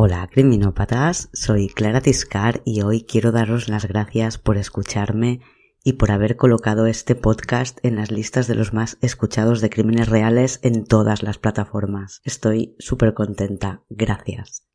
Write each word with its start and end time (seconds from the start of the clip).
Hola 0.00 0.28
criminópatas, 0.30 1.28
soy 1.32 1.68
Clara 1.68 2.00
Tiscar 2.00 2.62
y 2.64 2.82
hoy 2.82 3.02
quiero 3.02 3.32
daros 3.32 3.68
las 3.68 3.88
gracias 3.88 4.38
por 4.38 4.56
escucharme 4.56 5.40
y 5.82 5.94
por 5.94 6.12
haber 6.12 6.36
colocado 6.36 6.86
este 6.86 7.16
podcast 7.16 7.80
en 7.82 7.96
las 7.96 8.12
listas 8.12 8.46
de 8.46 8.54
los 8.54 8.72
más 8.72 8.96
escuchados 9.00 9.60
de 9.60 9.70
crímenes 9.70 10.08
reales 10.08 10.60
en 10.62 10.84
todas 10.84 11.24
las 11.24 11.38
plataformas. 11.38 12.20
Estoy 12.22 12.76
súper 12.78 13.12
contenta, 13.12 13.82
gracias. 13.88 14.68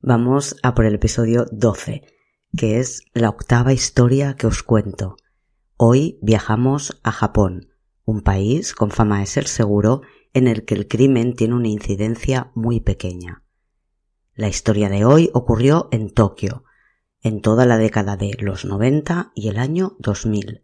Vamos 0.00 0.56
a 0.62 0.74
por 0.74 0.84
el 0.84 0.96
episodio 0.96 1.46
12, 1.50 2.02
que 2.54 2.78
es 2.78 3.00
la 3.14 3.30
octava 3.30 3.72
historia 3.72 4.36
que 4.36 4.46
os 4.46 4.62
cuento. 4.62 5.16
Hoy 5.78 6.18
viajamos 6.20 7.00
a 7.02 7.12
Japón, 7.12 7.70
un 8.04 8.20
país 8.20 8.74
con 8.74 8.90
fama 8.90 9.20
de 9.20 9.26
ser 9.26 9.48
seguro 9.48 10.02
en 10.34 10.48
el 10.48 10.64
que 10.64 10.74
el 10.74 10.88
crimen 10.88 11.34
tiene 11.34 11.54
una 11.54 11.68
incidencia 11.68 12.50
muy 12.54 12.80
pequeña. 12.80 13.42
La 14.34 14.48
historia 14.48 14.88
de 14.88 15.04
hoy 15.04 15.30
ocurrió 15.34 15.88
en 15.90 16.10
Tokio, 16.10 16.64
en 17.22 17.40
toda 17.40 17.66
la 17.66 17.76
década 17.76 18.16
de 18.16 18.36
los 18.38 18.64
90 18.64 19.32
y 19.34 19.48
el 19.48 19.58
año 19.58 19.96
2000, 19.98 20.62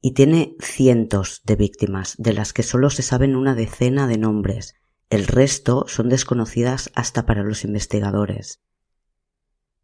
y 0.00 0.14
tiene 0.14 0.56
cientos 0.60 1.42
de 1.44 1.56
víctimas, 1.56 2.14
de 2.18 2.32
las 2.32 2.52
que 2.52 2.62
solo 2.62 2.90
se 2.90 3.02
saben 3.02 3.34
una 3.34 3.54
decena 3.54 4.06
de 4.06 4.18
nombres. 4.18 4.74
El 5.10 5.26
resto 5.26 5.84
son 5.88 6.08
desconocidas 6.08 6.90
hasta 6.94 7.26
para 7.26 7.42
los 7.42 7.64
investigadores. 7.64 8.62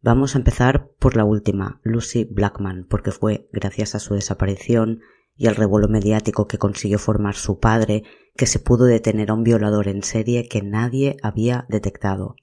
Vamos 0.01 0.35
a 0.35 0.37
empezar 0.37 0.91
por 0.99 1.15
la 1.17 1.25
última, 1.25 1.81
Lucy 1.83 2.25
Blackman, 2.25 2.85
porque 2.87 3.11
fue 3.11 3.49
gracias 3.51 3.95
a 3.95 3.99
su 3.99 4.13
desaparición 4.13 5.01
y 5.35 5.47
al 5.47 5.55
revuelo 5.55 5.87
mediático 5.87 6.47
que 6.47 6.57
consiguió 6.57 6.99
formar 6.99 7.35
su 7.35 7.59
padre 7.59 8.03
que 8.35 8.47
se 8.47 8.59
pudo 8.59 8.85
detener 8.85 9.29
a 9.29 9.33
un 9.33 9.43
violador 9.43 9.87
en 9.87 10.03
serie 10.03 10.47
que 10.47 10.61
nadie 10.61 11.17
había 11.21 11.65
detectado. 11.69 12.35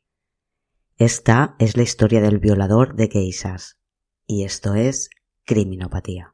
Esta 0.96 1.56
es 1.58 1.76
la 1.76 1.82
historia 1.82 2.20
del 2.20 2.38
violador 2.38 2.94
de 2.94 3.08
geisas. 3.08 3.78
Y 4.26 4.44
esto 4.44 4.74
es 4.74 5.10
criminopatía. 5.44 6.31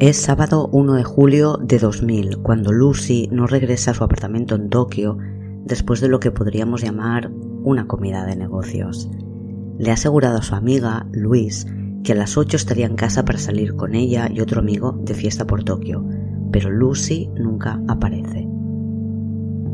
Es 0.00 0.16
sábado 0.16 0.68
1 0.70 0.92
de 0.92 1.02
julio 1.02 1.58
de 1.60 1.80
2000, 1.80 2.38
cuando 2.38 2.70
Lucy 2.70 3.28
no 3.32 3.48
regresa 3.48 3.90
a 3.90 3.94
su 3.94 4.04
apartamento 4.04 4.54
en 4.54 4.68
Tokio 4.68 5.18
después 5.64 6.00
de 6.00 6.06
lo 6.06 6.20
que 6.20 6.30
podríamos 6.30 6.82
llamar 6.82 7.32
una 7.64 7.88
comida 7.88 8.24
de 8.24 8.36
negocios. 8.36 9.10
Le 9.76 9.90
ha 9.90 9.94
asegurado 9.94 10.38
a 10.38 10.42
su 10.42 10.54
amiga, 10.54 11.08
Luis, 11.10 11.66
que 12.04 12.12
a 12.12 12.14
las 12.14 12.36
8 12.36 12.56
estaría 12.56 12.86
en 12.86 12.94
casa 12.94 13.24
para 13.24 13.40
salir 13.40 13.74
con 13.74 13.96
ella 13.96 14.28
y 14.32 14.40
otro 14.40 14.60
amigo 14.60 14.92
de 15.02 15.14
fiesta 15.14 15.48
por 15.48 15.64
Tokio, 15.64 16.06
pero 16.52 16.70
Lucy 16.70 17.28
nunca 17.34 17.82
aparece. 17.88 18.46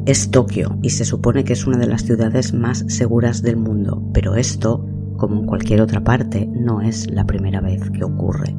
Es 0.06 0.30
Tokio 0.30 0.78
y 0.80 0.88
se 0.88 1.04
supone 1.04 1.44
que 1.44 1.52
es 1.52 1.66
una 1.66 1.76
de 1.76 1.86
las 1.86 2.02
ciudades 2.02 2.54
más 2.54 2.86
seguras 2.88 3.42
del 3.42 3.58
mundo, 3.58 4.02
pero 4.14 4.36
esto, 4.36 4.86
como 5.18 5.40
en 5.40 5.44
cualquier 5.44 5.82
otra 5.82 6.02
parte, 6.02 6.46
no 6.46 6.80
es 6.80 7.10
la 7.10 7.26
primera 7.26 7.60
vez 7.60 7.90
que 7.90 8.04
ocurre. 8.04 8.56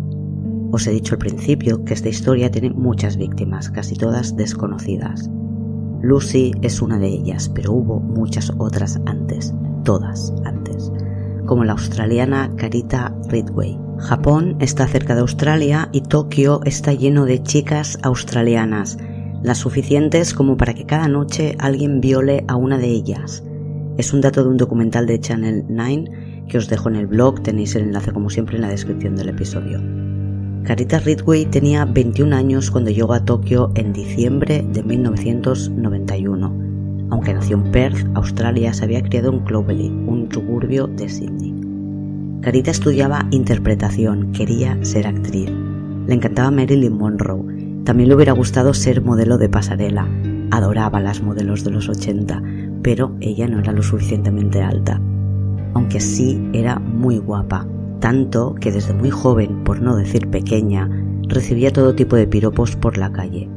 Os 0.72 0.88
he 0.88 0.92
dicho 0.92 1.16
al 1.16 1.20
principio 1.20 1.84
que 1.86 1.94
esta 1.94 2.10
historia 2.10 2.52
tiene 2.52 2.72
muchas 2.72 3.18
víctimas, 3.18 3.70
casi 3.70 3.96
todas 3.96 4.36
desconocidas. 4.36 5.30
Lucy 6.02 6.52
es 6.62 6.82
una 6.82 7.00
de 7.00 7.08
ellas, 7.08 7.50
pero 7.50 7.74
hubo 7.74 8.00
muchas 8.00 8.52
otras 8.58 9.00
antes, 9.06 9.54
todas 9.84 10.34
antes, 10.44 10.92
como 11.46 11.64
la 11.64 11.74
australiana 11.74 12.52
Carita 12.56 13.16
Ridway. 13.30 13.80
Japón 13.98 14.58
está 14.60 14.88
cerca 14.88 15.16
de 15.16 15.22
Australia 15.22 15.90
y 15.94 16.02
Tokio 16.02 16.60
está 16.66 16.94
lleno 16.94 17.26
de 17.26 17.42
chicas 17.42 17.98
australianas, 18.04 18.98
las 19.42 19.60
suficientes 19.60 20.34
como 20.34 20.58
para 20.58 20.74
que 20.74 20.86
cada 20.86 21.08
noche 21.08 21.56
alguien 21.60 22.02
viole 22.02 22.44
a 22.48 22.56
una 22.56 22.78
de 22.78 22.88
ellas. 22.88 23.44
Es 23.98 24.14
un 24.14 24.22
dato 24.22 24.44
de 24.44 24.50
un 24.50 24.58
documental 24.58 25.06
de 25.06 25.20
Channel 25.20 25.66
9 25.70 26.46
que 26.50 26.58
os 26.58 26.68
dejo 26.68 26.90
en 26.90 26.98
el 26.98 27.08
blog, 27.08 27.42
tenéis 27.42 27.76
el 27.76 27.84
enlace 27.84 28.12
como 28.12 28.30
siempre 28.30 28.58
en 28.58 28.64
la 28.64 28.70
descripción 28.70 29.16
del 29.16 29.30
episodio. 29.30 30.05
Carita 30.66 30.98
Ridway 30.98 31.46
tenía 31.46 31.86
21 31.86 32.36
años 32.36 32.72
cuando 32.72 32.90
llegó 32.90 33.14
a 33.14 33.24
Tokio 33.24 33.72
en 33.76 33.94
diciembre 33.94 34.66
de 34.68 34.82
1991. 34.82 37.08
Aunque 37.12 37.36
nació 37.36 37.58
en 37.58 37.72
Perth, 37.72 38.08
Australia, 38.16 38.74
se 38.74 38.84
había 38.84 39.04
criado 39.04 39.32
en 39.32 39.42
Clovelly, 39.42 39.90
un 39.90 40.28
suburbio 40.32 40.88
de 40.88 41.08
Sydney. 41.08 41.54
Carita 42.42 42.72
estudiaba 42.72 43.28
interpretación, 43.30 44.32
quería 44.32 44.84
ser 44.84 45.06
actriz. 45.06 45.52
Le 46.08 46.16
encantaba 46.16 46.50
Marilyn 46.50 46.98
Monroe. 46.98 47.84
También 47.84 48.10
le 48.10 48.16
hubiera 48.16 48.34
gustado 48.34 48.74
ser 48.74 49.04
modelo 49.04 49.38
de 49.38 49.50
pasarela. 49.50 50.10
Adoraba 50.50 51.00
las 51.00 51.22
modelos 51.22 51.64
de 51.64 51.70
los 51.70 51.90
80, 51.90 52.42
pero 52.82 53.16
ella 53.22 53.48
no 53.48 53.60
era 53.60 53.72
lo 53.72 53.84
suficientemente 53.84 54.64
alta. 54.64 55.00
Aunque 55.76 56.00
sí 56.00 56.42
era 56.54 56.80
muy 56.80 57.20
guapa, 57.20 57.68
tanto 58.06 58.54
que 58.54 58.72
desde 58.72 58.94
muy 58.94 59.10
joven, 59.10 59.64
por 59.64 59.82
no 59.82 59.96
decir 59.96 60.30
pequeña, 60.30 60.88
recibía 61.24 61.74
todo 61.74 61.96
tipo 61.96 62.16
de 62.16 62.28
piropos 62.28 62.76
por 62.76 63.00
la 63.00 63.12
calle. 63.12 63.50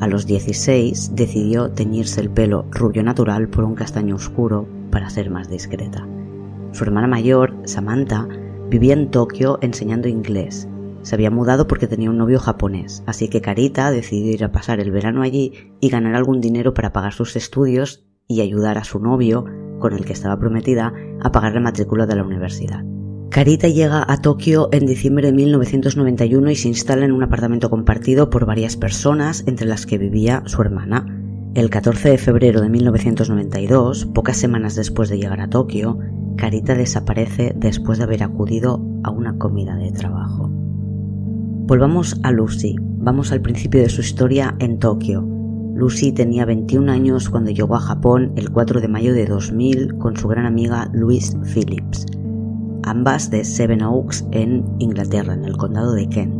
A 0.00 0.06
los 0.06 0.24
16 0.24 1.14
decidió 1.14 1.70
teñirse 1.70 2.22
el 2.22 2.30
pelo 2.30 2.64
rubio 2.70 3.02
natural 3.02 3.50
por 3.50 3.64
un 3.64 3.74
castaño 3.74 4.14
oscuro 4.14 4.66
para 4.90 5.10
ser 5.10 5.28
más 5.28 5.50
discreta. 5.50 6.08
Su 6.72 6.84
hermana 6.84 7.08
mayor, 7.08 7.54
Samantha, 7.64 8.26
vivía 8.70 8.94
en 8.94 9.10
Tokio 9.10 9.58
enseñando 9.60 10.08
inglés. 10.08 10.66
Se 11.02 11.14
había 11.14 11.30
mudado 11.30 11.66
porque 11.66 11.86
tenía 11.86 12.08
un 12.08 12.16
novio 12.16 12.38
japonés, 12.38 13.02
así 13.04 13.28
que 13.28 13.42
Carita 13.42 13.90
decidió 13.90 14.32
ir 14.32 14.44
a 14.44 14.52
pasar 14.52 14.80
el 14.80 14.92
verano 14.92 15.20
allí 15.20 15.52
y 15.78 15.90
ganar 15.90 16.14
algún 16.14 16.40
dinero 16.40 16.72
para 16.72 16.94
pagar 16.94 17.12
sus 17.12 17.36
estudios 17.36 18.06
y 18.26 18.40
ayudar 18.40 18.78
a 18.78 18.84
su 18.84 18.98
novio, 18.98 19.44
con 19.78 19.92
el 19.92 20.06
que 20.06 20.14
estaba 20.14 20.38
prometida, 20.38 20.94
a 21.20 21.32
pagar 21.32 21.52
la 21.52 21.60
matrícula 21.60 22.06
de 22.06 22.16
la 22.16 22.24
universidad. 22.24 22.82
Carita 23.30 23.68
llega 23.68 24.04
a 24.08 24.16
Tokio 24.16 24.68
en 24.72 24.86
diciembre 24.86 25.28
de 25.28 25.32
1991 25.32 26.50
y 26.50 26.56
se 26.56 26.66
instala 26.66 27.04
en 27.04 27.12
un 27.12 27.22
apartamento 27.22 27.70
compartido 27.70 28.28
por 28.28 28.44
varias 28.44 28.76
personas, 28.76 29.44
entre 29.46 29.68
las 29.68 29.86
que 29.86 29.98
vivía 29.98 30.42
su 30.46 30.60
hermana. 30.62 31.06
El 31.54 31.70
14 31.70 32.10
de 32.10 32.18
febrero 32.18 32.60
de 32.60 32.68
1992, 32.68 34.06
pocas 34.06 34.36
semanas 34.36 34.74
después 34.74 35.10
de 35.10 35.18
llegar 35.18 35.40
a 35.40 35.48
Tokio, 35.48 35.96
Carita 36.36 36.74
desaparece 36.74 37.52
después 37.54 37.98
de 37.98 38.04
haber 38.04 38.24
acudido 38.24 38.84
a 39.04 39.10
una 39.10 39.38
comida 39.38 39.76
de 39.76 39.92
trabajo. 39.92 40.50
Volvamos 40.50 42.18
a 42.24 42.32
Lucy. 42.32 42.74
Vamos 42.80 43.30
al 43.30 43.42
principio 43.42 43.80
de 43.80 43.90
su 43.90 44.00
historia 44.00 44.56
en 44.58 44.80
Tokio. 44.80 45.22
Lucy 45.76 46.10
tenía 46.10 46.46
21 46.46 46.90
años 46.90 47.30
cuando 47.30 47.52
llegó 47.52 47.76
a 47.76 47.80
Japón 47.80 48.32
el 48.34 48.50
4 48.50 48.80
de 48.80 48.88
mayo 48.88 49.14
de 49.14 49.26
2000 49.26 49.98
con 49.98 50.16
su 50.16 50.26
gran 50.26 50.46
amiga 50.46 50.90
Louise 50.92 51.38
Phillips 51.44 52.06
ambas 52.82 53.30
de 53.30 53.44
Seven 53.44 53.82
Oaks 53.82 54.24
en 54.32 54.64
Inglaterra, 54.78 55.34
en 55.34 55.44
el 55.44 55.56
condado 55.56 55.92
de 55.92 56.08
Kent. 56.08 56.34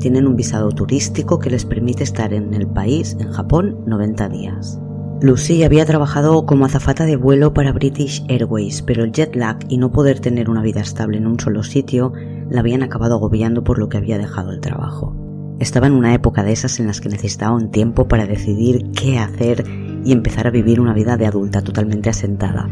Tienen 0.00 0.26
un 0.26 0.36
visado 0.36 0.70
turístico 0.70 1.38
que 1.38 1.50
les 1.50 1.64
permite 1.64 2.04
estar 2.04 2.32
en 2.32 2.54
el 2.54 2.66
país, 2.66 3.16
en 3.18 3.32
Japón, 3.32 3.78
90 3.86 4.28
días. 4.28 4.80
Lucy 5.20 5.64
había 5.64 5.84
trabajado 5.84 6.46
como 6.46 6.64
azafata 6.64 7.04
de 7.04 7.16
vuelo 7.16 7.52
para 7.52 7.72
British 7.72 8.24
Airways, 8.28 8.82
pero 8.82 9.02
el 9.02 9.10
jet 9.10 9.34
lag 9.34 9.58
y 9.68 9.78
no 9.78 9.90
poder 9.90 10.20
tener 10.20 10.48
una 10.48 10.62
vida 10.62 10.80
estable 10.80 11.18
en 11.18 11.26
un 11.26 11.40
solo 11.40 11.64
sitio 11.64 12.12
la 12.48 12.60
habían 12.60 12.84
acabado 12.84 13.16
agobiando 13.16 13.64
por 13.64 13.80
lo 13.80 13.88
que 13.88 13.96
había 13.96 14.16
dejado 14.16 14.52
el 14.52 14.60
trabajo. 14.60 15.16
Estaba 15.58 15.88
en 15.88 15.94
una 15.94 16.14
época 16.14 16.44
de 16.44 16.52
esas 16.52 16.78
en 16.78 16.86
las 16.86 17.00
que 17.00 17.08
necesitaba 17.08 17.56
un 17.56 17.72
tiempo 17.72 18.06
para 18.06 18.26
decidir 18.26 18.92
qué 18.92 19.18
hacer 19.18 19.64
y 20.04 20.12
empezar 20.12 20.46
a 20.46 20.52
vivir 20.52 20.80
una 20.80 20.94
vida 20.94 21.16
de 21.16 21.26
adulta 21.26 21.62
totalmente 21.62 22.10
asentada, 22.10 22.68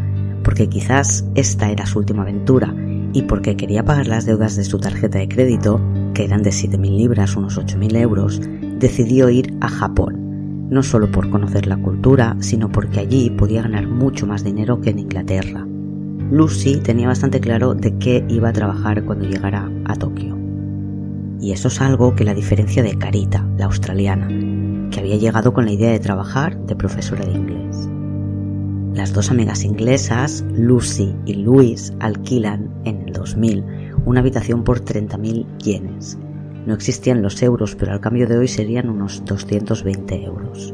porque 0.46 0.69
quizás 0.69 1.25
esta 1.34 1.72
era 1.72 1.87
su 1.87 1.98
última 1.98 2.22
aventura 2.22 2.72
y 3.12 3.22
porque 3.22 3.56
quería 3.56 3.84
pagar 3.84 4.06
las 4.06 4.26
deudas 4.26 4.54
de 4.54 4.62
su 4.62 4.78
tarjeta 4.78 5.19
de 5.19 5.26
crédito, 5.26 5.81
que 6.14 6.25
eran 6.25 6.44
de 6.44 6.50
7.000 6.50 6.96
libras, 6.96 7.34
unos 7.34 7.58
8.000 7.58 7.96
euros, 7.96 8.40
decidió 8.78 9.28
ir 9.28 9.52
a 9.60 9.69
Japón, 9.69 10.69
no 10.70 10.84
solo 10.84 11.10
por 11.10 11.31
conocer 11.31 11.66
la 11.66 11.76
cultura, 11.76 12.37
sino 12.38 12.70
porque 12.70 13.00
allí 13.00 13.28
podía 13.31 13.62
ganar 13.62 13.88
mucho 13.88 14.25
más 14.28 14.44
dinero 14.44 14.81
que 14.81 14.90
en 14.90 15.00
Inglaterra. 15.00 15.66
Lucy 16.31 16.76
tenía 16.76 17.08
bastante 17.08 17.40
claro 17.40 17.75
de 17.75 17.99
qué 17.99 18.25
iba 18.28 18.50
a 18.50 18.52
trabajar 18.52 19.04
cuando 19.04 19.26
llegara 19.26 19.69
a 19.84 19.96
Tokio. 19.96 20.38
Y 21.40 21.50
eso 21.50 21.66
es 21.66 21.81
algo 21.81 22.14
que 22.14 22.22
la 22.22 22.34
diferencia 22.34 22.84
de 22.84 22.96
Carita, 22.96 23.44
la 23.58 23.64
australiana. 23.64 24.28
que 24.92 25.00
había 25.00 25.16
llegado 25.16 25.52
con 25.52 25.64
la 25.64 25.72
idea 25.72 25.90
de 25.90 25.99
trabajar 25.99 26.56
de 26.66 26.76
profesora 26.76 27.26
de 27.26 27.32
inglés. 27.32 27.88
Las 28.96 29.12
dos 29.12 29.31
amigas 29.31 29.62
inglesas, 29.62 30.43
Lucy 30.54 31.14
y 31.26 31.34
Louise, 31.34 31.93
alquilan 32.00 32.70
en 32.87 33.02
el 33.02 33.12
2000 33.12 33.62
una 34.06 34.20
habitación 34.20 34.64
por 34.64 34.81
30.000 34.81 35.58
yenes. 35.58 36.16
No 36.64 36.72
existían 36.72 37.20
los 37.20 37.43
euros, 37.43 37.76
pero 37.76 37.93
al 37.93 38.00
cambio 38.00 38.26
de 38.26 38.38
hoy 38.38 38.48
serían 38.48 38.88
unos 38.88 39.22
220 39.26 40.25
euros. 40.25 40.72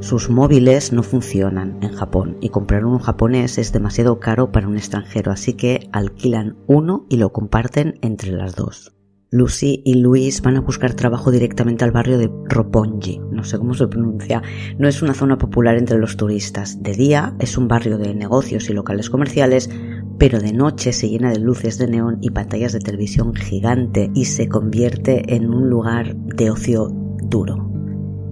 Sus 0.00 0.28
móviles 0.28 0.92
no 0.92 1.02
funcionan 1.02 1.78
en 1.80 1.94
Japón 1.94 2.36
y 2.42 2.50
comprar 2.50 2.84
un 2.84 2.98
japonés 2.98 3.56
es 3.56 3.72
demasiado 3.72 4.20
caro 4.20 4.52
para 4.52 4.68
un 4.68 4.76
extranjero, 4.76 5.32
así 5.32 5.54
que 5.54 5.88
alquilan 5.92 6.58
uno 6.66 7.06
y 7.08 7.16
lo 7.16 7.32
comparten 7.32 7.98
entre 8.02 8.32
las 8.32 8.54
dos. 8.54 8.92
Lucy 9.34 9.80
y 9.86 9.94
Luis 9.94 10.42
van 10.42 10.58
a 10.58 10.60
buscar 10.60 10.92
trabajo 10.92 11.30
directamente 11.30 11.86
al 11.86 11.90
barrio 11.90 12.18
de 12.18 12.30
Roppongi, 12.50 13.18
no 13.30 13.44
sé 13.44 13.56
cómo 13.56 13.72
se 13.72 13.88
pronuncia, 13.88 14.42
no 14.76 14.86
es 14.88 15.00
una 15.00 15.14
zona 15.14 15.38
popular 15.38 15.78
entre 15.78 15.98
los 15.98 16.18
turistas. 16.18 16.82
De 16.82 16.92
día 16.92 17.34
es 17.38 17.56
un 17.56 17.66
barrio 17.66 17.96
de 17.96 18.14
negocios 18.14 18.68
y 18.68 18.74
locales 18.74 19.08
comerciales, 19.08 19.70
pero 20.18 20.38
de 20.38 20.52
noche 20.52 20.92
se 20.92 21.08
llena 21.08 21.30
de 21.30 21.38
luces 21.38 21.78
de 21.78 21.88
neón 21.88 22.18
y 22.20 22.28
pantallas 22.28 22.74
de 22.74 22.80
televisión 22.80 23.32
gigante 23.34 24.10
y 24.14 24.26
se 24.26 24.50
convierte 24.50 25.34
en 25.34 25.48
un 25.48 25.70
lugar 25.70 26.14
de 26.14 26.50
ocio 26.50 26.88
duro. 27.22 27.70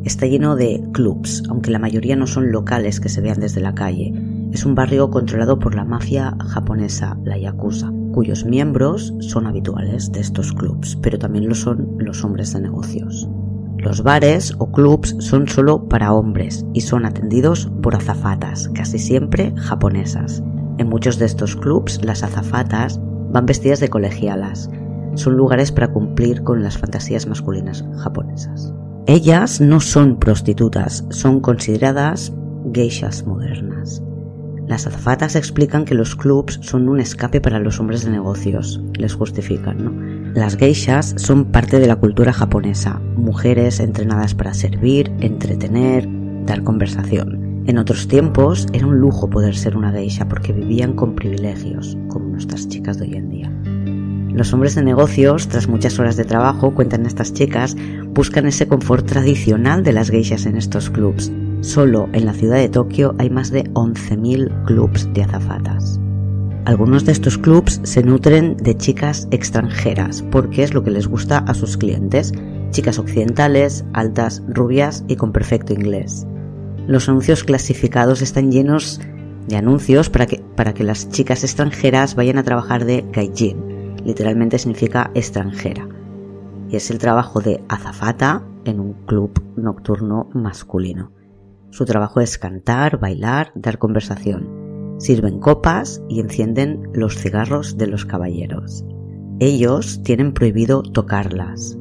Está 0.04 0.26
lleno 0.26 0.54
de 0.54 0.82
clubs, 0.92 1.42
aunque 1.48 1.70
la 1.70 1.78
mayoría 1.78 2.14
no 2.14 2.26
son 2.26 2.52
locales 2.52 3.00
que 3.00 3.08
se 3.08 3.22
vean 3.22 3.40
desde 3.40 3.62
la 3.62 3.74
calle. 3.74 4.12
Es 4.52 4.66
un 4.66 4.74
barrio 4.74 5.08
controlado 5.08 5.58
por 5.58 5.74
la 5.74 5.86
mafia 5.86 6.36
japonesa, 6.46 7.18
la 7.24 7.38
Yakuza, 7.38 7.90
cuyos 8.12 8.44
miembros 8.44 9.14
son 9.20 9.46
habituales 9.46 10.12
de 10.12 10.20
estos 10.20 10.52
clubs, 10.52 10.96
pero 11.02 11.18
también 11.18 11.48
lo 11.48 11.54
son 11.54 11.96
los 11.98 12.24
hombres 12.24 12.52
de 12.52 12.60
negocios. 12.60 13.28
Los 13.78 14.02
bares 14.02 14.54
o 14.58 14.70
clubs 14.70 15.16
son 15.20 15.48
solo 15.48 15.88
para 15.88 16.12
hombres 16.12 16.66
y 16.74 16.82
son 16.82 17.06
atendidos 17.06 17.70
por 17.82 17.94
azafatas, 17.94 18.68
casi 18.74 18.98
siempre 18.98 19.54
japonesas. 19.56 20.42
En 20.76 20.88
muchos 20.88 21.18
de 21.18 21.26
estos 21.26 21.56
clubs 21.56 22.04
las 22.04 22.22
azafatas 22.22 23.00
van 23.32 23.46
vestidas 23.46 23.80
de 23.80 23.88
colegialas. 23.88 24.70
Son 25.14 25.36
lugares 25.36 25.72
para 25.72 25.92
cumplir 25.92 26.42
con 26.42 26.62
las 26.62 26.76
fantasías 26.76 27.26
masculinas 27.26 27.84
japonesas. 27.96 28.74
Ellas 29.06 29.60
no 29.60 29.80
son 29.80 30.18
prostitutas, 30.18 31.06
son 31.10 31.40
consideradas 31.40 32.32
geishas 32.72 33.26
modernas. 33.26 34.02
Las 34.70 34.86
azafatas 34.86 35.34
explican 35.34 35.84
que 35.84 35.96
los 35.96 36.14
clubs 36.14 36.60
son 36.62 36.88
un 36.88 37.00
escape 37.00 37.40
para 37.40 37.58
los 37.58 37.80
hombres 37.80 38.04
de 38.04 38.12
negocios, 38.12 38.80
les 38.94 39.14
justifican, 39.14 39.84
¿no? 39.84 40.32
Las 40.32 40.56
geishas 40.56 41.12
son 41.16 41.46
parte 41.46 41.80
de 41.80 41.88
la 41.88 41.96
cultura 41.96 42.32
japonesa, 42.32 43.00
mujeres 43.16 43.80
entrenadas 43.80 44.36
para 44.36 44.54
servir, 44.54 45.10
entretener, 45.18 46.08
dar 46.46 46.62
conversación. 46.62 47.64
En 47.66 47.78
otros 47.78 48.06
tiempos 48.06 48.68
era 48.72 48.86
un 48.86 49.00
lujo 49.00 49.28
poder 49.28 49.56
ser 49.56 49.76
una 49.76 49.90
geisha 49.90 50.28
porque 50.28 50.52
vivían 50.52 50.92
con 50.92 51.16
privilegios, 51.16 51.98
como 52.06 52.28
nuestras 52.28 52.68
chicas 52.68 52.96
de 52.98 53.06
hoy 53.06 53.16
en 53.16 53.28
día. 53.28 53.52
Los 54.32 54.52
hombres 54.52 54.76
de 54.76 54.84
negocios, 54.84 55.48
tras 55.48 55.66
muchas 55.66 55.98
horas 55.98 56.14
de 56.16 56.24
trabajo, 56.24 56.76
cuentan 56.76 57.06
estas 57.06 57.32
chicas, 57.32 57.76
buscan 58.14 58.46
ese 58.46 58.68
confort 58.68 59.04
tradicional 59.04 59.82
de 59.82 59.94
las 59.94 60.10
geishas 60.10 60.46
en 60.46 60.56
estos 60.56 60.90
clubs. 60.90 61.32
Solo 61.60 62.08
en 62.14 62.24
la 62.24 62.32
ciudad 62.32 62.56
de 62.56 62.70
Tokio 62.70 63.14
hay 63.18 63.28
más 63.28 63.50
de 63.50 63.64
11.000 63.74 64.64
clubs 64.64 65.12
de 65.12 65.22
azafatas. 65.22 66.00
Algunos 66.64 67.04
de 67.04 67.12
estos 67.12 67.36
clubs 67.36 67.80
se 67.82 68.02
nutren 68.02 68.56
de 68.56 68.76
chicas 68.76 69.28
extranjeras 69.30 70.24
porque 70.30 70.62
es 70.62 70.72
lo 70.72 70.82
que 70.82 70.90
les 70.90 71.06
gusta 71.06 71.38
a 71.38 71.52
sus 71.52 71.76
clientes, 71.76 72.32
chicas 72.70 72.98
occidentales, 72.98 73.84
altas, 73.92 74.42
rubias 74.48 75.04
y 75.06 75.16
con 75.16 75.32
perfecto 75.32 75.74
inglés. 75.74 76.26
Los 76.86 77.10
anuncios 77.10 77.44
clasificados 77.44 78.22
están 78.22 78.50
llenos 78.50 78.98
de 79.46 79.56
anuncios 79.56 80.08
para 80.08 80.26
que, 80.26 80.42
para 80.56 80.72
que 80.72 80.84
las 80.84 81.10
chicas 81.10 81.44
extranjeras 81.44 82.14
vayan 82.14 82.38
a 82.38 82.42
trabajar 82.42 82.86
de 82.86 83.04
gaijin, 83.12 83.96
literalmente 84.04 84.58
significa 84.58 85.10
extranjera, 85.14 85.86
y 86.70 86.76
es 86.76 86.90
el 86.90 86.98
trabajo 86.98 87.40
de 87.40 87.62
azafata 87.68 88.42
en 88.64 88.80
un 88.80 88.94
club 89.06 89.32
nocturno 89.56 90.30
masculino. 90.32 91.19
Su 91.70 91.84
trabajo 91.84 92.20
es 92.20 92.36
cantar, 92.36 92.98
bailar, 92.98 93.52
dar 93.54 93.78
conversación. 93.78 94.96
Sirven 94.98 95.38
copas 95.38 96.02
y 96.08 96.20
encienden 96.20 96.90
los 96.92 97.16
cigarros 97.16 97.78
de 97.78 97.86
los 97.86 98.04
caballeros. 98.04 98.84
Ellos 99.38 100.02
tienen 100.02 100.32
prohibido 100.32 100.82
tocarlas. 100.82 101.78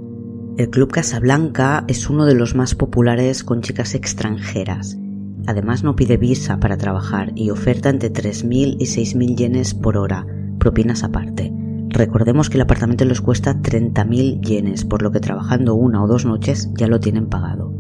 El 0.57 0.69
Club 0.69 0.91
Casablanca 0.91 1.85
es 1.87 2.09
uno 2.09 2.25
de 2.25 2.35
los 2.35 2.53
más 2.53 2.75
populares 2.75 3.43
con 3.43 3.61
chicas 3.61 3.95
extranjeras. 3.95 4.97
Además 5.47 5.83
no 5.83 5.95
pide 5.95 6.17
visa 6.17 6.59
para 6.59 6.77
trabajar 6.77 7.31
y 7.35 7.49
oferta 7.49 7.89
entre 7.89 8.13
3.000 8.13 8.75
y 8.79 8.85
6.000 8.85 9.35
yenes 9.35 9.73
por 9.73 9.97
hora, 9.97 10.27
propinas 10.59 11.03
aparte. 11.03 11.51
Recordemos 11.87 12.49
que 12.49 12.57
el 12.57 12.61
apartamento 12.61 13.03
les 13.05 13.21
cuesta 13.21 13.55
30.000 13.55 14.41
yenes, 14.41 14.85
por 14.85 15.01
lo 15.01 15.11
que 15.11 15.19
trabajando 15.19 15.73
una 15.73 16.03
o 16.03 16.07
dos 16.07 16.25
noches 16.25 16.69
ya 16.75 16.87
lo 16.87 16.99
tienen 16.99 17.27
pagado. 17.27 17.78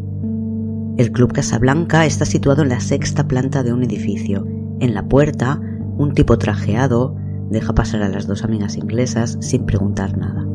El 0.99 1.13
Club 1.13 1.31
Casablanca 1.31 2.05
está 2.05 2.25
situado 2.25 2.61
en 2.61 2.67
la 2.67 2.81
sexta 2.81 3.25
planta 3.25 3.63
de 3.63 3.71
un 3.71 3.83
edificio. 3.83 4.45
En 4.81 4.93
la 4.93 5.07
puerta, 5.07 5.57
un 5.97 6.13
tipo 6.13 6.37
trajeado 6.37 7.15
deja 7.49 7.71
pasar 7.71 8.03
a 8.03 8.09
las 8.09 8.27
dos 8.27 8.43
amigas 8.43 8.75
inglesas 8.75 9.37
sin 9.39 9.65
preguntar 9.65 10.17
nada. 10.17 10.45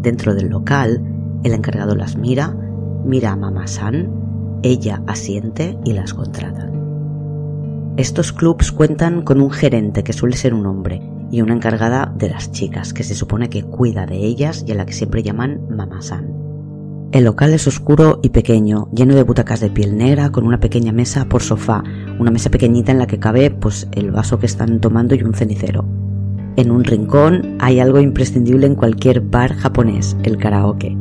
Dentro 0.00 0.34
del 0.34 0.48
local, 0.48 1.00
el 1.44 1.52
encargado 1.52 1.94
las 1.94 2.16
mira, 2.16 2.52
mira 3.04 3.30
a 3.30 3.36
Mama 3.36 3.68
San, 3.68 4.10
ella 4.64 5.04
asiente 5.06 5.78
y 5.84 5.92
las 5.92 6.14
contrata. 6.14 6.68
Estos 7.96 8.32
clubs 8.32 8.72
cuentan 8.72 9.22
con 9.22 9.40
un 9.40 9.52
gerente 9.52 10.02
que 10.02 10.12
suele 10.12 10.36
ser 10.36 10.52
un 10.52 10.66
hombre 10.66 11.00
y 11.30 11.42
una 11.42 11.54
encargada 11.54 12.12
de 12.18 12.28
las 12.28 12.50
chicas, 12.50 12.92
que 12.92 13.04
se 13.04 13.14
supone 13.14 13.48
que 13.48 13.62
cuida 13.62 14.04
de 14.06 14.16
ellas 14.16 14.64
y 14.66 14.72
a 14.72 14.74
la 14.74 14.84
que 14.84 14.94
siempre 14.94 15.22
llaman 15.22 15.60
Mamasan. 15.70 16.41
El 17.12 17.24
local 17.24 17.52
es 17.52 17.66
oscuro 17.66 18.20
y 18.22 18.30
pequeño, 18.30 18.88
lleno 18.90 19.14
de 19.14 19.22
butacas 19.22 19.60
de 19.60 19.68
piel 19.68 19.98
negra, 19.98 20.30
con 20.30 20.46
una 20.46 20.60
pequeña 20.60 20.92
mesa 20.92 21.26
por 21.26 21.42
sofá, 21.42 21.84
una 22.18 22.30
mesa 22.30 22.48
pequeñita 22.48 22.90
en 22.90 22.98
la 22.98 23.06
que 23.06 23.18
cabe 23.18 23.50
pues 23.50 23.86
el 23.92 24.10
vaso 24.10 24.38
que 24.38 24.46
están 24.46 24.80
tomando 24.80 25.14
y 25.14 25.22
un 25.22 25.34
cenicero. 25.34 25.84
En 26.56 26.70
un 26.70 26.84
rincón 26.84 27.58
hay 27.60 27.80
algo 27.80 28.00
imprescindible 28.00 28.66
en 28.66 28.76
cualquier 28.76 29.20
bar 29.20 29.52
japonés, 29.52 30.16
el 30.22 30.38
karaoke. 30.38 30.96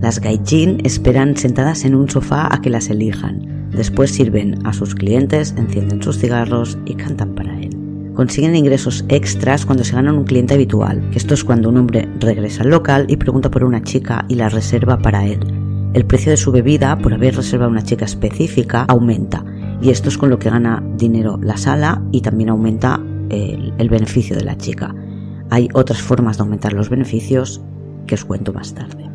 Las 0.00 0.20
gaijin 0.20 0.78
esperan 0.84 1.36
sentadas 1.36 1.84
en 1.84 1.96
un 1.96 2.08
sofá 2.08 2.54
a 2.54 2.60
que 2.60 2.70
las 2.70 2.88
elijan. 2.88 3.68
Después 3.72 4.12
sirven 4.12 4.64
a 4.64 4.72
sus 4.72 4.94
clientes, 4.94 5.56
encienden 5.58 6.00
sus 6.04 6.18
cigarros 6.18 6.78
y 6.86 6.94
cantan 6.94 7.34
para 7.34 7.58
él 7.58 7.67
consiguen 8.18 8.56
ingresos 8.56 9.04
extras 9.08 9.64
cuando 9.64 9.84
se 9.84 9.94
ganan 9.94 10.18
un 10.18 10.24
cliente 10.24 10.54
habitual, 10.54 11.08
esto 11.14 11.34
es 11.34 11.44
cuando 11.44 11.68
un 11.68 11.76
hombre 11.76 12.08
regresa 12.18 12.64
al 12.64 12.70
local 12.70 13.06
y 13.06 13.16
pregunta 13.16 13.48
por 13.48 13.62
una 13.62 13.84
chica 13.84 14.24
y 14.26 14.34
la 14.34 14.48
reserva 14.48 14.98
para 14.98 15.24
él. 15.24 15.38
El 15.94 16.04
precio 16.04 16.32
de 16.32 16.36
su 16.36 16.50
bebida, 16.50 16.98
por 16.98 17.14
haber 17.14 17.36
reservado 17.36 17.70
una 17.70 17.84
chica 17.84 18.06
específica, 18.06 18.86
aumenta, 18.88 19.44
y 19.80 19.90
esto 19.90 20.08
es 20.08 20.18
con 20.18 20.30
lo 20.30 20.40
que 20.40 20.50
gana 20.50 20.82
dinero 20.96 21.38
la 21.40 21.56
sala 21.56 22.02
y 22.10 22.20
también 22.22 22.50
aumenta 22.50 23.00
el, 23.30 23.72
el 23.78 23.88
beneficio 23.88 24.34
de 24.34 24.42
la 24.42 24.58
chica. 24.58 24.92
Hay 25.50 25.68
otras 25.72 26.02
formas 26.02 26.38
de 26.38 26.42
aumentar 26.42 26.72
los 26.72 26.90
beneficios 26.90 27.60
que 28.08 28.16
os 28.16 28.24
cuento 28.24 28.52
más 28.52 28.74
tarde. 28.74 29.08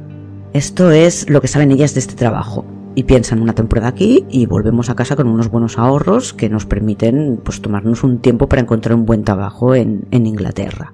Esto 0.54 0.92
es 0.92 1.30
lo 1.30 1.42
que 1.42 1.50
saben 1.50 1.74
ellas 1.74 1.94
de 1.94 2.00
este 2.00 2.16
trabajo 2.16 2.66
y 2.96 3.04
piensan 3.04 3.42
una 3.42 3.54
temporada 3.54 3.90
aquí 3.90 4.26
y 4.30 4.46
volvemos 4.46 4.90
a 4.90 4.96
casa 4.96 5.16
con 5.16 5.28
unos 5.28 5.50
buenos 5.50 5.78
ahorros 5.78 6.34
que 6.34 6.50
nos 6.50 6.66
permiten 6.66 7.40
pues 7.44 7.62
tomarnos 7.62 8.04
un 8.04 8.20
tiempo 8.20 8.48
para 8.48 8.62
encontrar 8.62 8.96
un 8.96 9.06
buen 9.06 9.24
trabajo 9.24 9.76
en, 9.76 10.06
en 10.12 10.26
Inglaterra. 10.26 10.94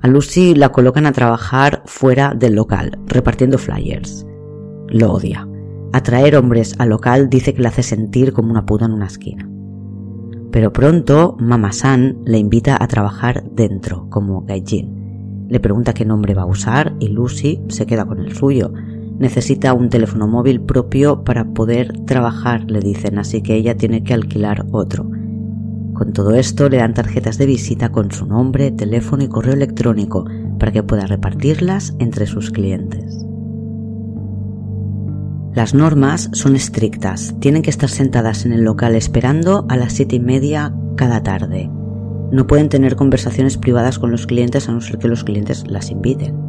A 0.00 0.08
Lucy 0.08 0.54
la 0.54 0.70
colocan 0.70 1.06
a 1.06 1.12
trabajar 1.12 1.82
fuera 1.86 2.34
del 2.34 2.54
local, 2.54 2.98
repartiendo 3.06 3.58
flyers. 3.58 4.26
Lo 4.88 5.12
odia. 5.12 5.48
Atraer 5.92 6.36
hombres 6.36 6.74
al 6.78 6.90
local 6.90 7.30
dice 7.30 7.54
que 7.54 7.62
le 7.62 7.68
hace 7.68 7.82
sentir 7.82 8.32
como 8.32 8.50
una 8.50 8.66
puta 8.66 8.84
en 8.84 8.92
una 8.92 9.06
esquina. 9.06 9.48
Pero 10.50 10.72
pronto 10.72 11.36
Mama 11.38 11.72
San 11.72 12.18
le 12.24 12.38
invita 12.38 12.76
a 12.80 12.86
trabajar 12.86 13.44
dentro, 13.50 14.08
como 14.10 14.42
gaijin. 14.42 15.46
Le 15.48 15.60
pregunta 15.60 15.94
qué 15.94 16.04
nombre 16.04 16.34
va 16.34 16.42
a 16.42 16.46
usar 16.46 16.94
y 16.98 17.08
Lucy 17.08 17.62
se 17.68 17.86
queda 17.86 18.04
con 18.04 18.18
el 18.20 18.34
suyo, 18.34 18.72
necesita 19.18 19.74
un 19.74 19.88
teléfono 19.88 20.26
móvil 20.26 20.60
propio 20.60 21.24
para 21.24 21.44
poder 21.44 21.92
trabajar, 22.04 22.70
le 22.70 22.80
dicen, 22.80 23.18
así 23.18 23.42
que 23.42 23.54
ella 23.54 23.76
tiene 23.76 24.02
que 24.02 24.14
alquilar 24.14 24.66
otro. 24.72 25.10
Con 25.94 26.12
todo 26.12 26.34
esto 26.34 26.68
le 26.68 26.76
dan 26.76 26.92
tarjetas 26.92 27.38
de 27.38 27.46
visita 27.46 27.90
con 27.90 28.10
su 28.10 28.26
nombre, 28.26 28.70
teléfono 28.70 29.24
y 29.24 29.28
correo 29.28 29.54
electrónico 29.54 30.26
para 30.58 30.70
que 30.70 30.82
pueda 30.82 31.06
repartirlas 31.06 31.94
entre 31.98 32.26
sus 32.26 32.50
clientes. 32.50 33.24
Las 35.54 35.72
normas 35.72 36.28
son 36.32 36.54
estrictas, 36.54 37.34
tienen 37.40 37.62
que 37.62 37.70
estar 37.70 37.88
sentadas 37.88 38.44
en 38.44 38.52
el 38.52 38.62
local 38.62 38.94
esperando 38.94 39.64
a 39.70 39.78
las 39.78 39.94
siete 39.94 40.16
y 40.16 40.20
media 40.20 40.74
cada 40.96 41.22
tarde. 41.22 41.70
No 42.30 42.46
pueden 42.46 42.68
tener 42.68 42.94
conversaciones 42.94 43.56
privadas 43.56 43.98
con 43.98 44.10
los 44.10 44.26
clientes 44.26 44.68
a 44.68 44.72
no 44.72 44.82
ser 44.82 44.98
que 44.98 45.08
los 45.08 45.24
clientes 45.24 45.64
las 45.66 45.90
inviten. 45.90 46.45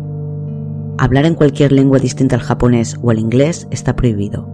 Hablar 1.00 1.26
en 1.28 1.36
cualquier 1.36 1.72
lengua 1.72 2.00
distinta 2.00 2.36
al 2.36 2.42
japonés 2.42 2.98
o 3.04 3.12
al 3.12 3.20
inglés 3.20 3.68
está 3.70 3.96
prohibido. 3.96 4.50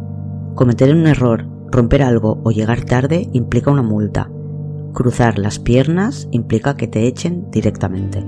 Cometer 0.55 0.93
un 0.93 1.07
error, 1.07 1.47
romper 1.71 2.03
algo 2.03 2.41
o 2.43 2.51
llegar 2.51 2.83
tarde 2.83 3.29
implica 3.31 3.71
una 3.71 3.81
multa. 3.81 4.29
Cruzar 4.93 5.39
las 5.39 5.59
piernas 5.59 6.27
implica 6.31 6.75
que 6.75 6.87
te 6.87 7.07
echen 7.07 7.49
directamente. 7.49 8.25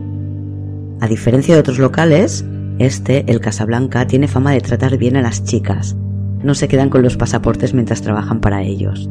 A 1.01 1.07
diferencia 1.07 1.55
de 1.55 1.59
otros 1.59 1.77
locales, 1.77 2.45
este, 2.79 3.29
el 3.29 3.41
Casablanca, 3.41 4.07
tiene 4.07 4.29
fama 4.29 4.51
de 4.51 4.61
tratar 4.61 4.97
bien 4.97 5.17
a 5.17 5.21
las 5.21 5.43
chicas. 5.43 5.97
No 6.41 6.55
se 6.55 6.69
quedan 6.69 6.89
con 6.89 7.01
los 7.01 7.17
pasaportes 7.17 7.73
mientras 7.73 8.01
trabajan 8.01 8.39
para 8.39 8.63
ellos. 8.63 9.09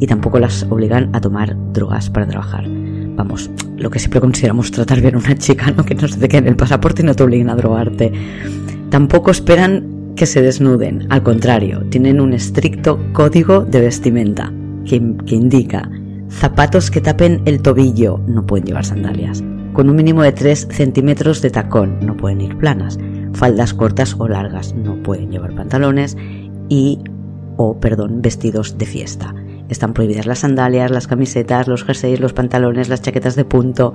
Y 0.00 0.06
tampoco 0.06 0.38
las 0.38 0.62
obligan 0.70 1.14
a 1.14 1.20
tomar 1.20 1.56
drogas 1.74 2.08
para 2.08 2.26
trabajar. 2.26 2.66
Vamos, 3.16 3.50
lo 3.76 3.90
que 3.90 3.98
siempre 3.98 4.20
consideramos 4.20 4.70
tratar 4.70 5.00
bien 5.00 5.14
a 5.14 5.18
una 5.18 5.34
chica, 5.34 5.70
¿no? 5.70 5.84
Que 5.84 5.94
no 5.94 6.06
se 6.06 6.18
te 6.18 6.28
quede 6.28 6.48
el 6.48 6.56
pasaporte 6.56 7.02
y 7.02 7.06
no 7.06 7.14
te 7.14 7.22
obliguen 7.22 7.48
a 7.48 7.56
drogarte. 7.56 8.12
Tampoco 8.90 9.30
esperan 9.30 10.14
que 10.16 10.26
se 10.26 10.42
desnuden, 10.42 11.06
al 11.10 11.22
contrario, 11.22 11.84
tienen 11.90 12.20
un 12.20 12.32
estricto 12.32 12.98
código 13.12 13.64
de 13.64 13.80
vestimenta 13.80 14.52
que, 14.84 14.96
indica 14.96 15.90
zapatos 16.30 16.90
que 16.90 17.00
tapen 17.00 17.42
el 17.44 17.60
tobillo, 17.60 18.20
no 18.26 18.46
pueden 18.46 18.66
llevar 18.66 18.84
sandalias, 18.84 19.44
con 19.72 19.90
un 19.90 19.96
mínimo 19.96 20.22
de 20.22 20.32
3 20.32 20.68
centímetros 20.70 21.42
de 21.42 21.50
tacón, 21.50 21.98
no 22.00 22.16
pueden 22.16 22.40
ir 22.40 22.56
planas, 22.56 22.98
faldas 23.34 23.74
cortas 23.74 24.16
o 24.18 24.26
largas, 24.26 24.74
no 24.74 25.02
pueden 25.02 25.30
llevar 25.30 25.54
pantalones 25.54 26.16
y, 26.68 26.98
o, 27.56 27.78
perdón, 27.78 28.22
vestidos 28.22 28.78
de 28.78 28.86
fiesta. 28.86 29.34
Están 29.68 29.94
prohibidas 29.94 30.26
las 30.26 30.40
sandalias, 30.40 30.90
las 30.90 31.06
camisetas, 31.06 31.68
los 31.68 31.84
jerseys, 31.84 32.20
los 32.20 32.32
pantalones, 32.32 32.88
las 32.88 33.02
chaquetas 33.02 33.36
de 33.36 33.44
punto. 33.44 33.92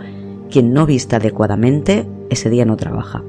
Quien 0.49 0.73
no 0.73 0.85
vista 0.85 1.17
adecuadamente, 1.17 2.07
ese 2.29 2.49
día 2.49 2.65
no 2.65 2.77
trabaja. 2.77 3.23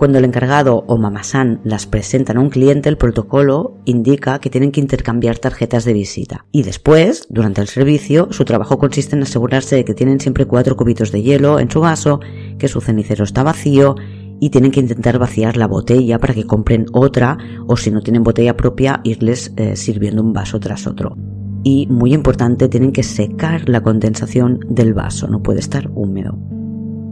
Cuando 0.00 0.16
el 0.16 0.24
encargado 0.24 0.84
o 0.86 0.96
mamazán 0.96 1.60
las 1.62 1.84
presentan 1.84 2.38
a 2.38 2.40
un 2.40 2.48
cliente, 2.48 2.88
el 2.88 2.96
protocolo 2.96 3.76
indica 3.84 4.38
que 4.38 4.48
tienen 4.48 4.72
que 4.72 4.80
intercambiar 4.80 5.38
tarjetas 5.38 5.84
de 5.84 5.92
visita. 5.92 6.46
Y 6.52 6.62
después, 6.62 7.26
durante 7.28 7.60
el 7.60 7.68
servicio, 7.68 8.28
su 8.30 8.46
trabajo 8.46 8.78
consiste 8.78 9.14
en 9.14 9.24
asegurarse 9.24 9.76
de 9.76 9.84
que 9.84 9.92
tienen 9.92 10.18
siempre 10.18 10.46
cuatro 10.46 10.74
cubitos 10.74 11.12
de 11.12 11.20
hielo 11.20 11.60
en 11.60 11.70
su 11.70 11.80
vaso, 11.80 12.20
que 12.58 12.68
su 12.68 12.80
cenicero 12.80 13.24
está 13.24 13.42
vacío 13.42 13.94
y 14.40 14.48
tienen 14.48 14.70
que 14.70 14.80
intentar 14.80 15.18
vaciar 15.18 15.58
la 15.58 15.66
botella 15.66 16.18
para 16.18 16.32
que 16.32 16.46
compren 16.46 16.86
otra 16.94 17.36
o 17.66 17.76
si 17.76 17.90
no 17.90 18.00
tienen 18.00 18.24
botella 18.24 18.56
propia 18.56 19.02
irles 19.04 19.52
eh, 19.56 19.76
sirviendo 19.76 20.22
un 20.22 20.32
vaso 20.32 20.58
tras 20.58 20.86
otro. 20.86 21.14
Y 21.62 21.86
muy 21.88 22.14
importante, 22.14 22.68
tienen 22.68 22.92
que 22.92 23.02
secar 23.02 23.68
la 23.68 23.82
condensación 23.82 24.60
del 24.68 24.94
vaso, 24.94 25.28
no 25.28 25.42
puede 25.42 25.60
estar 25.60 25.90
húmedo. 25.94 26.38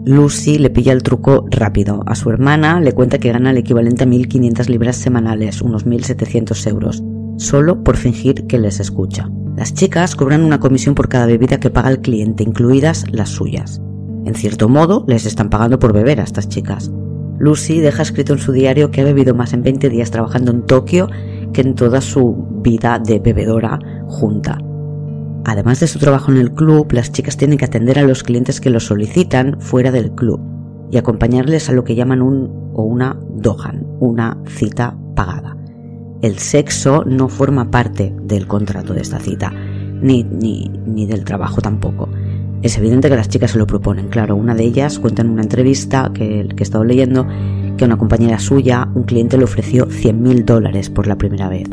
Lucy 0.05 0.59
le 0.59 0.71
pilla 0.71 0.93
el 0.93 1.03
truco 1.03 1.45
rápido. 1.51 2.03
A 2.07 2.15
su 2.15 2.31
hermana 2.31 2.81
le 2.81 2.93
cuenta 2.93 3.19
que 3.19 3.31
gana 3.31 3.51
el 3.51 3.59
equivalente 3.59 4.05
a 4.05 4.07
1.500 4.07 4.69
libras 4.69 4.97
semanales, 4.97 5.61
unos 5.61 5.87
1.700 5.87 6.71
euros, 6.71 7.03
solo 7.37 7.85
por 7.85 7.97
fingir 7.99 8.47
que 8.47 8.59
les 8.59 8.81
escucha. 8.81 9.29
Las 9.55 9.75
chicas 9.75 10.15
cobran 10.15 10.45
una 10.45 10.61
comisión 10.61 10.95
por 10.95 11.09
cada 11.09 11.27
bebida 11.27 11.61
que 11.61 11.69
paga 11.69 11.91
el 11.91 12.01
cliente, 12.01 12.43
incluidas 12.43 13.05
las 13.11 13.29
suyas. 13.29 13.83
En 14.25 14.35
cierto 14.35 14.69
modo, 14.69 15.05
les 15.09 15.27
están 15.27 15.51
pagando 15.51 15.79
por 15.79 15.93
beber 15.93 16.21
a 16.21 16.25
estas 16.25 16.49
chicas. 16.49 16.91
Lucy 17.39 17.81
deja 17.81 18.03
escrito 18.03 18.33
en 18.33 18.39
su 18.39 18.53
diario 18.53 18.91
que 18.91 19.01
ha 19.01 19.05
bebido 19.05 19.35
más 19.35 19.53
en 19.53 19.63
20 19.63 19.91
días 19.91 20.11
trabajando 20.11 20.53
en 20.53 20.63
Tokio 20.63 21.09
en 21.61 21.75
toda 21.75 22.01
su 22.01 22.47
vida 22.63 22.99
de 22.99 23.19
bebedora 23.19 23.79
junta. 24.07 24.59
Además 25.45 25.81
de 25.81 25.87
su 25.87 25.99
trabajo 25.99 26.31
en 26.31 26.39
el 26.39 26.53
club, 26.53 26.93
las 26.93 27.13
chicas 27.13 27.37
tienen 27.37 27.59
que 27.59 27.65
atender 27.65 27.99
a 27.99 28.03
los 28.03 28.23
clientes 28.23 28.61
que 28.61 28.71
los 28.71 28.87
solicitan 28.87 29.61
fuera 29.61 29.91
del 29.91 30.13
club 30.13 30.41
y 30.91 30.97
acompañarles 30.97 31.69
a 31.69 31.73
lo 31.73 31.85
que 31.85 31.95
llaman 31.95 32.23
un 32.23 32.71
o 32.75 32.83
una 32.83 33.19
dohan, 33.31 33.87
una 34.01 34.39
cita 34.47 34.97
pagada. 35.15 35.57
El 36.21 36.39
sexo 36.39 37.05
no 37.05 37.29
forma 37.29 37.71
parte 37.71 38.15
del 38.23 38.47
contrato 38.47 38.93
de 38.93 39.03
esta 39.03 39.21
cita, 39.21 39.53
ni, 40.01 40.25
ni, 40.25 40.71
ni 40.87 41.07
del 41.07 41.25
trabajo 41.25 41.61
tampoco. 41.61 42.09
Es 42.61 42.77
evidente 42.77 43.09
que 43.09 43.17
las 43.17 43.29
chicas 43.29 43.53
se 43.53 43.59
lo 43.59 43.67
proponen, 43.67 44.09
claro. 44.09 44.35
Una 44.35 44.55
de 44.55 44.65
ellas 44.65 44.99
cuenta 44.99 45.23
en 45.23 45.31
una 45.31 45.43
entrevista 45.43 46.11
que, 46.13 46.49
que 46.49 46.63
he 46.63 46.63
estado 46.63 46.85
leyendo 46.85 47.27
que 47.79 47.85
a 47.85 47.87
una 47.87 47.97
compañera 47.97 48.39
suya 48.39 48.91
un 48.95 49.05
cliente 49.05 49.39
le 49.39 49.45
ofreció 49.45 49.87
100.000 49.87 50.45
dólares 50.45 50.91
por 50.91 51.07
la 51.07 51.17
primera 51.17 51.49
vez 51.49 51.69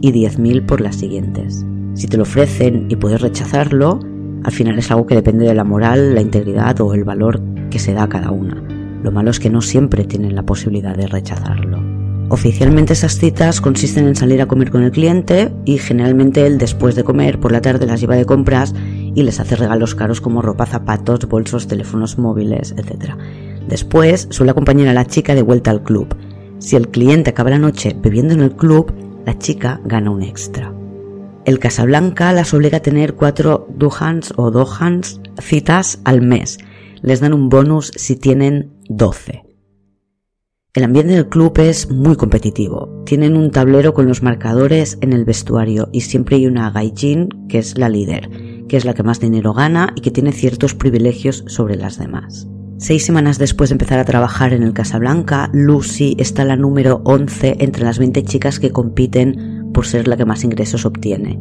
y 0.00 0.12
10.000 0.12 0.66
por 0.66 0.80
las 0.80 0.96
siguientes. 0.96 1.66
Si 1.94 2.06
te 2.06 2.16
lo 2.16 2.22
ofrecen 2.22 2.86
y 2.88 2.96
puedes 2.96 3.20
rechazarlo, 3.20 3.98
al 4.44 4.52
final 4.52 4.78
es 4.78 4.90
algo 4.92 5.06
que 5.06 5.16
depende 5.16 5.46
de 5.46 5.54
la 5.54 5.64
moral, 5.64 6.14
la 6.14 6.20
integridad 6.20 6.80
o 6.80 6.94
el 6.94 7.02
valor 7.02 7.40
que 7.70 7.80
se 7.80 7.94
da 7.94 8.04
a 8.04 8.08
cada 8.08 8.30
una. 8.30 8.62
Lo 9.02 9.10
malo 9.10 9.30
es 9.30 9.40
que 9.40 9.50
no 9.50 9.62
siempre 9.62 10.04
tienen 10.04 10.36
la 10.36 10.44
posibilidad 10.44 10.94
de 10.94 11.06
rechazarlo. 11.06 11.82
Oficialmente 12.28 12.92
esas 12.92 13.18
citas 13.18 13.60
consisten 13.60 14.08
en 14.08 14.16
salir 14.16 14.42
a 14.42 14.46
comer 14.46 14.70
con 14.70 14.82
el 14.82 14.90
cliente 14.90 15.52
y 15.64 15.78
generalmente 15.78 16.44
él 16.44 16.58
después 16.58 16.96
de 16.96 17.04
comer 17.04 17.38
por 17.38 17.52
la 17.52 17.60
tarde 17.60 17.86
las 17.86 18.00
lleva 18.00 18.16
de 18.16 18.26
compras 18.26 18.74
y 19.14 19.22
les 19.22 19.38
hace 19.40 19.56
regalos 19.56 19.94
caros 19.94 20.20
como 20.20 20.42
ropa, 20.42 20.66
zapatos, 20.66 21.26
bolsos, 21.28 21.68
teléfonos 21.68 22.18
móviles, 22.18 22.74
etc. 22.76 23.14
Después 23.68 24.28
suele 24.30 24.52
acompañar 24.52 24.88
a 24.88 24.94
la 24.94 25.06
chica 25.06 25.34
de 25.34 25.42
vuelta 25.42 25.70
al 25.70 25.82
club. 25.82 26.16
Si 26.58 26.76
el 26.76 26.88
cliente 26.88 27.30
acaba 27.30 27.50
la 27.50 27.58
noche 27.58 27.96
bebiendo 28.00 28.34
en 28.34 28.40
el 28.40 28.54
club, 28.54 28.92
la 29.24 29.38
chica 29.38 29.80
gana 29.84 30.10
un 30.10 30.22
extra. 30.22 30.72
El 31.44 31.58
Casablanca 31.58 32.32
las 32.32 32.54
obliga 32.54 32.78
a 32.78 32.82
tener 32.82 33.14
cuatro 33.14 33.68
duhans 33.70 34.32
o 34.36 34.50
dohans 34.50 35.20
citas 35.38 36.00
al 36.04 36.22
mes. 36.22 36.58
Les 37.02 37.20
dan 37.20 37.34
un 37.34 37.48
bonus 37.48 37.92
si 37.94 38.16
tienen 38.16 38.72
12. 38.88 39.44
El 40.74 40.84
ambiente 40.84 41.14
del 41.14 41.28
club 41.28 41.58
es 41.58 41.90
muy 41.90 42.16
competitivo. 42.16 43.02
Tienen 43.06 43.36
un 43.36 43.50
tablero 43.50 43.94
con 43.94 44.06
los 44.06 44.22
marcadores 44.22 44.98
en 45.00 45.12
el 45.12 45.24
vestuario 45.24 45.88
y 45.92 46.02
siempre 46.02 46.36
hay 46.36 46.46
una 46.46 46.70
gaijin 46.70 47.28
que 47.48 47.58
es 47.58 47.78
la 47.78 47.88
líder, 47.88 48.28
que 48.68 48.76
es 48.76 48.84
la 48.84 48.94
que 48.94 49.02
más 49.02 49.20
dinero 49.20 49.54
gana 49.54 49.92
y 49.94 50.00
que 50.00 50.10
tiene 50.10 50.32
ciertos 50.32 50.74
privilegios 50.74 51.44
sobre 51.46 51.76
las 51.76 51.98
demás. 51.98 52.48
Seis 52.78 53.06
semanas 53.06 53.38
después 53.38 53.70
de 53.70 53.74
empezar 53.74 53.98
a 53.98 54.04
trabajar 54.04 54.52
en 54.52 54.62
el 54.62 54.74
Casablanca, 54.74 55.48
Lucy 55.54 56.14
está 56.18 56.44
la 56.44 56.56
número 56.56 57.00
11 57.04 57.56
entre 57.60 57.84
las 57.84 57.98
20 57.98 58.22
chicas 58.24 58.60
que 58.60 58.70
compiten 58.70 59.70
por 59.72 59.86
ser 59.86 60.06
la 60.06 60.18
que 60.18 60.26
más 60.26 60.44
ingresos 60.44 60.84
obtiene. 60.84 61.40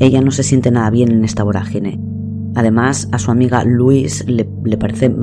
Ella 0.00 0.20
no 0.20 0.32
se 0.32 0.42
siente 0.42 0.72
nada 0.72 0.90
bien 0.90 1.12
en 1.12 1.24
esta 1.24 1.44
vorágine. 1.44 2.00
Además, 2.56 3.08
a 3.12 3.20
su 3.20 3.30
amiga 3.30 3.62
Luis 3.62 4.24
le, 4.26 4.44
parece 4.76 5.14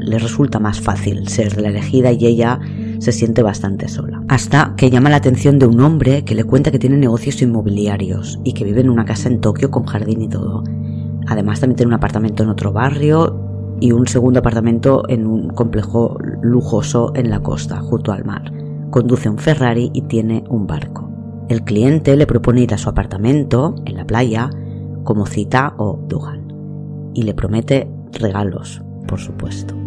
le 0.00 0.18
resulta 0.18 0.58
más 0.58 0.80
fácil 0.80 1.28
ser 1.28 1.60
la 1.60 1.68
elegida 1.68 2.10
y 2.10 2.26
ella 2.26 2.58
se 2.98 3.12
siente 3.12 3.40
bastante 3.40 3.86
sola. 3.86 4.20
Hasta 4.26 4.74
que 4.76 4.90
llama 4.90 5.10
la 5.10 5.16
atención 5.16 5.60
de 5.60 5.66
un 5.66 5.80
hombre 5.80 6.24
que 6.24 6.34
le 6.34 6.42
cuenta 6.42 6.72
que 6.72 6.80
tiene 6.80 6.96
negocios 6.96 7.40
inmobiliarios 7.40 8.40
y 8.42 8.52
que 8.52 8.64
vive 8.64 8.80
en 8.80 8.90
una 8.90 9.04
casa 9.04 9.28
en 9.28 9.40
Tokio 9.40 9.70
con 9.70 9.84
jardín 9.84 10.22
y 10.22 10.28
todo. 10.28 10.64
Además 11.28 11.60
también 11.60 11.76
tiene 11.76 11.90
un 11.90 11.94
apartamento 11.94 12.42
en 12.42 12.48
otro 12.48 12.72
barrio 12.72 13.53
y 13.80 13.92
un 13.92 14.06
segundo 14.06 14.40
apartamento 14.40 15.02
en 15.08 15.26
un 15.26 15.48
complejo 15.48 16.16
lujoso 16.42 17.12
en 17.14 17.30
la 17.30 17.40
costa, 17.40 17.80
junto 17.80 18.12
al 18.12 18.24
mar. 18.24 18.52
Conduce 18.90 19.28
un 19.28 19.38
Ferrari 19.38 19.90
y 19.92 20.02
tiene 20.02 20.44
un 20.48 20.66
barco. 20.66 21.10
El 21.48 21.62
cliente 21.64 22.16
le 22.16 22.26
propone 22.26 22.62
ir 22.62 22.74
a 22.74 22.78
su 22.78 22.88
apartamento 22.88 23.74
en 23.84 23.96
la 23.96 24.06
playa 24.06 24.50
como 25.02 25.26
cita 25.26 25.74
o 25.76 25.98
duhan 26.08 26.52
y 27.14 27.22
le 27.22 27.34
promete 27.34 27.88
regalos, 28.12 28.82
por 29.06 29.20
supuesto. 29.20 29.83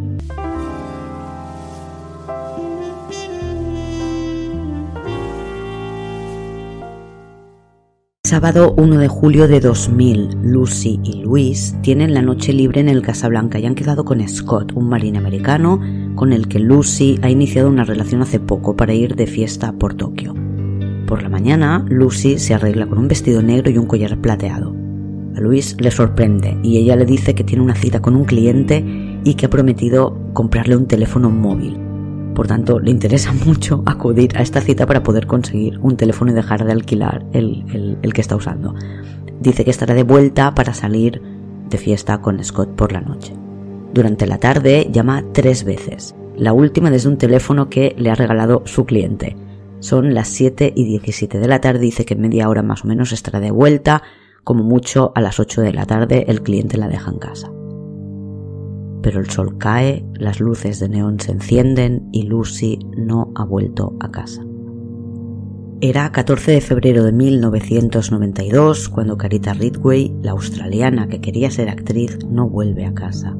Sábado 8.27 8.73
1 8.75 8.97
de 8.97 9.07
julio 9.07 9.47
de 9.47 9.61
2000, 9.61 10.39
Lucy 10.43 10.99
y 11.01 11.21
Luis 11.21 11.77
tienen 11.79 12.13
la 12.13 12.21
noche 12.21 12.51
libre 12.51 12.81
en 12.81 12.89
el 12.89 13.01
Casablanca 13.01 13.57
y 13.57 13.65
han 13.65 13.73
quedado 13.73 14.03
con 14.03 14.19
Scott, 14.27 14.73
un 14.75 14.89
marine 14.89 15.17
americano 15.17 15.79
con 16.15 16.33
el 16.33 16.49
que 16.49 16.59
Lucy 16.59 17.17
ha 17.21 17.29
iniciado 17.29 17.69
una 17.69 17.85
relación 17.85 18.21
hace 18.21 18.41
poco 18.41 18.75
para 18.75 18.93
ir 18.93 19.15
de 19.15 19.27
fiesta 19.27 19.71
por 19.71 19.93
Tokio. 19.93 20.35
Por 21.07 21.23
la 21.23 21.29
mañana, 21.29 21.85
Lucy 21.87 22.37
se 22.37 22.53
arregla 22.53 22.87
con 22.87 22.97
un 22.97 23.07
vestido 23.07 23.41
negro 23.41 23.71
y 23.71 23.77
un 23.77 23.87
collar 23.87 24.19
plateado. 24.19 24.75
A 25.37 25.39
Luis 25.39 25.77
le 25.79 25.89
sorprende 25.89 26.57
y 26.63 26.79
ella 26.79 26.97
le 26.97 27.05
dice 27.05 27.33
que 27.33 27.45
tiene 27.45 27.63
una 27.63 27.75
cita 27.75 28.01
con 28.01 28.13
un 28.17 28.25
cliente 28.25 28.83
y 29.23 29.35
que 29.35 29.45
ha 29.45 29.49
prometido 29.49 30.19
comprarle 30.33 30.75
un 30.75 30.87
teléfono 30.87 31.29
móvil. 31.29 31.86
Por 32.37 32.45
tanto, 32.45 32.79
le 32.79 32.91
interesa 32.91 33.33
mucho 33.47 33.81
acudir 33.87 34.37
a 34.37 34.43
esta 34.43 34.61
cita 34.61 34.85
para 34.85 35.01
poder 35.01 35.25
conseguir 35.25 35.79
un 35.79 35.97
teléfono 35.97 36.29
y 36.29 36.35
dejar 36.35 36.63
de 36.63 36.71
alquilar 36.71 37.25
el, 37.33 37.97
el 38.03 38.13
que 38.13 38.21
está 38.21 38.35
usando. 38.35 38.75
Dice 39.39 39.65
que 39.65 39.71
estará 39.71 39.95
de 39.95 40.03
vuelta 40.03 40.53
para 40.53 40.75
salir 40.75 41.19
de 41.67 41.77
fiesta 41.79 42.21
con 42.21 42.43
Scott 42.43 42.75
por 42.75 42.93
la 42.93 43.01
noche. 43.01 43.33
Durante 43.91 44.27
la 44.27 44.37
tarde 44.37 44.87
llama 44.91 45.23
tres 45.33 45.63
veces, 45.63 46.13
la 46.35 46.53
última 46.53 46.91
desde 46.91 47.09
un 47.09 47.17
teléfono 47.17 47.71
que 47.71 47.95
le 47.97 48.11
ha 48.11 48.15
regalado 48.15 48.61
su 48.65 48.85
cliente. 48.85 49.35
Son 49.79 50.13
las 50.13 50.27
7 50.27 50.73
y 50.75 50.85
17 50.85 51.39
de 51.39 51.47
la 51.47 51.59
tarde, 51.59 51.79
dice 51.79 52.05
que 52.05 52.13
en 52.13 52.21
media 52.21 52.49
hora 52.49 52.61
más 52.61 52.85
o 52.85 52.87
menos 52.87 53.13
estará 53.13 53.39
de 53.39 53.49
vuelta, 53.49 54.03
como 54.43 54.63
mucho 54.63 55.11
a 55.15 55.21
las 55.21 55.39
8 55.39 55.61
de 55.61 55.73
la 55.73 55.87
tarde 55.87 56.25
el 56.27 56.43
cliente 56.43 56.77
la 56.77 56.87
deja 56.87 57.09
en 57.09 57.17
casa. 57.17 57.49
Pero 59.01 59.19
el 59.19 59.29
sol 59.29 59.57
cae, 59.57 60.05
las 60.15 60.39
luces 60.39 60.79
de 60.79 60.89
neón 60.89 61.19
se 61.19 61.31
encienden 61.31 62.09
y 62.11 62.23
Lucy 62.23 62.79
no 62.97 63.31
ha 63.35 63.45
vuelto 63.45 63.95
a 63.99 64.11
casa. 64.11 64.43
Era 65.79 66.11
14 66.11 66.53
de 66.53 66.61
febrero 66.61 67.03
de 67.03 67.11
1992 67.11 68.89
cuando 68.89 69.15
Carita 69.15 69.53
Ridgway, 69.53 70.11
la 70.23 70.31
australiana 70.31 71.07
que 71.07 71.21
quería 71.21 71.51
ser 71.51 71.69
actriz, 71.69 72.17
no 72.27 72.49
vuelve 72.49 72.85
a 72.85 72.95
casa. 72.95 73.37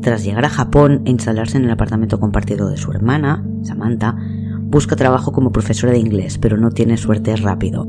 Tras 0.00 0.24
llegar 0.24 0.46
a 0.46 0.50
Japón 0.50 1.02
e 1.04 1.10
instalarse 1.10 1.58
en 1.58 1.64
el 1.64 1.70
apartamento 1.70 2.18
compartido 2.18 2.70
de 2.70 2.78
su 2.78 2.92
hermana, 2.92 3.46
Samantha, 3.62 4.16
busca 4.62 4.96
trabajo 4.96 5.32
como 5.32 5.52
profesora 5.52 5.92
de 5.92 5.98
inglés, 5.98 6.38
pero 6.38 6.56
no 6.56 6.70
tiene 6.70 6.96
suerte 6.96 7.36
rápido. 7.36 7.86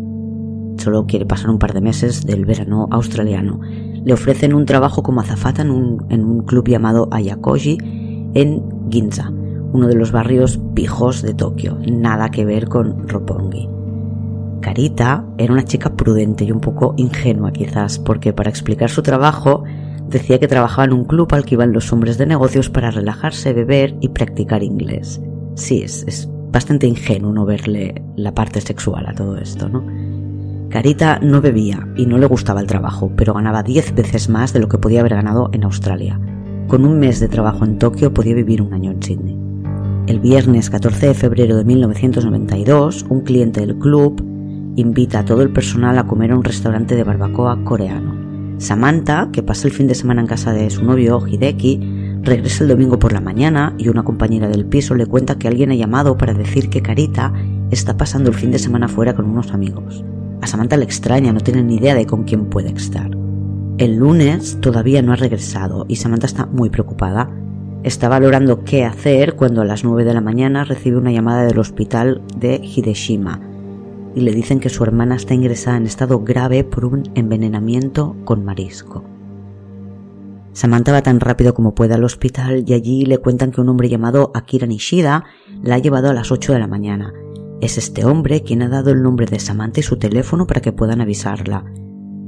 Solo 0.77 1.05
quiere 1.07 1.25
pasar 1.25 1.49
un 1.49 1.59
par 1.59 1.73
de 1.73 1.81
meses 1.81 2.25
del 2.25 2.45
verano 2.45 2.87
australiano. 2.91 3.61
Le 4.05 4.13
ofrecen 4.13 4.53
un 4.53 4.65
trabajo 4.65 5.03
como 5.03 5.19
azafata 5.19 5.63
en 5.63 5.71
un, 5.71 6.05
en 6.09 6.23
un 6.23 6.43
club 6.43 6.67
llamado 6.67 7.09
Ayakoji 7.11 7.77
en 8.33 8.63
Ginza, 8.89 9.31
uno 9.73 9.87
de 9.87 9.95
los 9.95 10.11
barrios 10.11 10.59
pijos 10.73 11.21
de 11.21 11.33
Tokio, 11.33 11.77
nada 11.91 12.29
que 12.29 12.45
ver 12.45 12.69
con 12.69 13.07
Roppongi. 13.07 13.67
Carita 14.61 15.25
era 15.37 15.53
una 15.53 15.65
chica 15.65 15.95
prudente 15.95 16.43
y 16.45 16.51
un 16.51 16.61
poco 16.61 16.93
ingenua 16.97 17.51
quizás, 17.51 17.99
porque 17.99 18.33
para 18.33 18.49
explicar 18.49 18.89
su 18.89 19.03
trabajo 19.03 19.63
decía 20.07 20.39
que 20.39 20.47
trabajaba 20.47 20.85
en 20.85 20.93
un 20.93 21.05
club 21.05 21.33
al 21.33 21.45
que 21.45 21.55
iban 21.55 21.73
los 21.73 21.91
hombres 21.91 22.17
de 22.17 22.25
negocios 22.25 22.69
para 22.69 22.91
relajarse, 22.91 23.53
beber 23.53 23.95
y 24.01 24.09
practicar 24.09 24.63
inglés. 24.63 25.21
Sí, 25.55 25.81
es, 25.81 26.03
es 26.07 26.29
bastante 26.51 26.87
ingenuo 26.87 27.33
no 27.33 27.45
verle 27.45 28.01
la 28.15 28.33
parte 28.33 28.61
sexual 28.61 29.07
a 29.07 29.13
todo 29.13 29.37
esto, 29.37 29.67
¿no? 29.67 29.83
Carita 30.69 31.19
no 31.19 31.41
bebía 31.41 31.87
y 31.95 32.05
no 32.05 32.17
le 32.17 32.25
gustaba 32.25 32.61
el 32.61 32.67
trabajo, 32.67 33.11
pero 33.15 33.33
ganaba 33.33 33.63
10 33.63 33.95
veces 33.95 34.29
más 34.29 34.53
de 34.53 34.59
lo 34.59 34.67
que 34.67 34.77
podía 34.77 34.99
haber 34.99 35.15
ganado 35.15 35.49
en 35.53 35.63
Australia. 35.63 36.19
Con 36.67 36.85
un 36.85 36.99
mes 36.99 37.19
de 37.19 37.27
trabajo 37.27 37.65
en 37.65 37.77
Tokio 37.77 38.13
podía 38.13 38.35
vivir 38.35 38.61
un 38.61 38.73
año 38.73 38.91
en 38.91 39.01
Sydney. 39.01 39.37
El 40.07 40.19
viernes 40.19 40.69
14 40.69 41.07
de 41.07 41.13
febrero 41.13 41.57
de 41.57 41.63
1992, 41.63 43.05
un 43.09 43.21
cliente 43.21 43.61
del 43.61 43.77
club 43.77 44.23
invita 44.75 45.19
a 45.19 45.25
todo 45.25 45.41
el 45.41 45.51
personal 45.51 45.97
a 45.97 46.05
comer 46.05 46.31
a 46.31 46.37
un 46.37 46.43
restaurante 46.43 46.95
de 46.95 47.03
barbacoa 47.03 47.63
coreano. 47.63 48.15
Samantha, 48.57 49.29
que 49.31 49.43
pasa 49.43 49.67
el 49.67 49.73
fin 49.73 49.87
de 49.87 49.95
semana 49.95 50.21
en 50.21 50.27
casa 50.27 50.53
de 50.53 50.69
su 50.69 50.83
novio 50.83 51.25
Hideki, 51.25 52.05
Regresa 52.25 52.63
el 52.63 52.71
domingo 52.71 52.97
por 52.97 53.13
la 53.13 53.21
mañana 53.21 53.75
y 53.77 53.87
una 53.87 54.03
compañera 54.03 54.47
del 54.47 54.65
piso 54.65 54.95
le 54.95 55.05
cuenta 55.05 55.37
que 55.37 55.47
alguien 55.47 55.69
ha 55.69 55.75
llamado 55.75 56.17
para 56.17 56.33
decir 56.33 56.71
que 56.71 56.81
Carita 56.81 57.31
está 57.69 57.97
pasando 57.97 58.31
el 58.31 58.35
fin 58.35 58.49
de 58.49 58.57
semana 58.57 58.87
fuera 58.87 59.13
con 59.13 59.25
unos 59.25 59.51
amigos. 59.51 60.03
A 60.41 60.47
Samantha 60.47 60.77
le 60.77 60.85
extraña, 60.85 61.33
no 61.33 61.39
tiene 61.39 61.63
ni 61.63 61.75
idea 61.75 61.95
de 61.95 62.05
con 62.05 62.23
quién 62.23 62.45
puede 62.45 62.71
estar. 62.71 63.09
El 63.77 63.97
lunes 63.97 64.57
todavía 64.61 65.01
no 65.01 65.11
ha 65.11 65.17
regresado 65.17 65.85
y 65.87 65.97
Samantha 65.97 66.27
está 66.27 66.45
muy 66.45 66.69
preocupada. 66.69 67.29
Está 67.83 68.09
valorando 68.09 68.63
qué 68.63 68.85
hacer 68.85 69.35
cuando 69.35 69.61
a 69.61 69.65
las 69.65 69.83
9 69.83 70.05
de 70.05 70.13
la 70.13 70.21
mañana 70.21 70.63
recibe 70.63 70.97
una 70.97 71.11
llamada 71.11 71.43
del 71.43 71.59
hospital 71.59 72.21
de 72.37 72.55
Hideshima 72.55 73.41
y 74.15 74.21
le 74.21 74.31
dicen 74.31 74.59
que 74.59 74.69
su 74.69 74.83
hermana 74.83 75.15
está 75.15 75.33
ingresada 75.33 75.77
en 75.77 75.85
estado 75.85 76.21
grave 76.21 76.63
por 76.63 76.85
un 76.85 77.03
envenenamiento 77.15 78.15
con 78.23 78.45
marisco. 78.45 79.03
Samantha 80.53 80.93
va 80.93 81.03
tan 81.03 81.19
rápido 81.19 81.53
como 81.53 81.75
puede 81.75 81.95
al 81.95 82.05
hospital 82.05 82.63
y 82.65 82.73
allí 82.73 83.05
le 83.05 83.17
cuentan 83.17 83.51
que 83.51 83.59
un 83.59 83.67
hombre 83.67 83.89
llamado 83.89 84.31
Akira 84.33 84.65
Nishida 84.65 85.25
la 85.61 85.75
ha 85.75 85.79
llevado 85.79 86.09
a 86.09 86.13
las 86.13 86.31
8 86.31 86.53
de 86.53 86.59
la 86.59 86.67
mañana. 86.67 87.13
Es 87.61 87.77
este 87.77 88.05
hombre 88.05 88.43
quien 88.43 88.61
ha 88.61 88.69
dado 88.69 88.91
el 88.91 89.01
nombre 89.01 89.25
de 89.25 89.39
Samantha 89.39 89.79
y 89.79 89.83
su 89.83 89.97
teléfono 89.97 90.45
para 90.45 90.61
que 90.61 90.71
puedan 90.71 91.01
avisarla. 91.01 91.65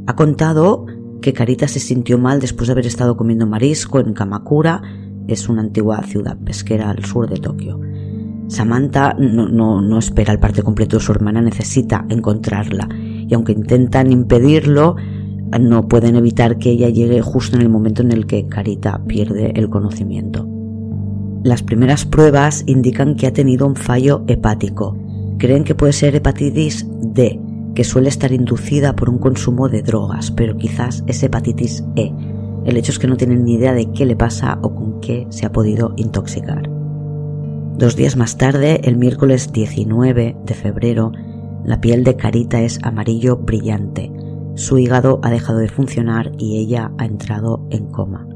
Ha 0.07 0.15
contado 0.15 0.85
que 1.21 1.33
Carita 1.33 1.67
se 1.67 1.79
sintió 1.79 2.17
mal 2.17 2.39
después 2.39 2.67
de 2.67 2.73
haber 2.73 2.85
estado 2.85 3.17
comiendo 3.17 3.45
marisco 3.45 3.99
en 3.99 4.13
Kamakura, 4.13 4.81
es 5.27 5.49
una 5.49 5.61
antigua 5.61 6.01
ciudad 6.03 6.37
pesquera 6.37 6.89
al 6.89 7.03
sur 7.03 7.29
de 7.29 7.37
Tokio. 7.37 7.79
Samantha 8.47 9.13
no, 9.19 9.49
no, 9.49 9.81
no 9.81 9.99
espera 9.99 10.31
el 10.31 10.39
parte 10.39 10.63
completo 10.63 10.97
de 10.97 11.03
su 11.03 11.11
hermana, 11.11 11.41
necesita 11.41 12.05
encontrarla 12.09 12.87
y 12.93 13.33
aunque 13.33 13.51
intentan 13.51 14.11
impedirlo, 14.11 14.95
no 15.59 15.87
pueden 15.87 16.15
evitar 16.15 16.57
que 16.57 16.71
ella 16.71 16.89
llegue 16.89 17.21
justo 17.21 17.57
en 17.57 17.61
el 17.61 17.69
momento 17.69 18.01
en 18.01 18.11
el 18.11 18.25
que 18.25 18.47
Carita 18.47 19.01
pierde 19.05 19.51
el 19.55 19.69
conocimiento. 19.69 20.47
Las 21.43 21.63
primeras 21.63 22.05
pruebas 22.05 22.63
indican 22.67 23.15
que 23.15 23.27
ha 23.27 23.33
tenido 23.33 23.67
un 23.67 23.75
fallo 23.75 24.23
hepático. 24.27 24.97
Creen 25.37 25.63
que 25.63 25.75
puede 25.75 25.93
ser 25.93 26.15
hepatitis 26.15 26.87
D, 27.01 27.39
que 27.75 27.83
suele 27.83 28.09
estar 28.09 28.31
inducida 28.31 28.95
por 28.95 29.09
un 29.09 29.19
consumo 29.19 29.69
de 29.69 29.83
drogas, 29.83 30.31
pero 30.31 30.57
quizás 30.57 31.03
es 31.05 31.21
hepatitis 31.21 31.83
E. 31.95 32.11
El 32.65 32.75
hecho 32.75 32.91
es 32.91 32.99
que 32.99 33.07
no 33.07 33.17
tienen 33.17 33.45
ni 33.45 33.53
idea 33.53 33.73
de 33.73 33.91
qué 33.91 34.05
le 34.05 34.15
pasa 34.15 34.57
o 34.61 34.73
con 34.73 34.99
qué 34.99 35.27
se 35.29 35.45
ha 35.45 35.51
podido 35.51 35.93
intoxicar. 35.95 36.69
Dos 37.77 37.95
días 37.95 38.17
más 38.17 38.37
tarde, 38.37 38.81
el 38.83 38.97
miércoles 38.97 39.51
19 39.53 40.35
de 40.43 40.53
febrero, 40.55 41.11
la 41.63 41.79
piel 41.79 42.03
de 42.03 42.15
Carita 42.15 42.61
es 42.61 42.79
amarillo 42.81 43.37
brillante, 43.37 44.11
su 44.57 44.79
hígado 44.79 45.19
ha 45.21 45.29
dejado 45.29 45.59
de 45.59 45.67
funcionar 45.67 46.31
y 46.39 46.57
ella 46.57 46.91
ha 46.97 47.05
entrado 47.05 47.67
en 47.69 47.85
coma. 47.91 48.27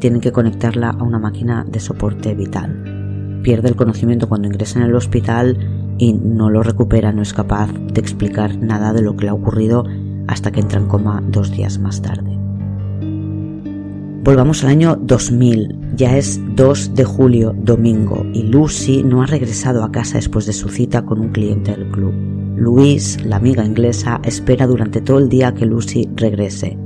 Tienen 0.00 0.20
que 0.20 0.30
conectarla 0.30 0.90
a 0.90 1.02
una 1.02 1.18
máquina 1.18 1.64
de 1.66 1.80
soporte 1.80 2.34
vital. 2.34 3.40
Pierde 3.42 3.68
el 3.68 3.76
conocimiento 3.76 4.28
cuando 4.28 4.48
ingresa 4.48 4.80
en 4.80 4.84
el 4.84 4.94
hospital 4.94 5.75
y 5.98 6.12
no 6.12 6.50
lo 6.50 6.62
recupera, 6.62 7.12
no 7.12 7.22
es 7.22 7.32
capaz 7.32 7.72
de 7.72 8.00
explicar 8.00 8.56
nada 8.58 8.92
de 8.92 9.02
lo 9.02 9.16
que 9.16 9.24
le 9.24 9.30
ha 9.30 9.34
ocurrido 9.34 9.84
hasta 10.28 10.50
que 10.50 10.60
entra 10.60 10.80
en 10.80 10.86
coma 10.86 11.22
dos 11.26 11.50
días 11.50 11.78
más 11.78 12.02
tarde. 12.02 12.36
Volvamos 14.26 14.64
al 14.64 14.70
año 14.70 14.96
2000, 14.96 15.94
ya 15.94 16.16
es 16.16 16.40
2 16.56 16.96
de 16.96 17.04
julio, 17.04 17.54
domingo, 17.56 18.26
y 18.32 18.42
Lucy 18.42 19.04
no 19.04 19.22
ha 19.22 19.26
regresado 19.26 19.84
a 19.84 19.92
casa 19.92 20.18
después 20.18 20.46
de 20.46 20.52
su 20.52 20.68
cita 20.68 21.04
con 21.04 21.20
un 21.20 21.28
cliente 21.28 21.70
del 21.70 21.88
club. 21.92 22.12
Louise, 22.56 23.24
la 23.24 23.36
amiga 23.36 23.64
inglesa, 23.64 24.20
espera 24.24 24.66
durante 24.66 25.00
todo 25.00 25.18
el 25.18 25.28
día 25.28 25.54
que 25.54 25.64
Lucy 25.64 26.08
regrese. 26.16 26.76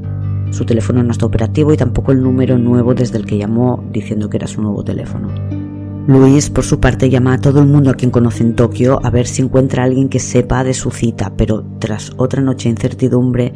Su 0.51 0.66
teléfono 0.66 1.03
no 1.03 1.12
está 1.12 1.25
operativo 1.25 1.73
y 1.73 1.79
tampoco 1.79 2.12
el 2.12 2.23
número 2.23 2.59
nuevo 2.59 2.92
desde 2.92 3.16
el 3.16 3.25
que 3.25 3.38
llamó 3.38 3.83
diciendo 3.90 4.29
que 4.29 4.37
era 4.37 4.46
su 4.46 4.61
nuevo 4.61 4.85
teléfono. 4.85 5.29
Louise, 6.11 6.51
por 6.51 6.64
su 6.64 6.81
parte, 6.81 7.09
llama 7.09 7.35
a 7.35 7.40
todo 7.40 7.61
el 7.61 7.66
mundo 7.66 7.90
a 7.90 7.94
quien 7.94 8.11
conoce 8.11 8.42
en 8.42 8.57
Tokio 8.57 9.01
a 9.03 9.11
ver 9.11 9.27
si 9.27 9.42
encuentra 9.42 9.83
a 9.83 9.87
alguien 9.87 10.09
que 10.09 10.18
sepa 10.18 10.64
de 10.64 10.75
su 10.75 10.90
cita, 10.90 11.35
pero 11.37 11.64
tras 11.79 12.12
otra 12.16 12.42
noche 12.42 12.64
de 12.64 12.70
incertidumbre, 12.70 13.53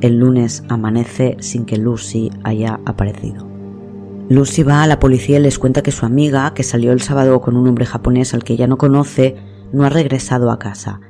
el 0.00 0.18
lunes 0.18 0.64
amanece 0.68 1.36
sin 1.40 1.64
que 1.64 1.76
Lucy 1.76 2.30
haya 2.42 2.80
aparecido. 2.84 3.48
Lucy 4.28 4.62
va 4.62 4.82
a 4.82 4.86
la 4.86 4.98
policía 4.98 5.38
y 5.38 5.42
les 5.42 5.58
cuenta 5.58 5.82
que 5.82 5.92
su 5.92 6.04
amiga, 6.04 6.52
que 6.54 6.62
salió 6.62 6.92
el 6.92 7.00
sábado 7.00 7.40
con 7.40 7.56
un 7.56 7.68
hombre 7.68 7.86
japonés 7.86 8.34
al 8.34 8.44
que 8.44 8.54
ella 8.54 8.66
no 8.66 8.78
conoce, 8.78 9.36
no 9.72 9.84
ha 9.84 9.88
regresado 9.88 10.50
a 10.50 10.58
casa 10.58 11.00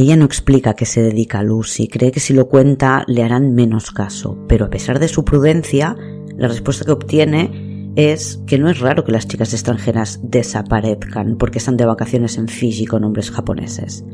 ella 0.00 0.16
no 0.16 0.24
explica 0.24 0.70
a 0.70 0.74
qué 0.74 0.86
se 0.86 1.02
dedica 1.02 1.42
Lucy, 1.42 1.88
cree 1.88 2.12
que 2.12 2.20
si 2.20 2.32
lo 2.32 2.48
cuenta 2.48 3.02
le 3.08 3.24
harán 3.24 3.54
menos 3.56 3.90
caso, 3.90 4.38
pero 4.46 4.66
a 4.66 4.70
pesar 4.70 5.00
de 5.00 5.08
su 5.08 5.24
prudencia, 5.24 5.96
la 6.36 6.46
respuesta 6.46 6.84
que 6.84 6.92
obtiene 6.92 7.67
es 7.96 8.42
que 8.46 8.58
no 8.58 8.68
es 8.68 8.80
raro 8.80 9.04
que 9.04 9.12
las 9.12 9.26
chicas 9.26 9.52
extranjeras 9.52 10.20
desaparezcan 10.22 11.36
porque 11.36 11.58
están 11.58 11.76
de 11.76 11.86
vacaciones 11.86 12.38
en 12.38 12.48
Fiji 12.48 12.86
con 12.86 13.04
hombres 13.04 13.30
japoneses. 13.30 14.04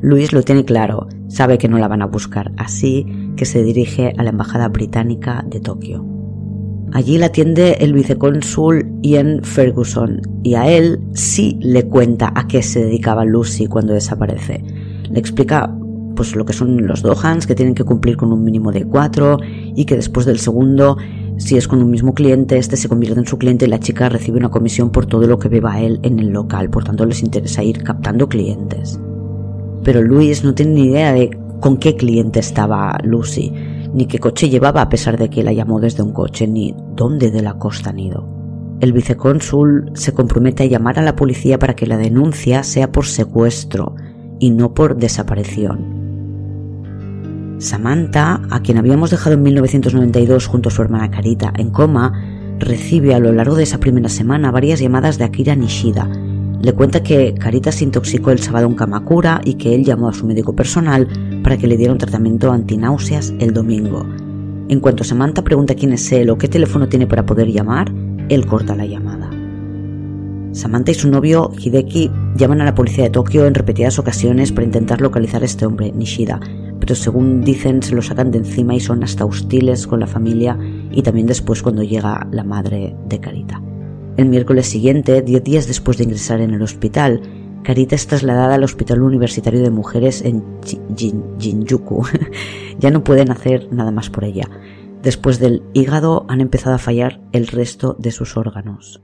Luis 0.00 0.32
lo 0.32 0.42
tiene 0.42 0.64
claro, 0.64 1.06
sabe 1.28 1.58
que 1.58 1.68
no 1.68 1.78
la 1.78 1.88
van 1.88 2.02
a 2.02 2.06
buscar, 2.06 2.52
así 2.56 3.06
que 3.36 3.44
se 3.44 3.62
dirige 3.62 4.14
a 4.18 4.22
la 4.22 4.30
Embajada 4.30 4.68
Británica 4.68 5.44
de 5.46 5.60
Tokio. 5.60 6.04
Allí 6.92 7.16
la 7.16 7.26
atiende 7.26 7.78
el 7.80 7.94
vicecónsul 7.94 8.86
Ian 9.02 9.42
Ferguson 9.42 10.20
y 10.42 10.54
a 10.54 10.68
él 10.68 11.00
sí 11.14 11.58
le 11.60 11.84
cuenta 11.84 12.32
a 12.34 12.46
qué 12.48 12.62
se 12.62 12.84
dedicaba 12.84 13.24
Lucy 13.24 13.66
cuando 13.66 13.94
desaparece 13.94 14.62
le 15.12 15.20
explica 15.20 15.72
pues 16.16 16.34
lo 16.34 16.44
que 16.44 16.52
son 16.52 16.86
los 16.86 17.02
dohans, 17.02 17.46
que 17.46 17.54
tienen 17.54 17.74
que 17.74 17.84
cumplir 17.84 18.16
con 18.16 18.32
un 18.32 18.42
mínimo 18.44 18.72
de 18.72 18.84
cuatro 18.84 19.38
y 19.42 19.84
que 19.84 19.96
después 19.96 20.26
del 20.26 20.38
segundo, 20.38 20.96
si 21.38 21.56
es 21.56 21.66
con 21.66 21.82
un 21.82 21.90
mismo 21.90 22.14
cliente, 22.14 22.58
este 22.58 22.76
se 22.76 22.88
convierte 22.88 23.18
en 23.18 23.26
su 23.26 23.38
cliente 23.38 23.64
y 23.64 23.68
la 23.68 23.80
chica 23.80 24.08
recibe 24.08 24.38
una 24.38 24.50
comisión 24.50 24.90
por 24.90 25.06
todo 25.06 25.26
lo 25.26 25.38
que 25.38 25.48
beba 25.48 25.80
él 25.80 25.98
en 26.02 26.18
el 26.18 26.28
local, 26.28 26.70
por 26.70 26.84
tanto 26.84 27.04
les 27.04 27.22
interesa 27.22 27.64
ir 27.64 27.82
captando 27.82 28.28
clientes. 28.28 29.00
Pero 29.82 30.02
Luis 30.02 30.44
no 30.44 30.54
tiene 30.54 30.72
ni 30.72 30.84
idea 30.84 31.12
de 31.12 31.36
con 31.60 31.76
qué 31.76 31.96
cliente 31.96 32.40
estaba 32.40 32.98
Lucy, 33.02 33.52
ni 33.92 34.06
qué 34.06 34.18
coche 34.18 34.48
llevaba 34.48 34.82
a 34.82 34.88
pesar 34.88 35.18
de 35.18 35.30
que 35.30 35.42
la 35.42 35.52
llamó 35.52 35.80
desde 35.80 36.02
un 36.02 36.12
coche, 36.12 36.46
ni 36.46 36.74
dónde 36.94 37.30
de 37.30 37.42
la 37.42 37.58
costa 37.58 37.90
han 37.90 37.98
ido. 37.98 38.26
El 38.80 38.92
vicecónsul 38.92 39.92
se 39.94 40.12
compromete 40.12 40.64
a 40.64 40.66
llamar 40.66 40.98
a 40.98 41.02
la 41.02 41.14
policía 41.14 41.58
para 41.58 41.74
que 41.74 41.86
la 41.86 41.98
denuncia 41.98 42.62
sea 42.62 42.90
por 42.90 43.06
secuestro, 43.06 43.94
y 44.42 44.50
no 44.50 44.74
por 44.74 44.96
desaparición. 44.96 45.91
Samantha, 47.58 48.40
a 48.50 48.60
quien 48.60 48.78
habíamos 48.78 49.10
dejado 49.10 49.34
en 49.34 49.42
1992 49.42 50.46
junto 50.46 50.68
a 50.68 50.72
su 50.72 50.82
hermana 50.82 51.10
Carita 51.10 51.52
en 51.56 51.70
coma, 51.70 52.12
recibe 52.58 53.14
a 53.14 53.18
lo 53.18 53.32
largo 53.32 53.56
de 53.56 53.64
esa 53.64 53.78
primera 53.78 54.08
semana 54.08 54.50
varias 54.50 54.80
llamadas 54.80 55.18
de 55.18 55.24
Akira 55.24 55.54
Nishida. 55.54 56.08
Le 56.60 56.72
cuenta 56.72 57.02
que 57.02 57.34
Carita 57.34 57.72
se 57.72 57.84
intoxicó 57.84 58.30
el 58.30 58.38
sábado 58.38 58.66
en 58.66 58.74
Kamakura 58.74 59.40
y 59.44 59.54
que 59.54 59.74
él 59.74 59.84
llamó 59.84 60.08
a 60.08 60.12
su 60.12 60.26
médico 60.26 60.54
personal 60.54 61.08
para 61.42 61.56
que 61.56 61.66
le 61.66 61.76
diera 61.76 61.92
un 61.92 61.98
tratamiento 61.98 62.52
antináuseas 62.52 63.34
el 63.40 63.52
domingo. 63.52 64.06
En 64.68 64.80
cuanto 64.80 65.04
Samantha 65.04 65.42
pregunta 65.42 65.74
quién 65.74 65.92
es 65.92 66.10
él 66.12 66.30
o 66.30 66.38
qué 66.38 66.48
teléfono 66.48 66.88
tiene 66.88 67.06
para 67.06 67.26
poder 67.26 67.48
llamar, 67.48 67.92
él 68.28 68.46
corta 68.46 68.76
la 68.76 68.86
llamada. 68.86 69.30
Samantha 70.52 70.92
y 70.92 70.94
su 70.94 71.10
novio 71.10 71.50
Hideki 71.58 72.10
llaman 72.36 72.60
a 72.60 72.64
la 72.64 72.74
policía 72.74 73.04
de 73.04 73.10
Tokio 73.10 73.46
en 73.46 73.54
repetidas 73.54 73.98
ocasiones 73.98 74.52
para 74.52 74.66
intentar 74.66 75.00
localizar 75.00 75.42
a 75.42 75.46
este 75.46 75.66
hombre, 75.66 75.92
Nishida, 75.92 76.40
pero 76.82 76.96
según 76.96 77.42
dicen 77.42 77.80
se 77.80 77.94
lo 77.94 78.02
sacan 78.02 78.32
de 78.32 78.38
encima 78.38 78.74
y 78.74 78.80
son 78.80 79.04
hasta 79.04 79.24
hostiles 79.24 79.86
con 79.86 80.00
la 80.00 80.08
familia 80.08 80.58
y 80.90 81.02
también 81.02 81.28
después 81.28 81.62
cuando 81.62 81.84
llega 81.84 82.26
la 82.32 82.42
madre 82.42 82.96
de 83.06 83.20
Karita. 83.20 83.62
El 84.16 84.26
miércoles 84.26 84.66
siguiente, 84.66 85.22
diez 85.22 85.44
días 85.44 85.68
después 85.68 85.96
de 85.96 86.02
ingresar 86.02 86.40
en 86.40 86.54
el 86.54 86.60
hospital, 86.60 87.20
Karita 87.62 87.94
es 87.94 88.08
trasladada 88.08 88.56
al 88.56 88.64
Hospital 88.64 89.00
Universitario 89.00 89.62
de 89.62 89.70
Mujeres 89.70 90.22
en 90.22 90.42
Jinjuku. 91.38 92.04
ya 92.80 92.90
no 92.90 93.04
pueden 93.04 93.30
hacer 93.30 93.72
nada 93.72 93.92
más 93.92 94.10
por 94.10 94.24
ella. 94.24 94.48
Después 95.04 95.38
del 95.38 95.62
hígado 95.74 96.26
han 96.26 96.40
empezado 96.40 96.74
a 96.74 96.80
fallar 96.80 97.20
el 97.30 97.46
resto 97.46 97.94
de 97.96 98.10
sus 98.10 98.36
órganos. 98.36 99.00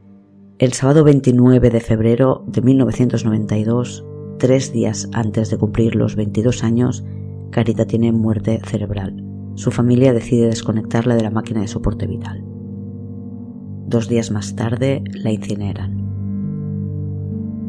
El 0.59 0.73
sábado 0.73 1.05
29 1.05 1.71
de 1.71 1.79
febrero 1.79 2.43
de 2.49 2.61
1992, 2.61 4.05
tres 4.41 4.73
días 4.73 5.09
antes 5.13 5.49
de 5.49 5.59
cumplir 5.59 5.95
los 5.95 6.17
22 6.17 6.65
años, 6.65 7.05
Carita 7.51 7.87
tiene 7.87 8.13
muerte 8.13 8.61
cerebral. 8.65 9.25
Su 9.55 9.71
familia 9.71 10.13
decide 10.13 10.47
desconectarla 10.47 11.17
de 11.17 11.23
la 11.23 11.31
máquina 11.31 11.61
de 11.61 11.69
soporte 11.69 12.07
vital. 12.07 12.45
Dos 13.87 14.09
días 14.09 14.31
más 14.31 14.55
tarde 14.55 15.03
la 15.13 15.33
incineran. 15.33 15.97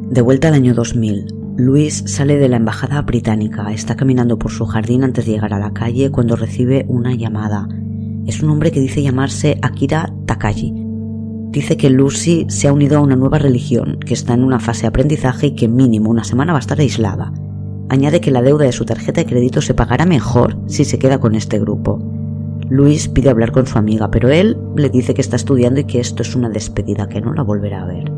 De 0.10 0.22
vuelta 0.22 0.50
al 0.50 0.56
año 0.56 0.74
2000, 0.74 1.34
Luis 1.58 2.04
sale 2.08 2.38
de 2.38 2.50
la 2.50 2.58
embajada 2.58 3.02
británica, 3.02 3.72
está 3.72 3.96
caminando 3.96 4.38
por 4.38 4.52
su 4.52 4.66
jardín 4.66 5.04
antes 5.04 5.26
de 5.26 5.34
llegar 5.34 5.54
a 5.54 5.60
la 5.60 5.74
calle 5.74 6.12
cuando 6.12 6.36
recibe 6.36 6.86
una 6.88 7.16
llamada. 7.16 7.68
Es 8.26 8.42
un 8.42 8.50
hombre 8.50 8.72
que 8.72 8.80
dice 8.80 9.02
llamarse 9.02 9.58
Akira 9.62 10.14
Takagi 10.26 10.90
Dice 11.52 11.78
que 11.78 11.90
Lucy 11.90 12.46
se 12.48 12.68
ha 12.68 12.74
unido 12.74 13.00
a 13.00 13.02
una 13.02 13.16
nueva 13.16 13.40
religión, 13.40 13.98
que 14.06 14.14
está 14.14 14.36
en 14.36 14.44
una 14.44 14.60
fase 14.60 14.82
de 14.82 14.90
aprendizaje 14.90 15.48
y 15.48 15.56
que 15.56 15.68
mínimo 15.68 16.12
una 16.12 16.24
semana 16.24 16.54
va 16.54 16.60
a 16.60 16.62
estar 16.62 16.80
aislada. 16.80 17.34
Añade 17.90 18.22
que 18.22 18.32
la 18.32 18.44
deuda 18.44 18.66
de 18.66 18.72
su 18.72 18.86
tarjeta 18.86 19.22
de 19.22 19.28
crédito 19.28 19.62
se 19.62 19.74
pagará 19.74 20.06
mejor 20.06 20.58
si 20.68 20.86
se 20.86 21.00
queda 21.00 21.18
con 21.18 21.36
este 21.36 21.60
grupo. 21.60 22.00
Luis 22.70 23.08
pide 23.08 23.32
hablar 23.32 23.52
con 23.52 23.66
su 23.66 23.80
amiga, 23.80 24.12
pero 24.12 24.30
él 24.30 24.58
le 24.76 24.90
dice 24.90 25.16
que 25.16 25.22
está 25.22 25.36
estudiando 25.36 25.80
y 25.80 25.86
que 25.86 26.00
esto 26.00 26.22
es 26.22 26.36
una 26.36 26.50
despedida, 26.50 27.08
que 27.08 27.20
no 27.20 27.34
la 27.34 27.42
volverá 27.42 27.82
a 27.82 27.88
ver. 27.88 28.12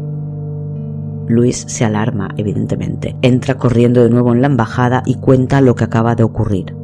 Luis 1.30 1.64
se 1.68 1.86
alarma, 1.86 2.34
evidentemente. 2.36 3.16
Entra 3.22 3.56
corriendo 3.56 4.04
de 4.04 4.10
nuevo 4.10 4.34
en 4.34 4.42
la 4.42 4.48
embajada 4.48 5.04
y 5.06 5.16
cuenta 5.16 5.62
lo 5.62 5.76
que 5.76 5.86
acaba 5.86 6.16
de 6.16 6.24
ocurrir. 6.24 6.76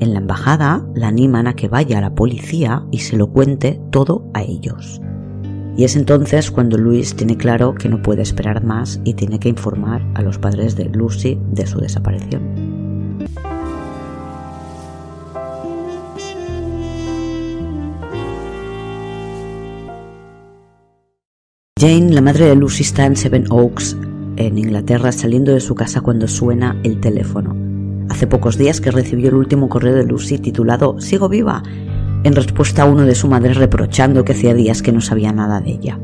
En 0.00 0.12
la 0.12 0.18
embajada 0.18 0.84
la 0.94 1.08
animan 1.08 1.46
a 1.46 1.54
que 1.54 1.68
vaya 1.68 1.98
a 1.98 2.02
la 2.02 2.14
policía 2.14 2.84
y 2.90 2.98
se 2.98 3.16
lo 3.16 3.28
cuente 3.28 3.80
todo 3.90 4.30
a 4.34 4.42
ellos. 4.42 5.00
Y 5.76 5.84
es 5.84 5.94
entonces 5.94 6.50
cuando 6.50 6.78
Luis 6.78 7.14
tiene 7.14 7.36
claro 7.36 7.74
que 7.74 7.90
no 7.90 8.00
puede 8.00 8.22
esperar 8.22 8.64
más 8.64 8.98
y 9.04 9.12
tiene 9.12 9.38
que 9.38 9.50
informar 9.50 10.02
a 10.14 10.22
los 10.22 10.38
padres 10.38 10.74
de 10.74 10.86
Lucy 10.86 11.38
de 11.50 11.66
su 11.66 11.78
desaparición. 11.78 12.42
Jane, 21.78 22.10
la 22.10 22.22
madre 22.22 22.46
de 22.46 22.56
Lucy, 22.56 22.82
está 22.82 23.04
en 23.04 23.16
Seven 23.16 23.44
Oaks, 23.50 23.98
en 24.36 24.56
Inglaterra, 24.56 25.12
saliendo 25.12 25.52
de 25.52 25.60
su 25.60 25.74
casa 25.74 26.00
cuando 26.00 26.26
suena 26.26 26.80
el 26.84 27.00
teléfono. 27.00 27.54
Hace 28.08 28.26
pocos 28.26 28.56
días 28.56 28.80
que 28.80 28.90
recibió 28.90 29.28
el 29.28 29.34
último 29.34 29.68
correo 29.68 29.94
de 29.94 30.04
Lucy 30.04 30.38
titulado 30.38 30.98
Sigo 31.02 31.28
viva 31.28 31.62
en 32.24 32.34
respuesta 32.34 32.82
a 32.82 32.86
uno 32.86 33.02
de 33.02 33.14
su 33.14 33.28
madre 33.28 33.54
reprochando 33.54 34.24
que 34.24 34.32
hacía 34.32 34.54
días 34.54 34.82
que 34.82 34.92
no 34.92 35.00
sabía 35.00 35.32
nada 35.32 35.60
de 35.60 35.70
ella. 35.70 35.98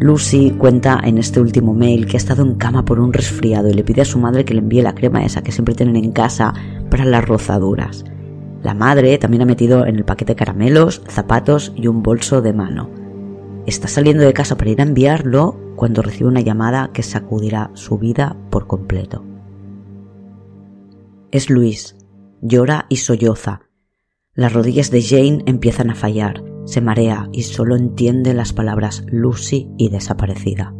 Lucy 0.00 0.52
cuenta 0.52 1.00
en 1.02 1.18
este 1.18 1.40
último 1.40 1.74
mail 1.74 2.06
que 2.06 2.16
ha 2.16 2.18
estado 2.18 2.42
en 2.42 2.54
cama 2.54 2.84
por 2.84 3.00
un 3.00 3.12
resfriado 3.12 3.68
y 3.68 3.74
le 3.74 3.82
pide 3.82 4.02
a 4.02 4.04
su 4.04 4.18
madre 4.18 4.44
que 4.44 4.54
le 4.54 4.60
envíe 4.60 4.80
la 4.80 4.94
crema 4.94 5.24
esa 5.24 5.42
que 5.42 5.50
siempre 5.50 5.74
tienen 5.74 5.96
en 5.96 6.12
casa 6.12 6.54
para 6.88 7.04
las 7.04 7.26
rozaduras. 7.26 8.04
La 8.62 8.74
madre 8.74 9.18
también 9.18 9.42
ha 9.42 9.46
metido 9.46 9.86
en 9.86 9.96
el 9.96 10.04
paquete 10.04 10.36
caramelos, 10.36 11.02
zapatos 11.08 11.72
y 11.74 11.88
un 11.88 12.02
bolso 12.02 12.42
de 12.42 12.52
mano. 12.52 12.90
Está 13.66 13.88
saliendo 13.88 14.22
de 14.22 14.32
casa 14.32 14.56
para 14.56 14.70
ir 14.70 14.80
a 14.80 14.84
enviarlo 14.84 15.58
cuando 15.74 16.02
recibe 16.02 16.28
una 16.28 16.40
llamada 16.40 16.90
que 16.92 17.02
sacudirá 17.02 17.70
su 17.74 17.98
vida 17.98 18.36
por 18.50 18.66
completo. 18.66 19.24
Es 21.30 21.50
Luis. 21.50 21.96
Llora 22.40 22.86
y 22.88 22.96
solloza 22.96 23.67
las 24.38 24.52
rodillas 24.52 24.92
de 24.92 25.02
Jane 25.02 25.42
empiezan 25.46 25.90
a 25.90 25.96
fallar, 25.96 26.44
se 26.64 26.80
marea 26.80 27.28
y 27.32 27.42
solo 27.42 27.74
entiende 27.74 28.34
las 28.34 28.52
palabras 28.52 29.02
Lucy 29.08 29.68
y 29.78 29.88
desaparecida. 29.88 30.72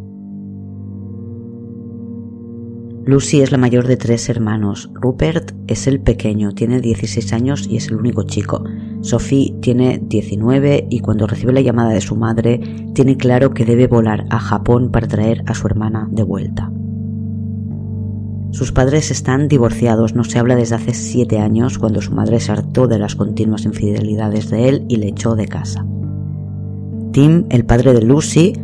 Lucy 3.04 3.40
es 3.40 3.50
la 3.50 3.58
mayor 3.58 3.88
de 3.88 3.96
tres 3.96 4.28
hermanos. 4.28 4.88
Rupert 4.94 5.56
es 5.66 5.88
el 5.88 6.00
pequeño, 6.00 6.52
tiene 6.52 6.80
16 6.80 7.32
años 7.32 7.66
y 7.68 7.78
es 7.78 7.88
el 7.88 7.96
único 7.96 8.22
chico. 8.22 8.62
Sophie 9.00 9.56
tiene 9.60 10.00
19 10.04 10.86
y 10.88 11.00
cuando 11.00 11.26
recibe 11.26 11.52
la 11.52 11.60
llamada 11.60 11.90
de 11.90 12.00
su 12.00 12.14
madre 12.14 12.60
tiene 12.94 13.16
claro 13.16 13.54
que 13.54 13.64
debe 13.64 13.88
volar 13.88 14.24
a 14.30 14.38
Japón 14.38 14.92
para 14.92 15.08
traer 15.08 15.42
a 15.46 15.54
su 15.54 15.66
hermana 15.66 16.06
de 16.12 16.22
vuelta. 16.22 16.70
Sus 18.50 18.72
padres 18.72 19.10
están 19.10 19.46
divorciados, 19.46 20.14
no 20.14 20.24
se 20.24 20.38
habla 20.38 20.56
desde 20.56 20.76
hace 20.76 20.94
siete 20.94 21.38
años 21.38 21.78
cuando 21.78 22.00
su 22.00 22.12
madre 22.12 22.40
se 22.40 22.50
hartó 22.50 22.86
de 22.88 22.98
las 22.98 23.14
continuas 23.14 23.66
infidelidades 23.66 24.48
de 24.48 24.68
él 24.70 24.84
y 24.88 24.96
le 24.96 25.08
echó 25.08 25.36
de 25.36 25.46
casa. 25.46 25.84
Tim, 27.12 27.44
el 27.50 27.66
padre 27.66 27.92
de 27.92 28.00
Lucy, 28.00 28.54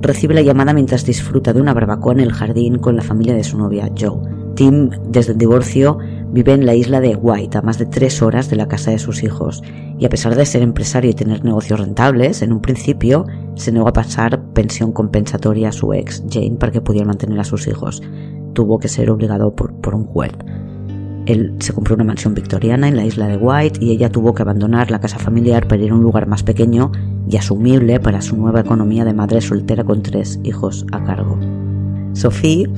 recibe 0.00 0.34
la 0.34 0.42
llamada 0.42 0.72
mientras 0.72 1.04
disfruta 1.04 1.52
de 1.52 1.60
una 1.60 1.74
barbacoa 1.74 2.12
en 2.12 2.20
el 2.20 2.32
jardín 2.32 2.78
con 2.78 2.94
la 2.94 3.02
familia 3.02 3.34
de 3.34 3.42
su 3.42 3.58
novia 3.58 3.90
Joe. 3.98 4.20
Tim, 4.54 4.90
desde 5.08 5.32
el 5.32 5.38
divorcio, 5.38 5.98
vive 6.30 6.52
en 6.52 6.64
la 6.64 6.74
isla 6.74 7.00
de 7.00 7.16
White, 7.16 7.58
a 7.58 7.62
más 7.62 7.78
de 7.78 7.86
tres 7.86 8.22
horas 8.22 8.48
de 8.48 8.56
la 8.56 8.68
casa 8.68 8.92
de 8.92 8.98
sus 8.98 9.24
hijos, 9.24 9.62
y 9.98 10.04
a 10.04 10.08
pesar 10.08 10.36
de 10.36 10.46
ser 10.46 10.62
empresario 10.62 11.10
y 11.10 11.14
tener 11.14 11.44
negocios 11.44 11.80
rentables, 11.80 12.42
en 12.42 12.52
un 12.52 12.60
principio 12.60 13.26
se 13.56 13.72
negó 13.72 13.88
a 13.88 13.92
pasar 13.92 14.40
pensión 14.52 14.92
compensatoria 14.92 15.70
a 15.70 15.72
su 15.72 15.92
ex, 15.92 16.22
Jane, 16.30 16.56
para 16.58 16.70
que 16.70 16.80
pudiera 16.80 17.06
mantener 17.06 17.40
a 17.40 17.44
sus 17.44 17.66
hijos 17.66 18.02
tuvo 18.52 18.78
que 18.78 18.88
ser 18.88 19.10
obligado 19.10 19.54
por, 19.54 19.94
un 19.94 20.04
juez. 20.04 20.32
Él 21.26 21.54
se 21.60 21.72
compró 21.72 21.94
una 21.94 22.04
mansión 22.04 22.34
victoriana 22.34 22.88
en 22.88 22.96
la 22.96 23.04
isla 23.04 23.28
de 23.28 23.36
White 23.36 23.78
y 23.84 23.90
ella 23.90 24.10
tuvo 24.10 24.34
que 24.34 24.42
abandonar 24.42 24.90
la 24.90 25.00
casa 25.00 25.18
familiar 25.18 25.68
para 25.68 25.82
ir 25.82 25.92
a 25.92 25.94
un 25.94 26.02
lugar 26.02 26.26
más 26.26 26.42
pequeño 26.42 26.90
y 27.28 27.36
asumible 27.36 28.00
para 28.00 28.22
su 28.22 28.36
nueva 28.36 28.60
economía 28.60 29.04
de 29.04 29.14
madre 29.14 29.40
soltera 29.40 29.84
con 29.84 30.02
tres 30.02 30.40
hijos 30.42 30.84
a 30.90 31.04
cargo. 31.04 31.38
Sophie, 32.14 32.68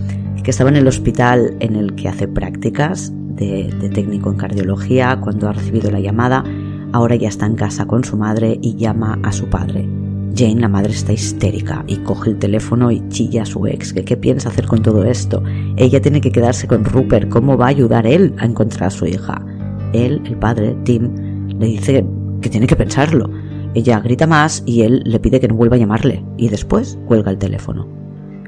que 0.42 0.50
estaba 0.50 0.68
en 0.68 0.76
el 0.76 0.86
hospital 0.86 1.56
en 1.60 1.76
el 1.76 1.94
que 1.94 2.08
hace 2.08 2.28
prácticas 2.28 3.12
de 3.36 3.90
técnico 3.92 4.30
en 4.30 4.36
cardiología 4.36 5.18
cuando 5.20 5.48
ha 5.48 5.52
recibido 5.52 5.90
la 5.90 6.00
llamada, 6.00 6.44
ahora 6.92 7.16
ya 7.16 7.28
está 7.28 7.46
en 7.46 7.56
casa 7.56 7.86
con 7.86 8.04
su 8.04 8.16
madre 8.16 8.58
y 8.60 8.76
llama 8.76 9.18
a 9.22 9.32
su 9.32 9.46
padre. 9.46 10.03
Jane, 10.34 10.60
la 10.60 10.68
madre, 10.68 10.92
está 10.92 11.12
histérica 11.12 11.84
y 11.86 11.96
coge 11.98 12.30
el 12.30 12.38
teléfono 12.38 12.90
y 12.90 13.06
chilla 13.08 13.42
a 13.42 13.46
su 13.46 13.66
ex, 13.66 13.92
que 13.92 14.04
qué 14.04 14.16
piensa 14.16 14.48
hacer 14.48 14.66
con 14.66 14.82
todo 14.82 15.04
esto. 15.04 15.42
Ella 15.76 16.00
tiene 16.00 16.20
que 16.20 16.32
quedarse 16.32 16.66
con 16.66 16.84
Rupert, 16.84 17.28
¿cómo 17.28 17.56
va 17.56 17.66
a 17.66 17.68
ayudar 17.68 18.06
él 18.06 18.34
a 18.38 18.44
encontrar 18.44 18.88
a 18.88 18.90
su 18.90 19.06
hija? 19.06 19.44
Él, 19.92 20.22
el 20.24 20.36
padre, 20.36 20.76
Tim, 20.84 21.48
le 21.58 21.66
dice 21.66 22.04
que 22.40 22.48
tiene 22.48 22.66
que 22.66 22.76
pensarlo. 22.76 23.30
Ella 23.74 24.00
grita 24.00 24.26
más 24.26 24.62
y 24.66 24.82
él 24.82 25.02
le 25.04 25.20
pide 25.20 25.40
que 25.40 25.48
no 25.48 25.54
vuelva 25.54 25.76
a 25.76 25.78
llamarle 25.78 26.24
y 26.36 26.48
después 26.48 26.98
cuelga 27.06 27.30
el 27.30 27.38
teléfono. 27.38 27.88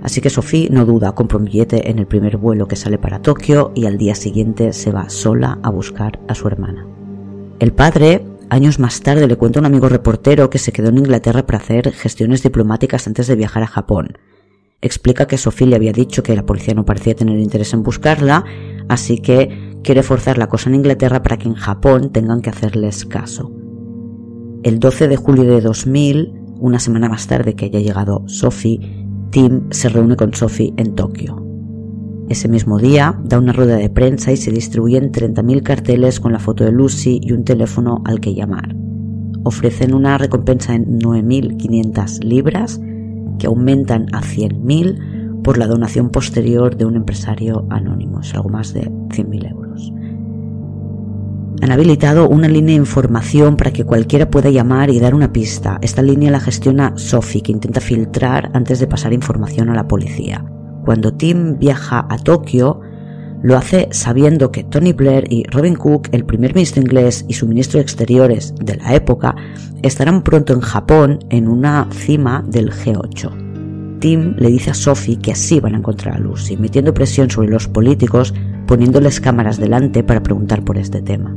Así 0.03 0.21
que 0.21 0.31
Sophie 0.31 0.69
no 0.71 0.87
duda, 0.87 1.15
compra 1.15 1.39
un 1.39 1.47
billete 1.47 1.91
en 1.91 1.99
el 1.99 2.07
primer 2.07 2.37
vuelo 2.37 2.69
que 2.69 2.77
sale 2.77 2.99
para 2.99 3.23
Tokio 3.23 3.73
y 3.75 3.87
al 3.87 3.99
día 3.99 4.15
siguiente 4.15 4.73
se 4.73 4.93
va 4.93 5.09
sola 5.09 5.59
a 5.63 5.71
buscar 5.71 6.21
a 6.29 6.35
su 6.35 6.47
hermana. 6.47 6.87
El 7.59 7.73
padre 7.73 8.23
Años 8.49 8.79
más 8.79 9.01
tarde 9.01 9.27
le 9.27 9.37
cuenta 9.37 9.59
a 9.59 9.63
un 9.63 9.67
amigo 9.67 9.89
reportero 9.89 10.51
que 10.51 10.59
se 10.59 10.73
quedó 10.73 10.91
en 10.91 10.99
Inglaterra 10.99 11.47
para 11.47 11.59
hacer 11.59 11.93
gestiones 11.93 12.43
diplomáticas 12.43 13.07
antes 13.07 13.27
de 13.27 13.35
viajar 13.35 13.65
a 13.65 13.67
Japón. 13.67 14.19
Explica 14.81 15.27
que 15.27 15.39
Sophie 15.39 15.67
le 15.67 15.75
había 15.75 15.93
dicho 15.93 16.23
que 16.23 16.37
la 16.37 16.47
policía 16.47 16.75
no 16.75 16.85
parecía 16.85 17.17
tener 17.17 17.39
interés 17.41 17.73
en 17.73 17.83
buscarla, 17.83 18.45
así 18.89 19.19
que 19.19 19.75
quiere 19.83 20.05
forzar 20.05 20.39
la 20.39 20.49
cosa 20.49 20.69
en 20.69 20.77
Inglaterra 20.77 21.23
para 21.23 21.39
que 21.39 21.49
en 21.49 21.55
Japón 21.55 22.13
tengan 22.13 22.41
que 22.41 22.51
hacerles 22.51 23.05
caso. 23.05 23.53
El 24.63 24.79
12 24.79 25.09
de 25.09 25.17
julio 25.17 25.45
de 25.45 25.61
2000, 25.61 26.33
una 26.61 26.79
semana 26.79 27.09
más 27.09 27.27
tarde 27.27 27.55
que 27.55 27.67
haya 27.67 27.81
llegado 27.81 28.23
Sophie, 28.27 29.07
Tim 29.31 29.71
se 29.71 29.89
reúne 29.89 30.17
con 30.17 30.35
Sophie 30.35 30.73
en 30.77 30.95
Tokio. 30.95 31.46
Ese 32.29 32.49
mismo 32.49 32.79
día 32.79 33.17
da 33.23 33.39
una 33.39 33.53
rueda 33.53 33.77
de 33.77 33.89
prensa 33.89 34.33
y 34.33 34.37
se 34.37 34.51
distribuyen 34.51 35.13
30.000 35.13 35.63
carteles 35.63 36.19
con 36.19 36.33
la 36.33 36.41
foto 36.41 36.65
de 36.65 36.73
Lucy 36.73 37.21
y 37.23 37.33
un 37.33 37.45
teléfono 37.45 38.03
al 38.05 38.19
que 38.19 38.35
llamar. 38.35 38.75
Ofrecen 39.45 39.95
una 39.95 40.19
recompensa 40.19 40.73
de 40.73 40.81
9.500 40.81 42.25
libras 42.25 42.81
que 43.39 43.47
aumentan 43.47 44.07
a 44.13 44.23
100.000 44.23 45.43
por 45.43 45.57
la 45.57 45.69
donación 45.69 46.11
posterior 46.11 46.77
de 46.77 46.85
un 46.85 46.97
empresario 46.97 47.65
anónimo, 47.71 48.21
es 48.21 48.35
algo 48.35 48.49
más 48.49 48.75
de 48.75 48.91
100.000 48.91 49.51
euros. 49.53 49.93
Han 51.63 51.71
habilitado 51.71 52.29
una 52.29 52.49
línea 52.49 52.75
de 52.75 52.81
información 52.81 53.57
para 53.57 53.73
que 53.73 53.85
cualquiera 53.85 54.31
pueda 54.31 54.51
llamar 54.51 54.91
y 54.91 54.99
dar 54.99 55.15
una 55.15 55.33
pista. 55.33 55.79
Esta 55.81 56.03
línea 56.03 56.33
la 56.33 56.41
gestiona 56.41 56.93
Sophie, 56.97 57.43
que 57.43 57.53
intenta 57.53 57.81
filtrar 57.81 58.51
antes 58.53 58.81
de 58.81 58.89
pasar 58.89 59.13
información 59.13 59.71
a 59.71 59.75
la 59.75 59.87
policía. 59.87 60.45
Cuando 60.87 61.13
Tim 61.13 61.59
viaja 61.59 62.07
a 62.09 62.17
Tokio, 62.17 62.81
lo 63.43 63.57
hace 63.57 63.89
sabiendo 63.91 64.53
que 64.53 64.63
Tony 64.63 64.93
Blair 64.93 65.27
y 65.29 65.43
Robin 65.51 65.75
Cook, 65.75 66.09
el 66.13 66.25
primer 66.25 66.55
ministro 66.55 66.81
inglés 66.81 67.25
y 67.27 67.35
su 67.35 67.49
ministro 67.49 67.79
de 67.79 67.83
Exteriores 67.83 68.55
de 68.55 68.77
la 68.77 68.95
época, 68.95 69.35
estarán 69.83 70.23
pronto 70.23 70.53
en 70.53 70.61
Japón 70.61 71.19
en 71.29 71.49
una 71.49 71.89
cima 71.91 72.45
del 72.47 72.71
G8. 72.71 73.99
Tim 73.99 74.37
le 74.39 74.49
dice 74.49 74.71
a 74.71 74.75
Sophie 74.75 75.19
que 75.19 75.33
así 75.33 75.59
van 75.59 75.75
a 75.75 75.79
encontrar 75.79 76.15
a 76.15 76.21
Lucy, 76.21 76.57
metiendo 76.57 76.95
presión 76.95 77.29
sobre 77.31 77.49
los 77.49 77.67
políticos, 77.67 78.33
poniéndoles 78.69 79.21
cámaras 79.21 79.59
delante 79.59 80.05
para 80.05 80.23
preguntar 80.23 80.63
por 80.63 80.79
este 80.79 81.03
tema. 81.03 81.35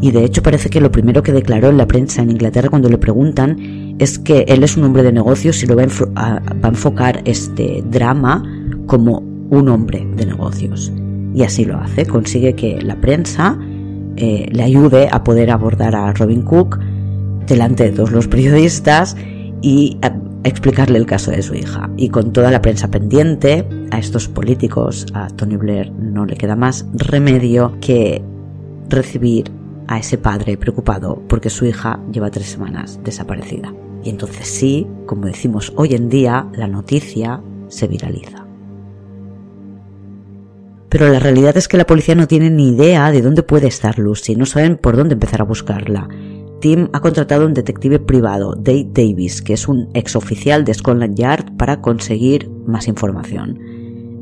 Y 0.00 0.12
de 0.12 0.24
hecho 0.24 0.42
parece 0.42 0.70
que 0.70 0.80
lo 0.80 0.90
primero 0.90 1.22
que 1.22 1.32
declaró 1.32 1.68
en 1.68 1.76
la 1.76 1.86
prensa 1.86 2.22
en 2.22 2.30
Inglaterra 2.30 2.70
cuando 2.70 2.88
le 2.88 2.96
preguntan 2.96 3.96
es 3.98 4.18
que 4.18 4.44
él 4.48 4.64
es 4.64 4.76
un 4.76 4.84
hombre 4.84 5.02
de 5.02 5.12
negocios 5.12 5.62
y 5.62 5.66
lo 5.66 5.76
va 5.76 5.84
a, 6.16 6.42
enfocar 6.68 7.20
este 7.26 7.84
drama 7.90 8.42
como 8.86 9.18
un 9.50 9.68
hombre 9.68 10.06
de 10.16 10.24
negocios. 10.24 10.90
Y 11.34 11.42
así 11.42 11.64
lo 11.64 11.78
hace, 11.78 12.06
consigue 12.06 12.54
que 12.54 12.80
la 12.80 12.96
prensa 12.96 13.58
eh, 14.16 14.48
le 14.50 14.62
ayude 14.62 15.08
a 15.12 15.22
poder 15.22 15.50
abordar 15.50 15.94
a 15.94 16.12
Robin 16.14 16.42
Cook 16.42 16.78
delante 17.46 17.84
de 17.84 17.90
todos 17.90 18.10
los 18.10 18.26
periodistas 18.26 19.16
y 19.60 19.98
explicarle 20.44 20.98
el 20.98 21.06
caso 21.06 21.30
de 21.30 21.42
su 21.42 21.54
hija. 21.54 21.90
Y 21.96 22.08
con 22.08 22.32
toda 22.32 22.50
la 22.50 22.62
prensa 22.62 22.90
pendiente, 22.90 23.66
a 23.90 23.98
estos 23.98 24.28
políticos, 24.28 25.06
a 25.12 25.28
Tony 25.28 25.56
Blair, 25.56 25.92
no 25.92 26.24
le 26.24 26.36
queda 26.36 26.56
más 26.56 26.86
remedio 26.94 27.76
que 27.80 28.22
recibir 28.88 29.59
a 29.90 29.98
ese 29.98 30.18
padre 30.18 30.56
preocupado 30.56 31.20
porque 31.28 31.50
su 31.50 31.66
hija 31.66 32.00
lleva 32.12 32.30
tres 32.30 32.46
semanas 32.46 33.00
desaparecida. 33.02 33.74
Y 34.04 34.10
entonces 34.10 34.46
sí, 34.46 34.86
como 35.04 35.26
decimos 35.26 35.72
hoy 35.76 35.94
en 35.94 36.08
día, 36.08 36.46
la 36.54 36.68
noticia 36.68 37.42
se 37.66 37.88
viraliza. 37.88 38.46
Pero 40.88 41.08
la 41.08 41.18
realidad 41.18 41.56
es 41.56 41.66
que 41.66 41.76
la 41.76 41.86
policía 41.86 42.14
no 42.14 42.28
tiene 42.28 42.50
ni 42.50 42.70
idea 42.70 43.10
de 43.10 43.20
dónde 43.20 43.42
puede 43.42 43.66
estar 43.66 43.98
Lucy, 43.98 44.36
no 44.36 44.46
saben 44.46 44.76
por 44.76 44.96
dónde 44.96 45.14
empezar 45.14 45.40
a 45.40 45.44
buscarla. 45.44 46.08
Tim 46.60 46.88
ha 46.92 47.00
contratado 47.00 47.42
a 47.42 47.46
un 47.46 47.54
detective 47.54 47.98
privado, 47.98 48.54
Dave 48.54 48.90
Davis, 48.92 49.42
que 49.42 49.54
es 49.54 49.66
un 49.66 49.88
exoficial 49.94 50.64
de 50.64 50.74
Scotland 50.74 51.16
Yard, 51.16 51.56
para 51.56 51.80
conseguir 51.80 52.48
más 52.64 52.86
información. 52.86 53.58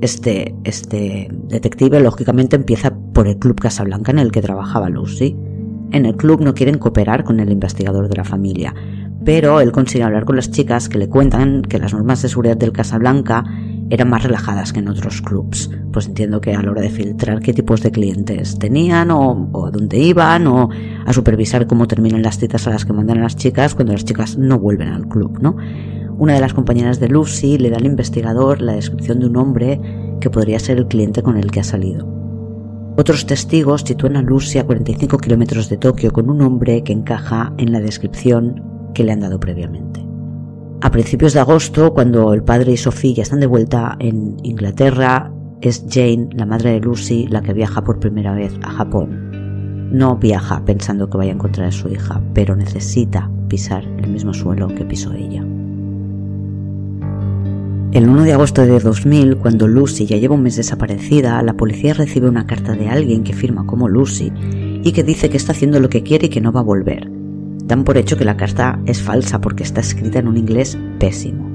Este, 0.00 0.54
este 0.64 1.28
detective, 1.31 2.00
lógicamente, 2.00 2.57
empieza 2.57 2.96
por 3.12 3.28
el 3.28 3.38
Club 3.38 3.61
Casablanca 3.61 4.12
en 4.12 4.20
el 4.20 4.33
que 4.33 4.40
trabajaba 4.40 4.88
Lucy. 4.88 5.37
En 5.90 6.05
el 6.05 6.16
club 6.16 6.42
no 6.42 6.55
quieren 6.55 6.79
cooperar 6.79 7.24
con 7.24 7.40
el 7.40 7.51
investigador 7.51 8.09
de 8.09 8.16
la 8.16 8.24
familia, 8.24 8.74
pero 9.24 9.61
él 9.61 9.72
consigue 9.72 10.05
hablar 10.05 10.24
con 10.24 10.37
las 10.37 10.51
chicas 10.51 10.88
que 10.88 10.98
le 10.98 11.09
cuentan 11.09 11.62
que 11.62 11.79
las 11.79 11.92
normas 11.92 12.22
de 12.22 12.29
seguridad 12.29 12.57
del 12.57 12.72
Casablanca 12.72 13.44
eran 13.90 14.11
más 14.11 14.22
relajadas 14.22 14.72
que 14.72 14.81
en 14.81 14.88
otros 14.88 15.22
clubs. 15.22 15.70
Pues 15.92 16.07
entiendo 16.07 16.40
que 16.40 16.55
a 16.55 16.62
la 16.62 16.70
hora 16.70 16.83
de 16.83 16.90
filtrar 16.90 17.40
qué 17.40 17.55
tipos 17.55 17.83
de 17.83 17.90
clientes 17.90 18.59
tenían 18.59 19.11
o, 19.11 19.66
a 19.66 19.70
dónde 19.70 19.98
iban 19.98 20.46
o 20.46 20.68
a 21.07 21.12
supervisar 21.12 21.66
cómo 21.66 21.87
terminan 21.87 22.22
las 22.22 22.38
citas 22.38 22.66
a 22.66 22.70
las 22.70 22.85
que 22.85 22.92
mandan 22.92 23.18
a 23.18 23.22
las 23.22 23.37
chicas 23.37 23.74
cuando 23.74 23.92
las 23.92 24.05
chicas 24.05 24.37
no 24.37 24.59
vuelven 24.59 24.88
al 24.88 25.09
club, 25.09 25.38
¿no? 25.40 25.57
Una 26.18 26.35
de 26.35 26.40
las 26.40 26.53
compañeras 26.53 27.01
de 27.01 27.09
Lucy 27.09 27.59
le 27.59 27.70
da 27.70 27.77
al 27.77 27.87
investigador 27.87 28.61
la 28.61 28.72
descripción 28.72 29.20
de 29.20 29.27
un 29.27 29.37
hombre 29.37 29.81
que 30.20 30.31
podría 30.31 30.59
ser 30.59 30.79
el 30.79 30.88
cliente 30.88 31.22
con 31.22 31.38
el 31.38 31.51
que 31.51 31.61
ha 31.61 31.64
salido. 31.64 32.27
Otros 32.98 33.26
testigos 33.26 33.82
sitúan 33.82 34.16
a 34.16 34.22
Lucy 34.22 34.58
a 34.58 34.66
45 34.66 35.18
kilómetros 35.18 35.68
de 35.68 35.76
Tokio 35.76 36.11
con 36.11 36.28
un 36.28 36.42
hombre 36.42 36.82
que 36.82 36.92
encaja 36.92 37.52
en 37.56 37.70
la 37.70 37.78
descripción 37.78 38.90
que 38.92 39.04
le 39.04 39.12
han 39.12 39.20
dado 39.20 39.38
previamente. 39.38 40.04
A 40.80 40.90
principios 40.90 41.32
de 41.32 41.38
agosto, 41.38 41.94
cuando 41.94 42.34
el 42.34 42.42
padre 42.42 42.72
y 42.72 42.76
Sophie 42.76 43.14
ya 43.14 43.22
están 43.22 43.38
de 43.38 43.46
vuelta 43.46 43.94
en 44.00 44.37
Inglaterra, 44.42 45.32
es 45.61 45.87
Jane, 45.88 46.30
la 46.32 46.44
madre 46.44 46.72
de 46.72 46.80
Lucy, 46.80 47.28
la 47.28 47.40
que 47.40 47.52
viaja 47.52 47.84
por 47.84 48.00
primera 48.00 48.34
vez 48.34 48.52
a 48.62 48.70
Japón. 48.70 49.90
No 49.92 50.16
viaja 50.16 50.64
pensando 50.64 51.08
que 51.08 51.18
vaya 51.18 51.30
a 51.30 51.34
encontrar 51.37 51.68
a 51.68 51.72
su 51.72 51.88
hija, 51.88 52.20
pero 52.34 52.56
necesita 52.56 53.30
pisar 53.46 53.84
el 53.84 54.11
mismo 54.11 54.34
suelo 54.34 54.66
que 54.74 54.84
pisó 54.84 55.12
ella. 55.12 55.44
El 57.92 58.09
1 58.09 58.22
de 58.22 58.33
agosto 58.33 58.66
de 58.66 58.81
2000, 58.81 59.37
cuando 59.38 59.66
Lucy 59.66 60.07
ya 60.07 60.18
lleva 60.18 60.35
un 60.35 60.42
mes 60.42 60.57
desaparecida, 60.57 61.42
la 61.42 61.55
policía 61.55 61.94
recibe 61.94 62.29
una 62.29 62.46
carta 62.46 62.74
de 62.74 62.88
alguien 62.88 63.24
que 63.24 63.33
firma 63.33 63.66
como 63.66 63.88
Lucy 63.88 64.33
y 64.83 64.92
que 64.92 65.03
dice 65.03 65.31
que 65.31 65.37
está 65.37 65.53
haciendo 65.53 65.81
lo 65.81 65.88
que 65.88 66.03
quiere 66.03 66.27
y 66.27 66.31
que 66.31 66.40
no 66.40 66.53
va 66.53 66.61
a 66.61 66.64
volver 66.64 67.18
dan 67.68 67.85
por 67.85 67.98
hecho 67.98 68.16
que 68.16 68.24
la 68.24 68.37
carta 68.37 68.81
es 68.87 69.03
falsa 69.03 69.40
porque 69.40 69.62
está 69.62 69.81
escrita 69.81 70.18
en 70.18 70.27
un 70.27 70.38
inglés 70.38 70.77
pésimo. 70.98 71.48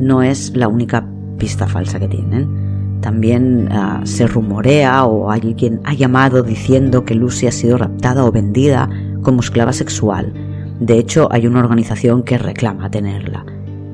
No 0.00 0.22
es 0.22 0.54
la 0.56 0.66
única 0.66 1.06
pista 1.38 1.68
falsa 1.68 2.00
que 2.00 2.08
tienen. 2.08 2.98
También 3.00 3.68
ah, 3.70 4.00
se 4.04 4.26
rumorea 4.26 5.04
o 5.04 5.30
alguien 5.30 5.80
ha 5.84 5.94
llamado 5.94 6.42
diciendo 6.42 7.04
que 7.04 7.14
Lucy 7.14 7.46
ha 7.46 7.52
sido 7.52 7.78
raptada 7.78 8.24
o 8.24 8.32
vendida 8.32 8.90
como 9.22 9.40
esclava 9.40 9.72
sexual. 9.72 10.34
De 10.80 10.98
hecho, 10.98 11.28
hay 11.30 11.46
una 11.46 11.60
organización 11.60 12.24
que 12.24 12.36
reclama 12.36 12.90
tenerla. 12.90 13.46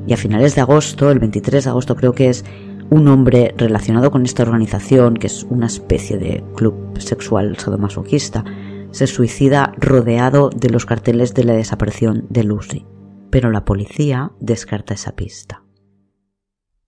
Y 0.06 0.12
a 0.12 0.16
finales 0.16 0.54
de 0.54 0.60
agosto, 0.60 1.10
el 1.10 1.18
23 1.18 1.64
de 1.64 1.70
agosto 1.70 1.96
creo 1.96 2.12
que 2.12 2.28
es, 2.28 2.44
un 2.90 3.08
hombre 3.08 3.54
relacionado 3.56 4.10
con 4.10 4.24
esta 4.24 4.42
organización, 4.42 5.14
que 5.14 5.26
es 5.26 5.44
una 5.44 5.66
especie 5.66 6.18
de 6.18 6.44
club 6.54 6.74
sexual 6.98 7.56
sadomasoquista, 7.58 8.44
se 8.90 9.06
suicida 9.06 9.72
rodeado 9.78 10.50
de 10.50 10.70
los 10.70 10.86
carteles 10.86 11.34
de 11.34 11.44
la 11.44 11.54
desaparición 11.54 12.26
de 12.30 12.44
Lucy, 12.44 12.86
pero 13.30 13.50
la 13.50 13.64
policía 13.64 14.32
descarta 14.40 14.94
esa 14.94 15.16
pista. 15.16 15.64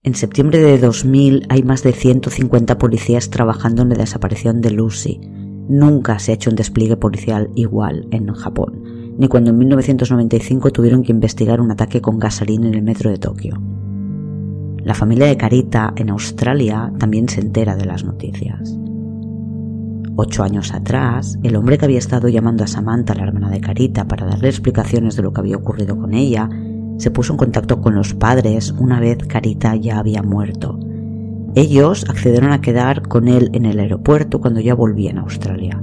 En 0.03 0.15
septiembre 0.15 0.61
de 0.61 0.79
2000 0.79 1.47
hay 1.49 1.63
más 1.65 1.83
de 1.83 1.93
150 1.93 2.79
policías 2.79 3.31
trabajando 3.31 3.83
en 3.83 3.91
la 3.91 3.97
desaparición 3.97 4.61
de 4.61 4.71
Lucy. 4.71 5.21
Nunca 5.69 6.19
se 6.19 6.31
ha 6.31 6.35
hecho 6.35 6.51
un 6.51 6.57
despliegue 6.57 6.97
policial 6.97 7.51
igual 7.57 8.07
en 8.13 8.33
Japón, 8.33 8.85
ni 9.19 9.27
cuando 9.27 9.51
en 9.51 9.59
1995 9.59 10.71
tuvieron 10.71 11.03
que 11.03 11.13
investigar 11.13 11.61
un 11.61 11.73
ataque 11.73 12.01
con 12.01 12.19
gasolina 12.19 12.69
en 12.69 12.75
el 12.75 12.83
metro 12.83 13.11
de 13.11 13.19
Tokio. 13.19 13.61
La 14.85 14.95
familia 14.95 15.27
de 15.27 15.37
Carita 15.37 15.93
en 15.97 16.09
Australia 16.11 16.93
también 16.99 17.29
se 17.29 17.41
entera 17.41 17.77
de 17.77 17.85
las 17.85 18.05
noticias. 18.05 18.79
Ocho 20.15 20.45
años 20.45 20.73
atrás, 20.73 21.37
el 21.43 21.57
hombre 21.57 21.79
que 21.79 21.85
había 21.85 21.99
estado 21.99 22.29
llamando 22.29 22.63
a 22.63 22.69
Samantha, 22.69 23.15
la 23.15 23.25
hermana 23.25 23.51
de 23.51 23.61
Carita, 23.61 24.07
para 24.07 24.25
darle 24.25 24.49
explicaciones 24.49 25.17
de 25.17 25.23
lo 25.23 25.33
que 25.33 25.41
había 25.41 25.57
ocurrido 25.57 25.99
con 25.99 26.15
ella, 26.15 26.49
se 26.97 27.11
puso 27.11 27.33
en 27.33 27.39
contacto 27.39 27.81
con 27.81 27.97
los 27.97 28.15
padres 28.15 28.73
una 28.79 29.01
vez 29.01 29.19
Carita 29.27 29.75
ya 29.75 29.99
había 29.99 30.23
muerto. 30.23 30.79
Ellos 31.55 32.07
accedieron 32.09 32.53
a 32.53 32.61
quedar 32.61 33.03
con 33.09 33.27
él 33.27 33.51
en 33.53 33.65
el 33.65 33.81
aeropuerto 33.81 34.41
cuando 34.41 34.61
ya 34.61 34.75
volvían 34.75 35.19
a 35.19 35.23
Australia. 35.23 35.83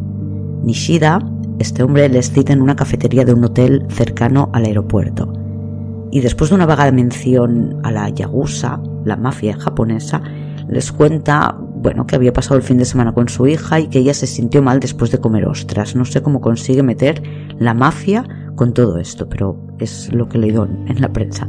Nishida, 0.63 1.19
este 1.59 1.83
hombre 1.83 2.09
les 2.09 2.31
cita 2.31 2.53
en 2.53 2.61
una 2.61 2.75
cafetería 2.75 3.25
de 3.25 3.33
un 3.33 3.43
hotel 3.43 3.85
cercano 3.89 4.49
al 4.53 4.65
aeropuerto. 4.65 5.31
Y 6.11 6.21
después 6.21 6.49
de 6.49 6.55
una 6.55 6.65
vaga 6.65 6.91
mención 6.91 7.79
a 7.83 7.91
la 7.91 8.09
Yagusa, 8.09 8.81
la 9.03 9.17
mafia 9.17 9.57
japonesa, 9.57 10.21
les 10.67 10.91
cuenta 10.91 11.57
bueno, 11.85 12.07
que 12.07 12.15
había 12.15 12.33
pasado 12.33 12.55
el 12.55 12.63
fin 12.63 12.79
de 12.79 12.85
semana 12.85 13.13
con 13.13 13.29
su 13.29 13.45
hija 13.45 13.79
y 13.79 13.87
que 13.87 13.99
ella 13.99 14.15
se 14.15 14.25
sintió 14.25 14.63
mal 14.63 14.79
después 14.79 15.11
de 15.11 15.19
comer 15.19 15.45
ostras. 15.45 15.95
No 15.95 16.03
sé 16.03 16.23
cómo 16.23 16.41
consigue 16.41 16.81
meter 16.81 17.21
la 17.59 17.75
mafia 17.75 18.25
con 18.55 18.73
todo 18.73 18.97
esto, 18.97 19.29
pero 19.29 19.55
es 19.77 20.11
lo 20.11 20.27
que 20.27 20.37
he 20.37 20.41
leído 20.41 20.65
en 20.65 20.99
la 20.99 21.13
prensa. 21.13 21.47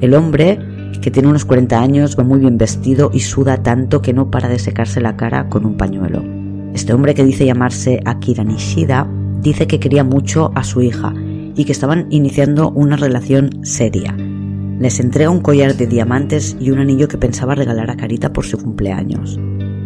El 0.00 0.14
hombre, 0.14 0.60
que 1.02 1.10
tiene 1.10 1.28
unos 1.28 1.44
40 1.44 1.80
años, 1.80 2.16
va 2.16 2.22
muy 2.22 2.38
bien 2.38 2.56
vestido 2.56 3.10
y 3.12 3.20
suda 3.20 3.64
tanto 3.64 4.00
que 4.00 4.12
no 4.12 4.30
para 4.30 4.48
de 4.48 4.60
secarse 4.60 5.00
la 5.00 5.16
cara 5.16 5.48
con 5.48 5.66
un 5.66 5.76
pañuelo. 5.76 6.22
Este 6.72 6.92
hombre 6.92 7.14
que 7.14 7.24
dice 7.24 7.44
llamarse 7.44 8.00
Akira 8.04 8.44
Nishida 8.44 9.08
dice 9.44 9.68
que 9.68 9.78
quería 9.78 10.02
mucho 10.02 10.50
a 10.56 10.64
su 10.64 10.82
hija 10.82 11.12
y 11.54 11.64
que 11.64 11.72
estaban 11.72 12.06
iniciando 12.10 12.70
una 12.70 12.96
relación 12.96 13.64
seria. 13.64 14.16
Les 14.80 14.98
entrega 14.98 15.30
un 15.30 15.40
collar 15.40 15.76
de 15.76 15.86
diamantes 15.86 16.56
y 16.58 16.70
un 16.70 16.80
anillo 16.80 17.06
que 17.06 17.18
pensaba 17.18 17.54
regalar 17.54 17.90
a 17.90 17.96
Carita 17.96 18.32
por 18.32 18.44
su 18.44 18.58
cumpleaños. 18.58 19.38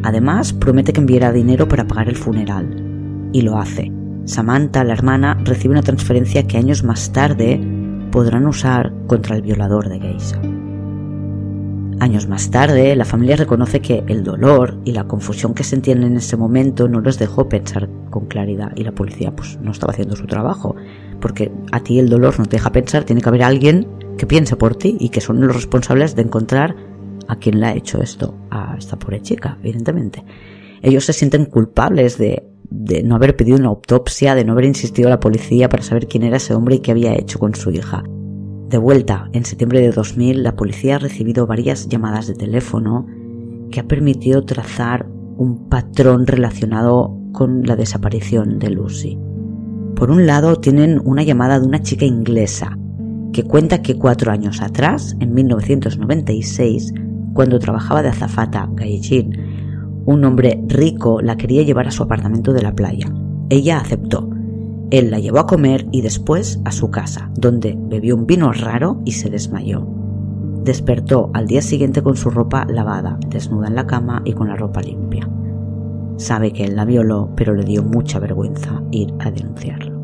Además, 0.03 0.55
promete 0.55 0.92
que 0.92 1.01
enviará 1.01 1.33
dinero 1.33 1.68
para 1.68 1.87
pagar 1.87 2.09
el 2.09 2.16
funeral. 2.16 3.31
Y 3.33 3.42
lo 3.42 3.59
hace. 3.59 3.92
Samantha, 4.25 4.85
la 4.85 4.94
hermana, 4.94 5.37
recibe 5.44 5.73
una 5.73 5.83
transferencia 5.83 6.47
que 6.47 6.57
años 6.57 6.85
más 6.85 7.12
tarde 7.12 7.61
podrán 8.11 8.47
usar 8.47 8.92
contra 9.07 9.37
el 9.37 9.42
violador 9.42 9.88
de 9.88 10.01
Geisha. 10.01 10.40
Años 12.00 12.28
más 12.28 12.50
tarde, 12.50 12.94
la 12.94 13.04
familia 13.04 13.37
reconoce 13.37 13.80
que 13.80 14.04
el 14.06 14.22
dolor 14.22 14.78
y 14.84 14.92
la 14.92 15.08
confusión 15.08 15.52
que 15.52 15.64
sentían 15.64 16.04
en 16.04 16.16
ese 16.16 16.37
momento 16.37 16.88
no 16.88 17.00
les 17.00 17.18
dejó 17.18 17.48
pensar 17.48 17.88
con 18.11 18.26
claridad 18.26 18.72
y 18.76 18.84
la 18.84 18.92
policía 18.92 19.34
pues 19.34 19.58
no 19.61 19.72
estaba 19.72 19.92
haciendo 19.92 20.14
su 20.14 20.26
trabajo, 20.26 20.76
porque 21.20 21.50
a 21.72 21.80
ti 21.80 21.98
el 21.98 22.08
dolor 22.08 22.38
no 22.38 22.46
te 22.46 22.56
deja 22.56 22.70
pensar, 22.70 23.04
tiene 23.04 23.20
que 23.20 23.28
haber 23.28 23.42
alguien 23.42 23.88
que 24.16 24.26
piense 24.26 24.54
por 24.54 24.76
ti 24.76 24.96
y 25.00 25.08
que 25.08 25.20
son 25.20 25.40
los 25.40 25.54
responsables 25.54 26.14
de 26.14 26.22
encontrar 26.22 26.76
a 27.26 27.37
quien 27.37 27.58
le 27.58 27.66
ha 27.66 27.74
hecho 27.74 28.00
esto, 28.00 28.34
a 28.50 28.76
esta 28.78 28.96
pobre 28.96 29.20
chica, 29.20 29.58
evidentemente. 29.61 30.24
Ellos 30.82 31.04
se 31.04 31.12
sienten 31.12 31.46
culpables 31.46 32.16
de 32.16 32.48
de 32.70 33.02
no 33.02 33.16
haber 33.16 33.37
pedido 33.37 33.56
una 33.56 33.68
autopsia, 33.68 34.34
de 34.34 34.44
no 34.44 34.52
haber 34.52 34.66
insistido 34.66 35.08
a 35.08 35.11
la 35.11 35.20
policía 35.20 35.68
para 35.68 35.82
saber 35.82 36.06
quién 36.06 36.22
era 36.22 36.37
ese 36.37 36.54
hombre 36.54 36.76
y 36.76 36.78
qué 36.80 36.90
había 36.90 37.14
hecho 37.14 37.38
con 37.38 37.54
su 37.54 37.70
hija. 37.70 38.04
De 38.68 38.76
vuelta, 38.76 39.31
en 39.33 39.46
septiembre 39.46 39.81
de 39.81 39.92
2000, 39.92 40.42
la 40.42 40.54
policía 40.54 40.96
ha 40.96 40.98
recibido 40.98 41.46
varias 41.46 41.88
llamadas 41.88 42.26
de 42.26 42.35
teléfono 42.35 43.07
que 43.70 43.81
ha 43.81 43.88
permitido 43.88 44.44
trazar 44.44 45.07
un 45.38 45.68
patrón 45.70 46.26
relacionado 46.26 47.16
con 47.33 47.62
la 47.62 47.76
desaparición 47.76 48.59
de 48.59 48.70
Lucy. 48.70 49.18
Por 49.96 50.11
un 50.11 50.26
lado, 50.26 50.57
tienen 50.57 51.00
una 51.04 51.22
llamada 51.22 51.59
de 51.59 51.66
una 51.66 51.81
chica 51.81 52.04
inglesa 52.04 52.76
que 53.33 53.42
cuenta 53.42 53.81
que 53.81 53.96
cuatro 53.96 54.33
años 54.33 54.61
atrás, 54.61 55.16
en 55.18 55.33
1996, 55.33 56.92
cuando 57.33 57.59
trabajaba 57.59 58.02
de 58.02 58.11
azafata 58.11 58.68
Gaijin, 58.74 60.02
un 60.04 60.24
hombre 60.24 60.62
rico 60.66 61.22
la 61.22 61.37
quería 61.37 61.62
llevar 61.62 61.88
a 61.88 61.90
su 61.90 62.02
apartamento 62.02 62.52
de 62.52 62.62
la 62.62 62.74
playa. 62.74 63.07
Ella 63.48 63.78
aceptó. 63.78 64.28
Él 64.90 65.11
la 65.11 65.18
llevó 65.18 65.38
a 65.38 65.46
comer 65.46 65.87
y 65.92 66.01
después 66.01 66.61
a 66.64 66.72
su 66.72 66.90
casa, 66.90 67.31
donde 67.35 67.77
bebió 67.79 68.16
un 68.16 68.27
vino 68.27 68.53
raro 68.53 69.03
y 69.05 69.12
se 69.12 69.29
desmayó. 69.29 69.87
Despertó 70.64 71.31
al 71.35 71.46
día 71.46 71.61
siguiente 71.61 72.03
con 72.03 72.16
su 72.16 72.31
ropa 72.31 72.64
lavada, 72.64 73.18
desnuda 73.29 73.68
en 73.68 73.74
la 73.74 73.87
cama 73.87 74.22
y 74.24 74.33
con 74.33 74.48
la 74.48 74.57
ropa 74.57 74.81
limpia. 74.81 75.29
Sabe 76.16 76.53
que 76.53 76.64
él 76.64 76.74
la 76.74 76.85
violó, 76.85 77.31
pero 77.37 77.55
le 77.55 77.64
dio 77.64 77.83
mucha 77.85 78.18
vergüenza 78.18 78.83
ir 78.90 79.12
a 79.20 79.31
denunciarlo. 79.31 79.98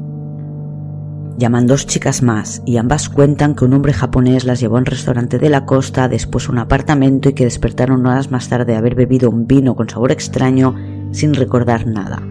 Llaman 1.37 1.67
dos 1.67 1.87
chicas 1.87 2.23
más 2.23 2.63
y 2.65 2.77
ambas 2.77 3.09
cuentan 3.09 3.57
que 3.57 3.65
un 3.65 3.73
hombre 3.73 3.93
japonés 3.93 4.45
las 4.45 4.61
llevó 4.61 4.77
a 4.77 4.81
un 4.81 4.87
restaurante 4.87 5.39
de 5.39 5.49
la 5.49 5.67
costa, 5.67 6.09
después 6.09 6.49
a 6.49 6.53
un 6.53 6.59
apartamento 6.59 7.31
y 7.31 7.33
que 7.33 7.45
despertaron 7.45 8.07
horas 8.07 8.31
más 8.31 8.49
tarde 8.49 8.73
de 8.73 8.77
haber 8.77 8.95
bebido 8.95 9.31
un 9.31 9.47
vino 9.49 9.75
con 9.75 9.89
sabor 9.89 10.13
extraño 10.13 10.77
sin 11.11 11.35
recordar 11.35 11.87
nada. 11.87 12.23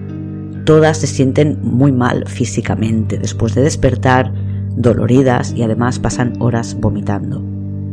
Todas 0.65 0.97
se 0.97 1.07
sienten 1.07 1.59
muy 1.61 1.91
mal 1.91 2.23
físicamente 2.27 3.17
después 3.17 3.53
de 3.53 3.63
despertar, 3.63 4.33
doloridas 4.77 5.53
y 5.55 5.63
además 5.63 5.99
pasan 5.99 6.33
horas 6.39 6.77
vomitando. 6.79 7.43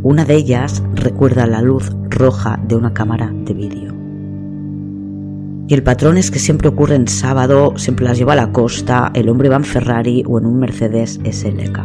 Una 0.02 0.24
de 0.24 0.37
ellas 0.37 0.83
recuerda 0.94 1.46
la 1.46 1.62
luz 1.62 1.90
roja 2.09 2.61
de 2.68 2.76
una 2.76 2.94
cámara 2.94 3.33
de 3.44 3.54
vídeo. 3.54 3.94
Y 5.66 5.74
el 5.74 5.83
patrón 5.83 6.16
es 6.16 6.30
que 6.30 6.38
siempre 6.38 6.68
ocurre 6.68 6.94
en 6.94 7.09
sábado, 7.09 7.74
siempre 7.76 8.04
las 8.04 8.18
lleva 8.18 8.33
a 8.35 8.37
la 8.37 8.52
costa, 8.52 9.11
el 9.14 9.28
hombre 9.28 9.48
va 9.48 9.56
en 9.56 9.64
Ferrari 9.64 10.24
o 10.26 10.38
en 10.38 10.46
un 10.46 10.59
Mercedes 10.59 11.20
SLK. 11.24 11.80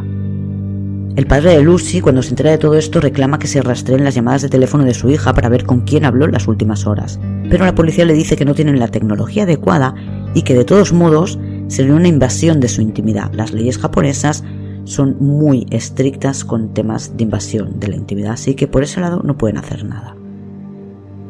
El 1.16 1.28
padre 1.28 1.56
de 1.56 1.64
Lucy, 1.64 2.02
cuando 2.02 2.22
se 2.22 2.30
entera 2.30 2.52
de 2.52 2.58
todo 2.58 2.76
esto, 2.76 3.00
reclama 3.00 3.40
que 3.40 3.48
se 3.48 3.62
rastreen 3.62 4.04
las 4.04 4.16
llamadas 4.16 4.42
de 4.42 4.50
teléfono 4.50 4.84
de 4.84 4.94
su 4.94 5.10
hija 5.10 5.34
para 5.34 5.50
ver 5.50 5.66
con 5.66 5.82
quién 5.82 6.04
habló 6.04 6.26
en 6.26 6.34
las 6.34 6.48
últimas 6.48 6.86
horas. 6.86 7.20
Pero 7.50 7.66
la 7.66 7.74
policía 7.74 8.06
le 8.06 8.14
dice 8.14 8.36
que 8.36 8.46
no 8.46 8.54
tienen 8.54 8.80
la 8.80 8.90
tecnología 8.90 9.44
adecuada 9.44 9.96
y 10.36 10.44
que 10.44 10.54
de 10.54 10.66
todos 10.66 10.94
modos 10.94 11.40
sería 11.68 11.96
una 11.96 12.08
invasión 12.08 12.60
de 12.60 12.68
su 12.68 12.82
intimidad. 12.84 13.34
Las 13.34 13.52
leyes 13.52 13.80
japonesas 13.80 14.44
son 14.84 15.18
muy 15.20 15.66
estrictas 15.72 16.46
con 16.46 16.76
temas 16.76 17.18
de 17.18 17.24
invasión 17.24 17.80
de 17.80 17.88
la 17.88 17.96
intimidad, 17.96 18.34
así 18.34 18.54
que 18.54 18.68
por 18.68 18.84
ese 18.84 19.02
lado 19.02 19.24
no 19.24 19.36
pueden 19.36 19.58
hacer 19.58 19.84
nada 19.84 20.16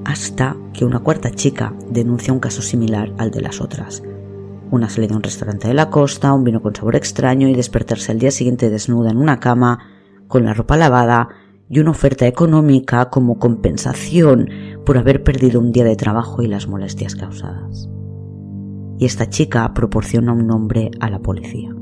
hasta 0.05 0.55
que 0.71 0.85
una 0.85 0.99
cuarta 0.99 1.31
chica 1.31 1.73
denuncia 1.89 2.31
un 2.31 2.39
caso 2.39 2.61
similar 2.61 3.11
al 3.17 3.31
de 3.31 3.41
las 3.41 3.59
otras. 3.59 4.03
Una 4.71 4.87
salida 4.87 5.13
a 5.13 5.17
un 5.17 5.23
restaurante 5.23 5.67
de 5.67 5.73
la 5.73 5.89
costa, 5.89 6.33
un 6.33 6.43
vino 6.43 6.61
con 6.61 6.75
sabor 6.75 6.95
extraño 6.95 7.49
y 7.49 7.55
despertarse 7.55 8.11
al 8.11 8.19
día 8.19 8.31
siguiente 8.31 8.69
desnuda 8.69 9.11
en 9.11 9.17
una 9.17 9.39
cama, 9.39 9.79
con 10.27 10.45
la 10.45 10.53
ropa 10.53 10.77
lavada 10.77 11.29
y 11.69 11.79
una 11.79 11.91
oferta 11.91 12.27
económica 12.27 13.09
como 13.09 13.39
compensación 13.39 14.49
por 14.85 14.97
haber 14.97 15.23
perdido 15.23 15.59
un 15.59 15.71
día 15.71 15.83
de 15.83 15.95
trabajo 15.95 16.41
y 16.41 16.47
las 16.47 16.67
molestias 16.67 17.15
causadas. 17.15 17.89
Y 18.97 19.05
esta 19.05 19.29
chica 19.29 19.73
proporciona 19.73 20.33
un 20.33 20.47
nombre 20.47 20.91
a 20.99 21.09
la 21.09 21.19
policía. 21.19 21.75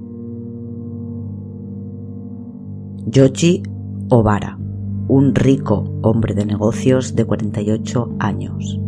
Yoji 3.06 3.63
Obara 4.10 4.58
un 5.08 5.36
rico 5.36 5.99
hombre 6.02 6.34
de 6.34 6.45
negocios 6.45 7.15
de 7.15 7.26
48 7.26 8.15
años. 8.19 8.80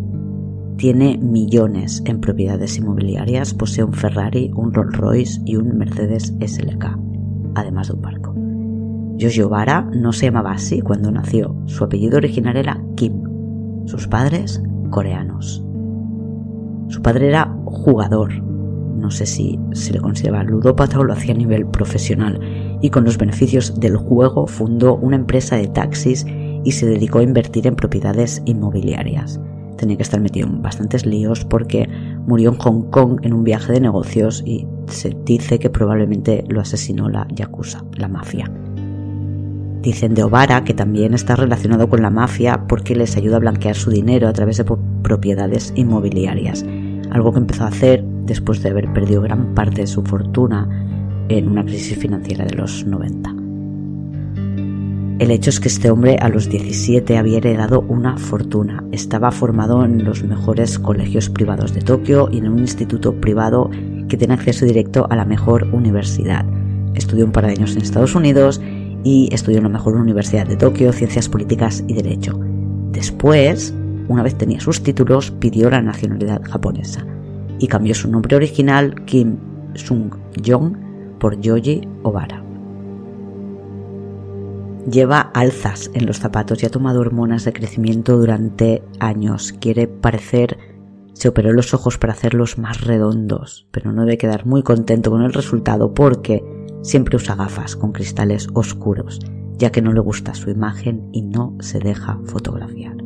Tiene 0.78 1.18
millones 1.18 2.02
en 2.06 2.22
propiedades 2.22 2.78
inmobiliarias, 2.78 3.54
posee 3.54 3.84
un 3.84 3.94
Ferrari, 3.94 4.52
un 4.56 4.74
Rolls 4.74 4.98
Royce 4.98 5.42
y 5.46 5.56
un 5.56 5.78
Mercedes 5.78 6.34
SLK, 6.40 6.98
además 7.56 7.88
de 7.88 7.94
un 7.94 8.02
barco. 8.02 8.36
Yoshio 9.18 9.50
Vara 9.50 9.82
no 9.94 10.12
se 10.12 10.26
llamaba 10.26 10.52
así 10.52 10.82
cuando 10.82 11.12
nació, 11.12 11.56
su 11.66 11.84
apellido 11.84 12.18
original 12.18 12.58
era 12.58 12.82
Kim, 12.96 13.22
sus 13.86 14.08
padres 14.08 14.62
coreanos. 14.90 15.66
Su 16.88 17.02
padre 17.02 17.28
era 17.30 17.55
jugador, 17.76 18.42
no 19.06 19.12
sé 19.12 19.26
si 19.26 19.60
se 19.74 19.94
le 19.94 20.00
consideraba 20.00 20.44
ludópata 20.44 21.00
o 21.00 21.04
lo 21.04 21.14
hacía 21.14 21.36
a 21.36 21.38
nivel 21.38 21.68
profesional, 21.68 22.40
y 22.82 22.90
con 22.90 23.04
los 23.04 23.18
beneficios 23.18 23.80
del 23.80 23.98
juego 23.98 24.48
fundó 24.48 24.96
una 24.96 25.16
empresa 25.16 25.58
de 25.58 25.68
taxis 25.68 26.26
y 26.64 26.72
se 26.72 26.88
dedicó 26.88 27.20
a 27.20 27.24
invertir 27.24 27.68
en 27.68 27.76
propiedades 27.76 28.42
inmobiliarias. 28.46 29.40
Tenía 29.78 29.98
que 29.98 30.04
estar 30.04 30.22
metido 30.22 30.48
en 30.48 30.62
bastantes 30.62 31.06
líos 31.06 31.46
porque 31.46 31.88
murió 32.26 32.50
en 32.50 32.58
Hong 32.58 32.90
Kong 32.90 33.20
en 33.24 33.34
un 33.34 33.44
viaje 33.44 33.74
de 33.74 33.82
negocios 33.82 34.42
y 34.46 34.66
se 34.88 35.16
dice 35.26 35.60
que 35.60 35.70
probablemente 35.70 36.44
lo 36.48 36.62
asesinó 36.62 37.10
la 37.10 37.28
Yakuza, 37.30 37.84
la 37.98 38.08
mafia. 38.08 38.50
Dicen 39.82 40.16
de 40.16 40.24
Obara 40.24 40.64
que 40.64 40.74
también 40.74 41.14
está 41.14 41.36
relacionado 41.36 41.90
con 41.90 42.02
la 42.02 42.10
mafia 42.10 42.66
porque 42.68 42.96
les 42.96 43.18
ayuda 43.18 43.36
a 43.36 43.42
blanquear 43.42 43.76
su 43.76 43.92
dinero 43.92 44.28
a 44.28 44.34
través 44.34 44.58
de 44.58 44.66
propiedades 45.04 45.74
inmobiliarias, 45.76 46.66
algo 47.16 47.32
que 47.32 47.40
empezó 47.40 47.64
a 47.64 47.68
hacer 47.68 48.04
después 48.04 48.62
de 48.62 48.70
haber 48.70 48.92
perdido 48.92 49.22
gran 49.22 49.56
parte 49.56 49.82
de 49.82 49.88
su 49.88 50.04
fortuna 50.04 50.68
en 51.30 51.48
una 51.48 51.64
crisis 51.64 51.98
financiera 51.98 52.44
de 52.44 52.56
los 52.56 52.86
90. 52.86 53.34
El 55.20 55.32
hecho 55.32 55.50
es 55.50 55.62
que 55.62 55.70
este 55.70 55.90
hombre 55.90 56.18
a 56.20 56.28
los 56.28 56.50
17 56.50 57.18
había 57.18 57.38
heredado 57.38 57.86
una 57.88 58.18
fortuna. 58.18 58.84
Estaba 58.92 59.32
formado 59.32 59.86
en 59.86 60.04
los 60.04 60.26
mejores 60.26 60.78
colegios 60.78 61.30
privados 61.30 61.74
de 61.74 61.80
Tokio 61.80 62.28
y 62.30 62.40
en 62.40 62.50
un 62.50 62.60
instituto 62.60 63.14
privado 63.22 63.70
que 64.10 64.18
tiene 64.18 64.34
acceso 64.34 64.66
directo 64.66 65.08
a 65.10 65.16
la 65.16 65.24
mejor 65.24 65.70
universidad. 65.72 66.46
Estudió 66.96 67.24
un 67.24 67.32
par 67.32 67.46
de 67.46 67.54
años 67.54 67.78
en 67.78 67.82
Estados 67.82 68.14
Unidos 68.14 68.60
y 69.06 69.30
estudió 69.32 69.60
en 69.60 69.64
la 69.64 69.70
mejor 69.70 69.96
universidad 69.96 70.48
de 70.48 70.58
Tokio, 70.58 70.92
Ciencias 70.92 71.30
Políticas 71.30 71.82
y 71.88 71.94
Derecho. 71.94 72.38
Después, 72.92 73.74
una 74.08 74.24
vez 74.24 74.36
tenía 74.36 74.60
sus 74.60 74.84
títulos, 74.84 75.32
pidió 75.32 75.70
la 75.70 75.82
nacionalidad 75.82 76.42
japonesa 76.44 77.06
y 77.60 77.68
cambió 77.68 77.96
su 77.96 78.10
nombre 78.10 78.36
original, 78.36 79.06
Kim 79.06 79.38
Sung-jong, 79.76 80.78
por 81.20 81.40
Yoji 81.40 81.88
Obara. 82.04 82.44
Lleva 84.90 85.20
alzas 85.34 85.90
en 85.96 86.06
los 86.06 86.20
zapatos 86.20 86.62
y 86.62 86.68
ha 86.68 86.70
tomado 86.70 87.00
hormonas 87.00 87.44
de 87.44 87.54
crecimiento 87.54 88.18
durante 88.18 88.84
años. 89.00 89.54
Quiere 89.60 89.88
parecer... 89.88 90.58
Se 91.14 91.30
operó 91.30 91.54
los 91.54 91.74
ojos 91.74 91.98
para 91.98 92.12
hacerlos 92.12 92.58
más 92.58 92.82
redondos, 92.82 93.70
pero 93.72 93.94
no 93.94 94.02
debe 94.02 94.18
quedar 94.18 94.46
muy 94.46 94.64
contento 94.64 95.12
con 95.12 95.22
el 95.22 95.32
resultado 95.32 95.94
porque 95.94 96.44
siempre 96.82 97.16
usa 97.16 97.36
gafas 97.36 97.78
con 97.78 97.94
cristales 97.94 98.50
oscuros, 98.54 99.22
ya 99.58 99.72
que 99.72 99.82
no 99.82 99.94
le 99.94 100.02
gusta 100.02 100.34
su 100.34 100.50
imagen 100.50 101.08
y 101.14 101.22
no 101.22 101.56
se 101.62 101.80
deja 101.80 102.20
fotografiar. 102.26 103.05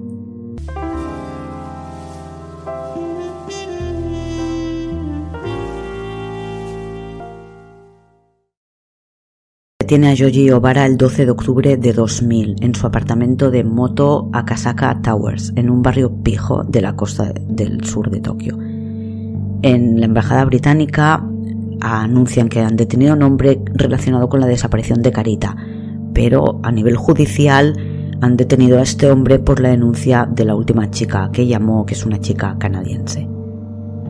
Tiene 9.89 10.09
a 10.09 10.13
Yoji 10.13 10.51
Obara 10.51 10.85
el 10.85 10.97
12 10.97 11.25
de 11.25 11.31
octubre 11.31 11.75
de 11.75 11.93
2000 11.93 12.57
en 12.61 12.75
su 12.75 12.85
apartamento 12.85 13.49
de 13.49 13.63
Moto 13.63 14.29
Akasaka 14.33 15.01
Towers, 15.01 15.51
en 15.55 15.67
un 15.71 15.81
barrio 15.81 16.13
pijo 16.21 16.63
de 16.63 16.79
la 16.79 16.95
costa 16.95 17.33
del 17.47 17.83
sur 17.83 18.11
de 18.11 18.19
Tokio. 18.19 18.55
En 19.63 19.99
la 19.99 20.05
embajada 20.05 20.45
británica 20.45 21.25
anuncian 21.81 22.49
que 22.49 22.59
han 22.59 22.75
detenido 22.75 23.13
a 23.13 23.15
un 23.15 23.23
hombre 23.23 23.63
relacionado 23.73 24.29
con 24.29 24.41
la 24.41 24.45
desaparición 24.45 25.01
de 25.01 25.11
Carita, 25.11 25.55
pero 26.13 26.59
a 26.61 26.71
nivel 26.71 26.95
judicial 26.95 27.73
han 28.21 28.37
detenido 28.37 28.77
a 28.77 28.83
este 28.83 29.09
hombre 29.09 29.39
por 29.39 29.59
la 29.59 29.69
denuncia 29.69 30.29
de 30.31 30.45
la 30.45 30.53
última 30.53 30.91
chica 30.91 31.31
que 31.33 31.47
llamó, 31.47 31.87
que 31.87 31.95
es 31.95 32.05
una 32.05 32.19
chica 32.19 32.55
canadiense. 32.59 33.27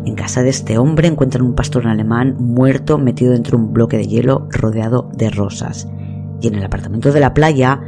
En 0.05 0.15
casa 0.15 0.43
de 0.43 0.49
este 0.49 0.77
hombre 0.77 1.07
encuentran 1.07 1.45
un 1.45 1.55
pastor 1.55 1.87
alemán 1.87 2.35
muerto 2.39 2.97
metido 2.97 3.33
dentro 3.33 3.57
de 3.57 3.63
un 3.65 3.73
bloque 3.73 3.97
de 3.97 4.07
hielo 4.07 4.47
rodeado 4.49 5.09
de 5.15 5.29
rosas. 5.29 5.87
Y 6.41 6.47
en 6.47 6.55
el 6.55 6.63
apartamento 6.63 7.11
de 7.11 7.19
la 7.19 7.33
playa 7.33 7.81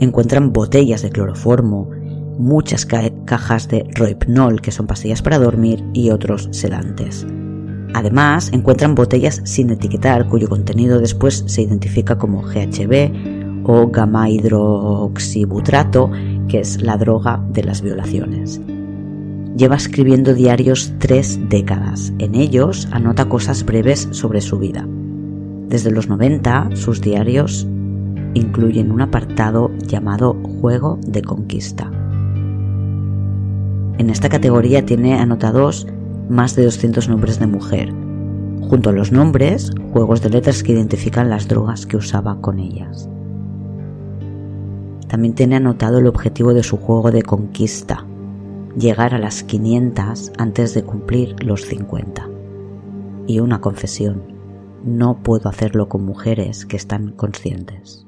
encuentran 0.00 0.52
botellas 0.52 1.02
de 1.02 1.10
cloroformo, 1.10 1.90
muchas 2.38 2.86
cajas 2.86 3.68
de 3.68 3.86
roipnol, 3.94 4.60
que 4.60 4.70
son 4.70 4.86
pastillas 4.86 5.22
para 5.22 5.38
dormir, 5.38 5.84
y 5.92 6.10
otros 6.10 6.48
sedantes. 6.52 7.26
Además, 7.94 8.50
encuentran 8.52 8.94
botellas 8.94 9.40
sin 9.44 9.70
etiquetar 9.70 10.28
cuyo 10.28 10.48
contenido 10.48 11.00
después 11.00 11.44
se 11.46 11.62
identifica 11.62 12.16
como 12.16 12.42
GHB 12.42 13.64
o 13.64 13.88
gamma 13.88 14.30
hidroxibutrato, 14.30 16.10
que 16.48 16.60
es 16.60 16.80
la 16.80 16.96
droga 16.96 17.42
de 17.50 17.64
las 17.64 17.82
violaciones. 17.82 18.60
Lleva 19.58 19.74
escribiendo 19.74 20.34
diarios 20.34 20.92
tres 20.98 21.38
décadas. 21.48 22.12
En 22.18 22.36
ellos 22.36 22.88
anota 22.92 23.28
cosas 23.28 23.64
breves 23.64 24.08
sobre 24.12 24.40
su 24.40 24.58
vida. 24.58 24.86
Desde 25.66 25.90
los 25.90 26.08
90, 26.08 26.70
sus 26.74 27.00
diarios 27.00 27.66
incluyen 28.34 28.92
un 28.92 29.00
apartado 29.00 29.72
llamado 29.78 30.36
Juego 30.60 31.00
de 31.04 31.22
Conquista. 31.22 31.90
En 33.98 34.10
esta 34.10 34.28
categoría 34.28 34.86
tiene 34.86 35.18
anotados 35.18 35.88
más 36.28 36.54
de 36.54 36.64
200 36.64 37.08
nombres 37.08 37.40
de 37.40 37.48
mujer, 37.48 37.92
junto 38.60 38.90
a 38.90 38.92
los 38.92 39.10
nombres, 39.10 39.72
juegos 39.92 40.22
de 40.22 40.30
letras 40.30 40.62
que 40.62 40.72
identifican 40.72 41.30
las 41.30 41.48
drogas 41.48 41.84
que 41.84 41.96
usaba 41.96 42.40
con 42.40 42.60
ellas. 42.60 43.08
También 45.08 45.34
tiene 45.34 45.56
anotado 45.56 45.98
el 45.98 46.06
objetivo 46.06 46.54
de 46.54 46.62
su 46.62 46.76
juego 46.76 47.10
de 47.10 47.22
conquista, 47.22 48.04
llegar 48.76 49.14
a 49.14 49.18
las 49.18 49.42
500 49.42 50.32
antes 50.38 50.74
de 50.74 50.84
cumplir 50.84 51.42
los 51.42 51.64
50. 51.64 52.28
Y 53.26 53.40
una 53.40 53.60
confesión, 53.60 54.22
no 54.84 55.22
puedo 55.22 55.48
hacerlo 55.48 55.88
con 55.88 56.04
mujeres 56.04 56.66
que 56.66 56.76
están 56.76 57.12
conscientes. 57.12 58.06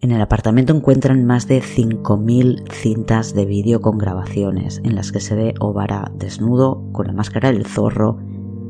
En 0.00 0.12
el 0.12 0.20
apartamento 0.20 0.74
encuentran 0.74 1.24
más 1.24 1.48
de 1.48 1.60
5.000 1.60 2.70
cintas 2.72 3.34
de 3.34 3.44
vídeo 3.46 3.80
con 3.80 3.98
grabaciones 3.98 4.80
en 4.84 4.94
las 4.94 5.10
que 5.10 5.20
se 5.20 5.34
ve 5.34 5.54
Ovara 5.58 6.12
desnudo 6.14 6.84
con 6.92 7.08
la 7.08 7.12
máscara 7.12 7.50
del 7.50 7.66
zorro 7.66 8.18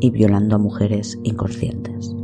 y 0.00 0.10
violando 0.10 0.56
a 0.56 0.58
mujeres 0.58 1.18
inconscientes. 1.24 2.16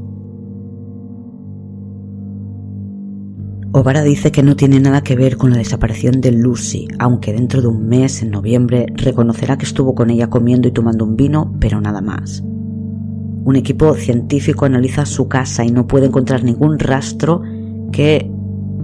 Ovara 3.76 4.04
dice 4.04 4.30
que 4.30 4.44
no 4.44 4.54
tiene 4.54 4.78
nada 4.78 5.02
que 5.02 5.16
ver 5.16 5.36
con 5.36 5.50
la 5.50 5.56
desaparición 5.56 6.20
de 6.20 6.30
Lucy, 6.30 6.86
aunque 7.00 7.32
dentro 7.32 7.60
de 7.60 7.66
un 7.66 7.88
mes, 7.88 8.22
en 8.22 8.30
noviembre, 8.30 8.86
reconocerá 8.94 9.58
que 9.58 9.64
estuvo 9.64 9.96
con 9.96 10.10
ella 10.10 10.30
comiendo 10.30 10.68
y 10.68 10.70
tomando 10.70 11.04
un 11.04 11.16
vino, 11.16 11.52
pero 11.58 11.80
nada 11.80 12.00
más. 12.00 12.44
Un 12.44 13.56
equipo 13.56 13.94
científico 13.94 14.64
analiza 14.64 15.04
su 15.06 15.26
casa 15.26 15.64
y 15.64 15.72
no 15.72 15.88
puede 15.88 16.06
encontrar 16.06 16.44
ningún 16.44 16.78
rastro 16.78 17.42
que 17.90 18.30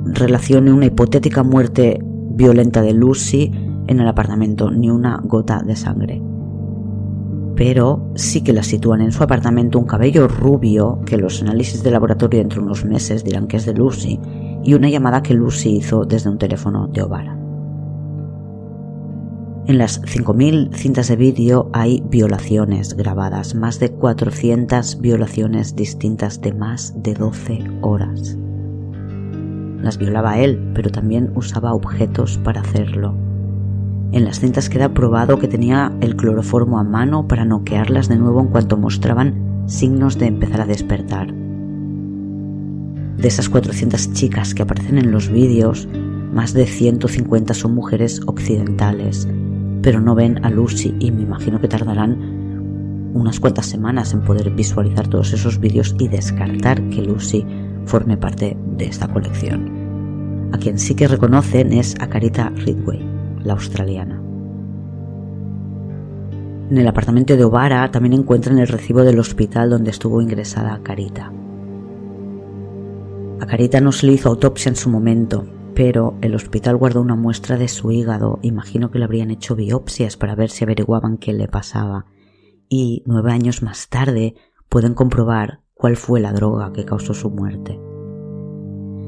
relacione 0.07 0.73
una 0.73 0.87
hipotética 0.87 1.45
muerte 1.45 2.01
violenta 2.33 2.83
de 2.83 2.93
Lucy 2.93 3.53
en 3.87 4.01
el 4.01 4.09
apartamento, 4.09 4.73
ni 4.73 4.91
una 4.91 5.21
gota 5.23 5.63
de 5.63 5.77
sangre. 5.77 6.21
Pero 7.55 8.11
sí 8.17 8.43
que 8.43 8.53
la 8.53 8.65
sitúan 8.65 9.03
en 9.03 9.13
su 9.13 9.23
apartamento 9.23 9.79
un 9.79 9.87
cabello 9.87 10.27
rubio 10.27 11.01
que 11.07 11.17
los 11.17 11.43
análisis 11.43 11.85
de 11.85 11.93
laboratorio 11.93 12.41
dentro 12.41 12.61
de 12.61 12.67
unos 12.67 12.85
meses 12.85 13.23
dirán 13.23 13.47
que 13.47 13.59
es 13.59 13.67
de 13.67 13.75
Lucy 13.75 14.19
y 14.65 14.75
una 14.75 14.89
llamada 14.89 15.23
que 15.23 15.35
Lucy 15.35 15.77
hizo 15.77 16.05
desde 16.05 16.31
un 16.31 16.39
teléfono 16.39 16.89
de 16.89 17.03
Ovara. 17.03 17.41
En 19.67 19.79
las 19.79 20.03
5.000 20.03 20.75
cintas 20.75 21.09
de 21.09 21.17
vídeo 21.17 21.71
hay 21.73 22.03
violaciones 22.09 22.97
grabadas, 22.97 23.55
más 23.55 23.79
de 23.79 23.91
400 23.91 25.01
violaciones 25.01 25.77
distintas 25.77 26.41
de 26.41 26.53
más 26.53 26.95
de 27.03 27.15
12 27.15 27.65
horas. 27.83 28.37
Las 29.81 29.97
violaba 29.97 30.39
él, 30.39 30.73
pero 30.75 30.91
también 30.91 31.31
usaba 31.37 31.73
objetos 31.73 32.39
para 32.39 32.63
hacerlo. 32.63 33.15
En 34.13 34.25
las 34.25 34.41
cintas 34.41 34.69
queda 34.69 34.93
probado 34.93 35.39
que 35.39 35.47
tenía 35.47 35.93
el 36.01 36.17
cloroformo 36.17 36.81
a 36.81 36.85
mano 36.85 37.29
para 37.29 37.45
noquearlas 37.45 38.09
de 38.09 38.17
nuevo 38.17 38.41
en 38.41 38.49
cuanto 38.49 38.77
mostraban 38.77 39.63
signos 39.67 40.19
de 40.19 40.27
empezar 40.27 40.63
a 40.63 40.67
despertar. 40.67 41.40
De 43.19 43.29
esas 43.29 43.49
400 43.49 44.13
chicas 44.13 44.55
que 44.55 44.63
aparecen 44.63 44.99
en 44.99 45.11
los 45.11 45.29
vídeos, 45.29 45.89
más 46.33 46.53
de 46.55 46.67
150 46.67 47.55
son 47.55 47.75
mujeres 47.75 48.21
occidentales, 48.27 49.29
pero 49.83 50.01
no 50.01 50.15
ven 50.15 50.45
a 50.45 50.51
Lucy 50.51 50.95
y 51.01 51.11
me 51.11 51.23
imagino 51.23 51.61
que 51.61 51.69
tardarán 51.69 53.11
unas 53.13 53.41
cuantas 53.41 53.67
semanas 53.67 54.13
en 54.13 54.23
poder 54.23 54.51
visualizar 54.51 55.09
todos 55.09 55.33
esos 55.33 55.59
vídeos 55.59 55.95
y 55.99 56.09
descartar 56.09 56.81
que 56.91 57.03
Lucy 57.03 57.45
forme 57.85 58.17
parte 58.17 58.57
de 58.77 58.87
esta 58.87 59.09
colección. 59.09 60.51
A 60.53 60.59
quien 60.59 60.79
sí 60.79 60.95
que 60.95 61.09
reconocen 61.09 61.73
es 61.73 61.97
a 62.01 62.09
Carita 62.09 62.51
Ridway, 62.51 63.05
la 63.43 63.55
australiana. 63.55 64.21
En 66.71 66.79
el 66.79 66.87
apartamento 66.87 67.37
de 67.37 67.45
Ovara 67.45 67.91
también 67.91 68.13
encuentran 68.13 68.59
el 68.61 68.69
recibo 68.69 69.03
del 69.03 69.19
hospital 69.19 69.71
donde 69.71 69.91
estuvo 69.91 70.23
ingresada 70.23 70.81
Carita. 70.85 71.33
A 73.41 73.47
Carita 73.47 73.81
no 73.81 73.91
se 73.91 74.07
le 74.07 74.13
hizo 74.13 74.29
autopsia 74.29 74.69
en 74.69 74.77
su 74.77 74.91
momento, 74.91 75.47
pero 75.75 76.15
el 76.21 76.35
hospital 76.35 76.77
guardó 76.77 77.01
una 77.01 77.17
muestra 77.17 77.57
de 77.57 77.69
su 77.69 77.91
hígado. 77.91 78.39
Imagino 78.43 78.91
que 78.91 78.99
le 78.99 79.07
habrían 79.07 79.31
hecho 79.31 79.57
biopsias 79.57 80.19
para 80.19 80.35
ver 80.35 80.51
si 80.51 80.65
averiguaban 80.65 81.17
qué 81.17 81.33
le 81.33 81.49
pasaba. 81.49 82.05
Y 82.69 83.03
nueve 83.07 83.33
años 83.33 83.63
más 83.63 83.89
tarde 83.89 84.35
pueden 84.69 84.93
comprobar 84.93 85.61
cuál 85.73 85.97
fue 85.97 86.21
la 86.21 86.35
droga 86.35 86.71
que 86.75 86.85
causó 86.85 87.15
su 87.15 87.31
muerte. 87.31 87.81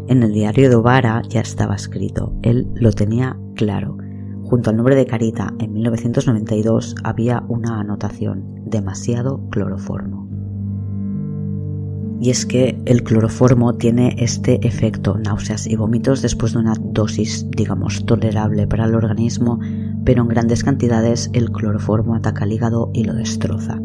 En 0.08 0.22
el 0.22 0.32
diario 0.32 0.70
de 0.70 0.76
Ovara 0.76 1.20
ya 1.28 1.42
estaba 1.42 1.74
escrito, 1.74 2.34
él 2.42 2.68
lo 2.74 2.90
tenía 2.92 3.38
claro. 3.54 3.98
Junto 4.44 4.70
al 4.70 4.76
nombre 4.76 4.96
de 4.96 5.06
Carita, 5.06 5.52
en 5.58 5.74
1992 5.74 6.94
había 7.04 7.44
una 7.48 7.80
anotación, 7.80 8.62
demasiado 8.64 9.46
cloroformo. 9.50 10.21
Y 12.22 12.30
es 12.30 12.46
que 12.46 12.80
el 12.84 13.02
cloroformo 13.02 13.74
tiene 13.74 14.14
este 14.16 14.64
efecto, 14.64 15.18
náuseas 15.18 15.66
y 15.66 15.74
vómitos 15.74 16.22
después 16.22 16.52
de 16.52 16.60
una 16.60 16.74
dosis, 16.78 17.50
digamos, 17.50 18.06
tolerable 18.06 18.68
para 18.68 18.84
el 18.84 18.94
organismo, 18.94 19.58
pero 20.04 20.22
en 20.22 20.28
grandes 20.28 20.62
cantidades 20.62 21.30
el 21.32 21.50
cloroformo 21.50 22.14
ataca 22.14 22.44
el 22.44 22.52
hígado 22.52 22.92
y 22.94 23.02
lo 23.02 23.14
destroza. 23.14 23.80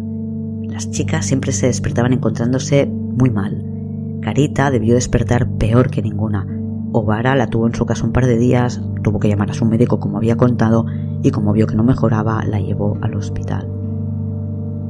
Las 0.67 0.91
chicas 0.91 1.25
siempre 1.25 1.51
se 1.51 1.65
despertaban 1.65 2.13
encontrándose 2.13 2.85
muy 2.85 3.31
mal. 3.31 3.65
Carita 4.21 4.69
debió 4.69 4.93
despertar 4.93 5.49
peor 5.57 5.89
que 5.89 6.03
ninguna. 6.03 6.45
Ovara 6.91 7.35
la 7.35 7.47
tuvo 7.47 7.65
en 7.65 7.73
su 7.73 7.87
casa 7.87 8.05
un 8.05 8.13
par 8.13 8.27
de 8.27 8.37
días, 8.37 8.79
tuvo 9.01 9.19
que 9.19 9.29
llamar 9.29 9.49
a 9.49 9.55
su 9.55 9.65
médico 9.65 9.99
como 9.99 10.17
había 10.17 10.37
contado 10.37 10.85
y 11.23 11.31
como 11.31 11.53
vio 11.53 11.65
que 11.65 11.75
no 11.75 11.83
mejoraba 11.83 12.45
la 12.45 12.59
llevó 12.59 12.99
al 13.01 13.15
hospital. 13.15 13.67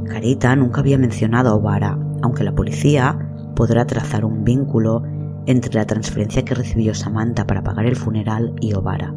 Carita 0.03 0.53
nunca 0.57 0.81
había 0.81 0.97
mencionado 0.97 1.51
a 1.51 1.55
Ovara, 1.55 1.97
aunque 2.21 2.43
la 2.43 2.53
policía 2.53 3.26
podrá 3.57 3.87
trazar 3.87 4.23
un 4.23 4.43
vínculo 4.43 5.01
entre 5.47 5.73
la 5.73 5.87
transferencia 5.87 6.45
que 6.45 6.53
recibió 6.53 6.93
Samantha 6.93 7.47
para 7.47 7.63
pagar 7.63 7.87
el 7.87 7.95
funeral 7.95 8.53
y 8.61 8.75
Ovara. 8.75 9.15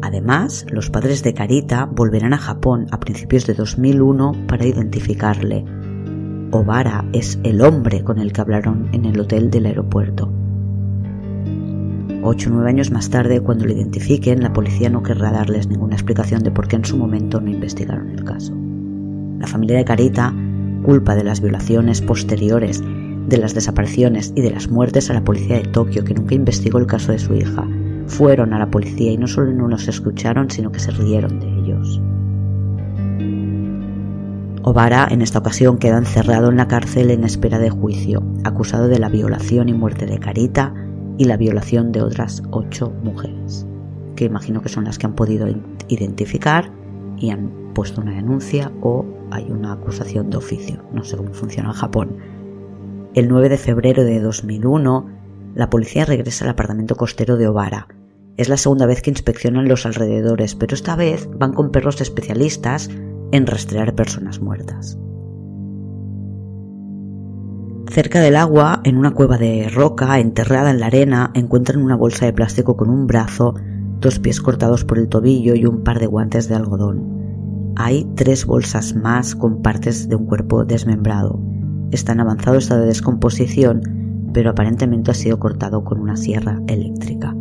Además, 0.00 0.64
los 0.70 0.88
padres 0.88 1.22
de 1.22 1.34
Carita 1.34 1.84
volverán 1.84 2.32
a 2.32 2.38
Japón 2.38 2.86
a 2.90 2.98
principios 2.98 3.46
de 3.46 3.52
2001 3.52 4.46
para 4.48 4.64
identificarle. 4.64 5.66
Obara 6.52 7.04
es 7.12 7.38
el 7.42 7.60
hombre 7.60 8.02
con 8.02 8.18
el 8.18 8.32
que 8.32 8.40
hablaron 8.40 8.88
en 8.92 9.04
el 9.04 9.20
hotel 9.20 9.50
del 9.50 9.66
aeropuerto. 9.66 10.32
Ocho 12.22 12.48
o 12.48 12.52
nueve 12.54 12.70
años 12.70 12.90
más 12.90 13.10
tarde, 13.10 13.42
cuando 13.42 13.66
lo 13.66 13.72
identifiquen, 13.72 14.42
la 14.42 14.54
policía 14.54 14.88
no 14.88 15.02
querrá 15.02 15.32
darles 15.32 15.68
ninguna 15.68 15.96
explicación 15.96 16.42
de 16.42 16.50
por 16.50 16.66
qué 16.66 16.76
en 16.76 16.86
su 16.86 16.96
momento 16.96 17.42
no 17.42 17.50
investigaron 17.50 18.08
el 18.08 18.24
caso. 18.24 18.54
La 19.38 19.46
familia 19.46 19.76
de 19.76 19.84
Carita 19.84 20.32
culpa 20.82 21.14
de 21.14 21.24
las 21.24 21.40
violaciones 21.40 22.00
posteriores, 22.00 22.82
de 23.28 23.38
las 23.38 23.54
desapariciones 23.54 24.32
y 24.34 24.40
de 24.40 24.50
las 24.50 24.68
muertes 24.68 25.10
a 25.10 25.14
la 25.14 25.22
policía 25.22 25.56
de 25.56 25.68
Tokio, 25.68 26.04
que 26.04 26.14
nunca 26.14 26.34
investigó 26.34 26.78
el 26.78 26.86
caso 26.86 27.12
de 27.12 27.18
su 27.18 27.34
hija, 27.34 27.68
fueron 28.06 28.54
a 28.54 28.58
la 28.58 28.70
policía 28.70 29.12
y 29.12 29.18
no 29.18 29.26
solo 29.26 29.52
no 29.52 29.68
los 29.68 29.86
escucharon, 29.86 30.50
sino 30.50 30.72
que 30.72 30.80
se 30.80 30.90
rieron 30.90 31.38
de 31.38 31.46
ellos. 31.46 32.00
Obara 34.62 35.06
en 35.10 35.22
esta 35.22 35.38
ocasión 35.38 35.78
queda 35.78 35.98
encerrado 35.98 36.50
en 36.50 36.56
la 36.56 36.68
cárcel 36.68 37.10
en 37.10 37.24
espera 37.24 37.58
de 37.58 37.70
juicio, 37.70 38.22
acusado 38.44 38.88
de 38.88 38.98
la 38.98 39.08
violación 39.08 39.68
y 39.68 39.74
muerte 39.74 40.06
de 40.06 40.18
Carita 40.18 40.74
y 41.16 41.24
la 41.24 41.36
violación 41.36 41.92
de 41.92 42.02
otras 42.02 42.42
ocho 42.50 42.92
mujeres, 43.02 43.66
que 44.16 44.24
imagino 44.24 44.62
que 44.62 44.68
son 44.68 44.84
las 44.84 44.98
que 44.98 45.06
han 45.06 45.14
podido 45.14 45.46
identificar 45.88 46.70
y 47.18 47.30
han 47.30 47.72
puesto 47.74 48.00
una 48.00 48.12
denuncia 48.12 48.72
o 48.80 49.04
hay 49.30 49.50
una 49.50 49.72
acusación 49.72 50.30
de 50.30 50.38
oficio. 50.38 50.82
No 50.92 51.04
sé 51.04 51.16
cómo 51.16 51.32
funciona 51.32 51.70
en 51.70 51.74
Japón. 51.74 52.16
El 53.14 53.28
9 53.28 53.48
de 53.48 53.58
febrero 53.58 54.04
de 54.04 54.20
2001, 54.20 55.06
la 55.54 55.70
policía 55.70 56.04
regresa 56.04 56.44
al 56.44 56.50
apartamento 56.50 56.94
costero 56.94 57.36
de 57.36 57.48
Obara, 57.48 57.88
es 58.38 58.48
la 58.48 58.56
segunda 58.56 58.86
vez 58.86 59.02
que 59.02 59.10
inspeccionan 59.10 59.66
los 59.66 59.84
alrededores, 59.84 60.54
pero 60.54 60.74
esta 60.74 60.94
vez 60.94 61.28
van 61.36 61.52
con 61.52 61.72
perros 61.72 62.00
especialistas 62.00 62.88
en 63.32 63.46
rastrear 63.48 63.96
personas 63.96 64.40
muertas. 64.40 64.96
Cerca 67.90 68.20
del 68.20 68.36
agua, 68.36 68.80
en 68.84 68.96
una 68.96 69.12
cueva 69.12 69.38
de 69.38 69.68
roca 69.68 70.20
enterrada 70.20 70.70
en 70.70 70.78
la 70.78 70.86
arena, 70.86 71.32
encuentran 71.34 71.82
una 71.82 71.96
bolsa 71.96 72.26
de 72.26 72.32
plástico 72.32 72.76
con 72.76 72.90
un 72.90 73.08
brazo, 73.08 73.54
dos 73.98 74.20
pies 74.20 74.40
cortados 74.40 74.84
por 74.84 75.00
el 75.00 75.08
tobillo 75.08 75.56
y 75.56 75.66
un 75.66 75.82
par 75.82 75.98
de 75.98 76.06
guantes 76.06 76.48
de 76.48 76.54
algodón. 76.54 77.72
Hay 77.74 78.06
tres 78.14 78.46
bolsas 78.46 78.94
más 78.94 79.34
con 79.34 79.62
partes 79.62 80.08
de 80.08 80.14
un 80.14 80.26
cuerpo 80.26 80.64
desmembrado. 80.64 81.40
Está 81.90 82.12
en 82.12 82.20
avanzado 82.20 82.58
estado 82.58 82.82
de 82.82 82.88
descomposición, 82.88 84.30
pero 84.32 84.50
aparentemente 84.50 85.10
ha 85.10 85.14
sido 85.14 85.38
cortado 85.38 85.84
con 85.84 86.00
una 86.00 86.16
sierra 86.16 86.60
eléctrica. 86.66 87.34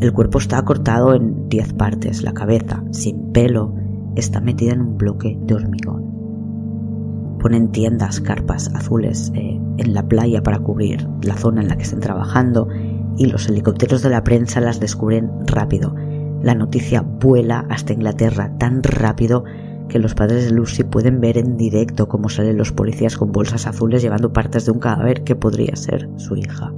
El 0.00 0.12
cuerpo 0.12 0.38
está 0.38 0.62
cortado 0.64 1.14
en 1.14 1.48
10 1.48 1.74
partes, 1.74 2.22
la 2.22 2.32
cabeza, 2.32 2.82
sin 2.90 3.32
pelo, 3.32 3.74
está 4.16 4.40
metida 4.40 4.72
en 4.72 4.80
un 4.80 4.98
bloque 4.98 5.38
de 5.40 5.54
hormigón. 5.54 7.38
Ponen 7.38 7.70
tiendas, 7.72 8.20
carpas 8.20 8.70
azules 8.74 9.32
eh, 9.34 9.60
en 9.78 9.94
la 9.94 10.06
playa 10.06 10.42
para 10.42 10.58
cubrir 10.58 11.08
la 11.22 11.36
zona 11.36 11.62
en 11.62 11.68
la 11.68 11.76
que 11.76 11.84
estén 11.84 12.00
trabajando 12.00 12.68
y 13.16 13.26
los 13.26 13.48
helicópteros 13.48 14.02
de 14.02 14.10
la 14.10 14.24
prensa 14.24 14.60
las 14.60 14.80
descubren 14.80 15.30
rápido. 15.46 15.94
La 16.42 16.54
noticia 16.54 17.02
vuela 17.02 17.66
hasta 17.68 17.92
Inglaterra 17.92 18.56
tan 18.58 18.82
rápido 18.82 19.44
que 19.90 19.98
los 19.98 20.14
padres 20.14 20.44
de 20.44 20.52
Lucy 20.52 20.84
pueden 20.84 21.20
ver 21.20 21.36
en 21.36 21.58
directo 21.58 22.08
cómo 22.08 22.30
salen 22.30 22.56
los 22.56 22.72
policías 22.72 23.18
con 23.18 23.32
bolsas 23.32 23.66
azules 23.66 24.00
llevando 24.00 24.32
partes 24.32 24.64
de 24.64 24.72
un 24.72 24.78
cadáver 24.78 25.24
que 25.24 25.36
podría 25.36 25.76
ser 25.76 26.08
su 26.16 26.36
hija. 26.36 26.72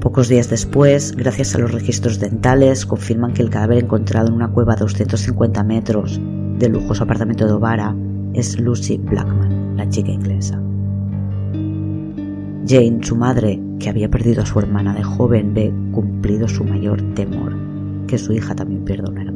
Pocos 0.00 0.28
días 0.28 0.50
después, 0.50 1.16
gracias 1.16 1.54
a 1.54 1.58
los 1.58 1.72
registros 1.72 2.20
dentales, 2.20 2.84
confirman 2.84 3.32
que 3.32 3.42
el 3.42 3.50
cadáver 3.50 3.78
encontrado 3.78 4.28
en 4.28 4.34
una 4.34 4.52
cueva 4.52 4.74
a 4.74 4.76
250 4.76 5.64
metros 5.64 6.20
del 6.58 6.72
lujoso 6.72 7.04
apartamento 7.04 7.46
de 7.46 7.52
Ovara 7.52 7.96
es 8.34 8.60
Lucy 8.60 8.98
Blackman, 8.98 9.76
la 9.76 9.88
chica 9.88 10.12
inglesa. 10.12 10.60
Jane, 12.66 12.98
su 13.02 13.16
madre, 13.16 13.60
que 13.78 13.88
había 13.88 14.10
perdido 14.10 14.42
a 14.42 14.46
su 14.46 14.58
hermana 14.58 14.94
de 14.94 15.02
joven, 15.02 15.54
ve 15.54 15.72
cumplido 15.92 16.48
su 16.48 16.64
mayor 16.64 17.02
temor, 17.14 17.54
que 18.06 18.18
su 18.18 18.32
hija 18.34 18.54
también 18.54 18.84
pierda 18.84 19.10
una 19.10 19.22
hermana. 19.22 19.33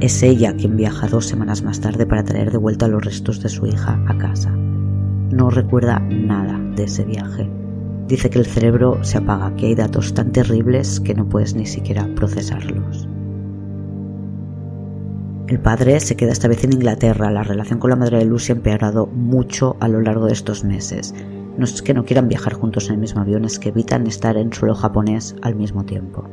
Es 0.00 0.22
ella 0.22 0.54
quien 0.54 0.76
viaja 0.76 1.08
dos 1.08 1.26
semanas 1.26 1.62
más 1.62 1.80
tarde 1.80 2.06
para 2.06 2.24
traer 2.24 2.50
de 2.50 2.58
vuelta 2.58 2.88
los 2.88 3.04
restos 3.04 3.42
de 3.42 3.48
su 3.48 3.66
hija 3.66 4.02
a 4.08 4.18
casa. 4.18 4.50
No 4.50 5.50
recuerda 5.50 6.00
nada 6.00 6.58
de 6.74 6.84
ese 6.84 7.04
viaje 7.04 7.50
dice 8.10 8.28
que 8.28 8.40
el 8.40 8.46
cerebro 8.46 9.02
se 9.02 9.18
apaga, 9.18 9.54
que 9.54 9.66
hay 9.66 9.74
datos 9.76 10.12
tan 10.14 10.32
terribles 10.32 10.98
que 10.98 11.14
no 11.14 11.28
puedes 11.28 11.54
ni 11.54 11.64
siquiera 11.64 12.08
procesarlos. 12.16 13.08
El 15.46 15.60
padre 15.60 15.98
se 16.00 16.16
queda 16.16 16.32
esta 16.32 16.48
vez 16.48 16.64
en 16.64 16.72
Inglaterra. 16.72 17.30
La 17.30 17.44
relación 17.44 17.78
con 17.78 17.90
la 17.90 17.96
madre 17.96 18.18
de 18.18 18.24
Lucy 18.24 18.52
ha 18.52 18.56
empeorado 18.56 19.06
mucho 19.06 19.76
a 19.80 19.88
lo 19.88 20.00
largo 20.00 20.26
de 20.26 20.32
estos 20.32 20.64
meses. 20.64 21.14
No 21.56 21.64
es 21.64 21.82
que 21.82 21.94
no 21.94 22.04
quieran 22.04 22.28
viajar 22.28 22.54
juntos 22.54 22.88
en 22.88 22.94
el 22.94 23.00
mismo 23.00 23.20
avión, 23.20 23.44
es 23.44 23.58
que 23.58 23.70
evitan 23.70 24.06
estar 24.06 24.36
en 24.36 24.52
suelo 24.52 24.74
japonés 24.74 25.36
al 25.42 25.54
mismo 25.54 25.84
tiempo. 25.84 26.28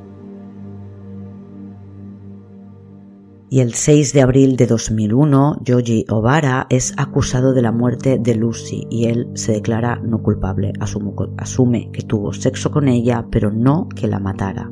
Y 3.49 3.61
el 3.61 3.73
6 3.73 4.13
de 4.13 4.21
abril 4.21 4.57
de 4.57 4.67
2001 4.67 5.61
Yoji 5.63 6.05
Obara 6.09 6.67
es 6.69 6.93
acusado 6.97 7.53
de 7.53 7.61
la 7.61 7.71
muerte 7.71 8.19
de 8.19 8.35
Lucy 8.35 8.85
y 8.89 9.05
él 9.05 9.29
se 9.35 9.53
declara 9.53 10.01
no 10.03 10.21
culpable, 10.21 10.73
asume 10.79 11.89
que 11.91 12.01
tuvo 12.01 12.33
sexo 12.33 12.71
con 12.71 12.89
ella 12.89 13.25
pero 13.31 13.51
no 13.51 13.87
que 13.87 14.07
la 14.07 14.19
matara. 14.19 14.69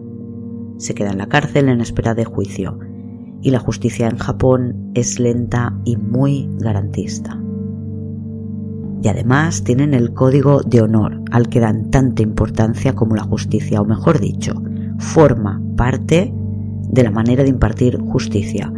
Se 0.78 0.94
queda 0.94 1.12
en 1.12 1.20
la 1.20 1.28
cárcel 1.28 1.70
en 1.70 1.80
espera 1.80 2.16
de 2.16 2.26
juicio 2.26 2.78
y 3.42 3.52
la 3.52 3.60
justicia 3.60 4.08
en 4.08 4.18
Japón 4.18 4.92
es 4.94 5.20
lenta 5.20 5.80
y 5.86 5.96
muy 5.96 6.50
garantista. 6.58 7.40
Y 9.02 9.08
además 9.08 9.64
tienen 9.64 9.94
el 9.94 10.14
código 10.14 10.62
de 10.64 10.82
honor 10.82 11.22
al 11.32 11.48
que 11.48 11.60
dan 11.60 11.92
tanta 11.92 12.24
importancia 12.24 12.94
como 12.94 13.16
la 13.16 13.24
justicia, 13.24 13.80
o 13.80 13.86
mejor 13.86 14.20
dicho, 14.20 14.54
forma 14.98 15.62
parte 15.78 16.34
de 16.90 17.04
la 17.04 17.12
manera 17.12 17.44
de 17.44 17.50
impartir 17.50 18.00
justicia. 18.00 18.72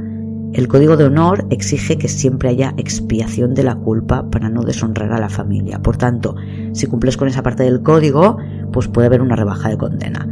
El 0.53 0.68
código 0.68 0.97
de 0.97 1.03
honor 1.03 1.45
exige 1.49 1.97
que 1.97 2.08
siempre 2.08 2.49
haya 2.49 2.74
expiación 2.78 3.53
de 3.53 3.64
la 3.64 3.76
culpa 3.76 4.30
para 4.30 4.49
no 4.49 4.64
deshonrar 4.64 5.12
a 5.12 5.20
la 5.20 5.30
familia. 5.30 5.80
Por 5.80 5.97
tanto, 5.97 6.36
si 6.72 6.88
cumples 6.88 7.18
con 7.18 7.28
esa 7.28 7.43
parte 7.43 7.64
del 7.64 7.84
código, 7.84 8.38
pues 8.72 8.88
puede 8.88 9.08
haber 9.08 9.22
una 9.22 9.36
rebaja 9.36 9.70
de 9.70 9.78
condena. 9.78 10.28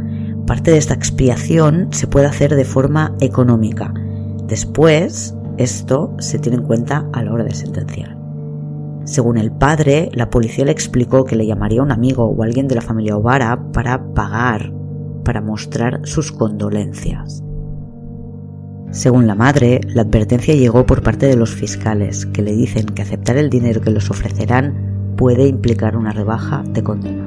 Parte 0.46 0.70
de 0.70 0.78
esta 0.78 0.94
expiación 0.94 1.88
se 1.90 2.06
puede 2.06 2.26
hacer 2.26 2.56
de 2.56 2.64
forma 2.64 3.14
económica. 3.20 3.92
Después, 4.48 5.36
esto 5.58 6.14
se 6.18 6.38
tiene 6.38 6.58
en 6.58 6.64
cuenta 6.64 7.08
a 7.12 7.22
la 7.22 7.32
hora 7.32 7.44
de 7.44 7.54
sentenciar. 7.54 8.16
Según 9.04 9.38
el 9.38 9.52
padre, 9.52 10.10
la 10.12 10.30
policía 10.30 10.64
le 10.64 10.72
explicó 10.72 11.24
que 11.24 11.36
le 11.36 11.46
llamaría 11.46 11.80
a 11.80 11.84
un 11.84 11.92
amigo 11.92 12.24
o 12.24 12.42
alguien 12.42 12.66
de 12.66 12.74
la 12.74 12.80
familia 12.80 13.16
Ovara 13.16 13.70
para 13.72 14.12
pagar, 14.14 14.72
para 15.24 15.40
mostrar 15.40 16.00
sus 16.04 16.32
condolencias. 16.32 17.45
Según 18.90 19.26
la 19.26 19.34
madre, 19.34 19.80
la 19.86 20.02
advertencia 20.02 20.54
llegó 20.54 20.86
por 20.86 21.02
parte 21.02 21.26
de 21.26 21.36
los 21.36 21.50
fiscales, 21.54 22.26
que 22.26 22.42
le 22.42 22.52
dicen 22.52 22.86
que 22.86 23.02
aceptar 23.02 23.36
el 23.36 23.50
dinero 23.50 23.80
que 23.80 23.90
les 23.90 24.10
ofrecerán 24.10 25.14
puede 25.16 25.48
implicar 25.48 25.96
una 25.96 26.12
rebaja 26.12 26.62
de 26.62 26.82
condena. 26.82 27.24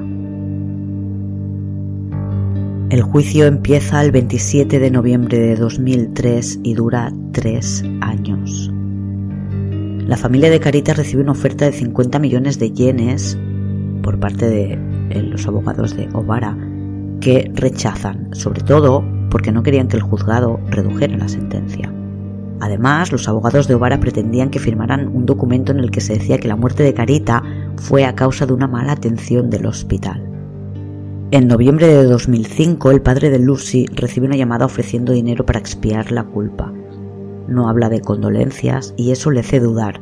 El 2.90 3.02
juicio 3.02 3.46
empieza 3.46 4.02
el 4.02 4.10
27 4.10 4.80
de 4.80 4.90
noviembre 4.90 5.38
de 5.38 5.54
2003 5.54 6.60
y 6.64 6.74
dura 6.74 7.12
tres 7.30 7.84
años. 8.00 8.70
La 10.08 10.16
familia 10.16 10.50
de 10.50 10.58
Carita 10.58 10.92
recibe 10.92 11.22
una 11.22 11.32
oferta 11.32 11.66
de 11.66 11.72
50 11.72 12.18
millones 12.18 12.58
de 12.58 12.72
yenes 12.72 13.38
por 14.02 14.18
parte 14.18 14.48
de 14.48 14.72
eh, 15.10 15.22
los 15.22 15.46
abogados 15.46 15.96
de 15.96 16.08
Obara 16.14 16.56
que 17.20 17.48
rechazan, 17.54 18.34
sobre 18.34 18.62
todo 18.62 19.04
porque 19.30 19.52
no 19.52 19.62
querían 19.62 19.88
que 19.88 19.96
el 19.96 20.02
juzgado 20.02 20.60
redujera 20.68 21.16
la 21.16 21.28
sentencia. 21.28 21.92
Además, 22.60 23.10
los 23.10 23.26
abogados 23.26 23.66
de 23.66 23.74
Ovara 23.74 24.00
pretendían 24.00 24.50
que 24.50 24.58
firmaran 24.58 25.08
un 25.08 25.24
documento 25.24 25.72
en 25.72 25.78
el 25.78 25.90
que 25.90 26.02
se 26.02 26.14
decía 26.14 26.38
que 26.38 26.48
la 26.48 26.56
muerte 26.56 26.82
de 26.82 26.92
Carita 26.92 27.42
fue 27.76 28.04
a 28.04 28.14
causa 28.14 28.44
de 28.44 28.52
una 28.52 28.68
mala 28.68 28.92
atención 28.92 29.48
del 29.48 29.64
hospital. 29.64 30.26
En 31.30 31.46
noviembre 31.46 31.86
de 31.86 32.04
2005, 32.04 32.90
el 32.90 33.00
padre 33.00 33.30
de 33.30 33.38
Lucy 33.38 33.86
recibe 33.94 34.26
una 34.26 34.36
llamada 34.36 34.66
ofreciendo 34.66 35.12
dinero 35.12 35.46
para 35.46 35.60
expiar 35.60 36.12
la 36.12 36.24
culpa. 36.24 36.72
No 37.48 37.68
habla 37.68 37.88
de 37.88 38.00
condolencias 38.00 38.94
y 38.96 39.12
eso 39.12 39.30
le 39.30 39.40
hace 39.40 39.58
dudar. 39.58 40.00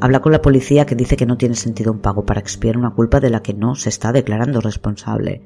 Habla 0.00 0.20
con 0.20 0.32
la 0.32 0.42
policía 0.42 0.86
que 0.86 0.94
dice 0.94 1.16
que 1.16 1.26
no 1.26 1.38
tiene 1.38 1.54
sentido 1.54 1.92
un 1.92 2.00
pago 2.00 2.24
para 2.24 2.40
expiar 2.40 2.76
una 2.76 2.90
culpa 2.90 3.20
de 3.20 3.30
la 3.30 3.42
que 3.42 3.54
no 3.54 3.74
se 3.74 3.88
está 3.88 4.12
declarando 4.12 4.60
responsable. 4.60 5.42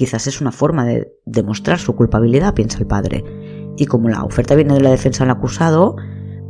Quizás 0.00 0.26
es 0.26 0.40
una 0.40 0.50
forma 0.50 0.86
de 0.86 1.12
demostrar 1.26 1.78
su 1.78 1.94
culpabilidad, 1.94 2.54
piensa 2.54 2.78
el 2.78 2.86
padre. 2.86 3.22
Y 3.76 3.84
como 3.84 4.08
la 4.08 4.24
oferta 4.24 4.54
viene 4.54 4.72
de 4.72 4.80
la 4.80 4.88
defensa 4.88 5.24
del 5.24 5.32
acusado, 5.32 5.94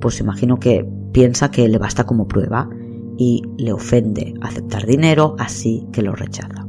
pues 0.00 0.20
imagino 0.20 0.60
que 0.60 0.88
piensa 1.10 1.50
que 1.50 1.68
le 1.68 1.78
basta 1.78 2.06
como 2.06 2.28
prueba 2.28 2.70
y 3.18 3.42
le 3.58 3.72
ofende 3.72 4.34
aceptar 4.40 4.86
dinero, 4.86 5.34
así 5.40 5.84
que 5.90 6.00
lo 6.00 6.12
rechaza. 6.12 6.64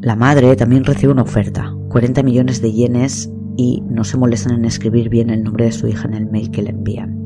La 0.00 0.14
madre 0.14 0.54
también 0.54 0.84
recibe 0.84 1.10
una 1.10 1.22
oferta, 1.22 1.74
40 1.88 2.22
millones 2.22 2.62
de 2.62 2.70
yenes, 2.70 3.28
y 3.56 3.82
no 3.88 4.04
se 4.04 4.16
molestan 4.16 4.52
en 4.52 4.64
escribir 4.64 5.08
bien 5.08 5.28
el 5.28 5.42
nombre 5.42 5.64
de 5.64 5.72
su 5.72 5.88
hija 5.88 6.06
en 6.06 6.14
el 6.14 6.30
mail 6.30 6.52
que 6.52 6.62
le 6.62 6.70
envían. 6.70 7.18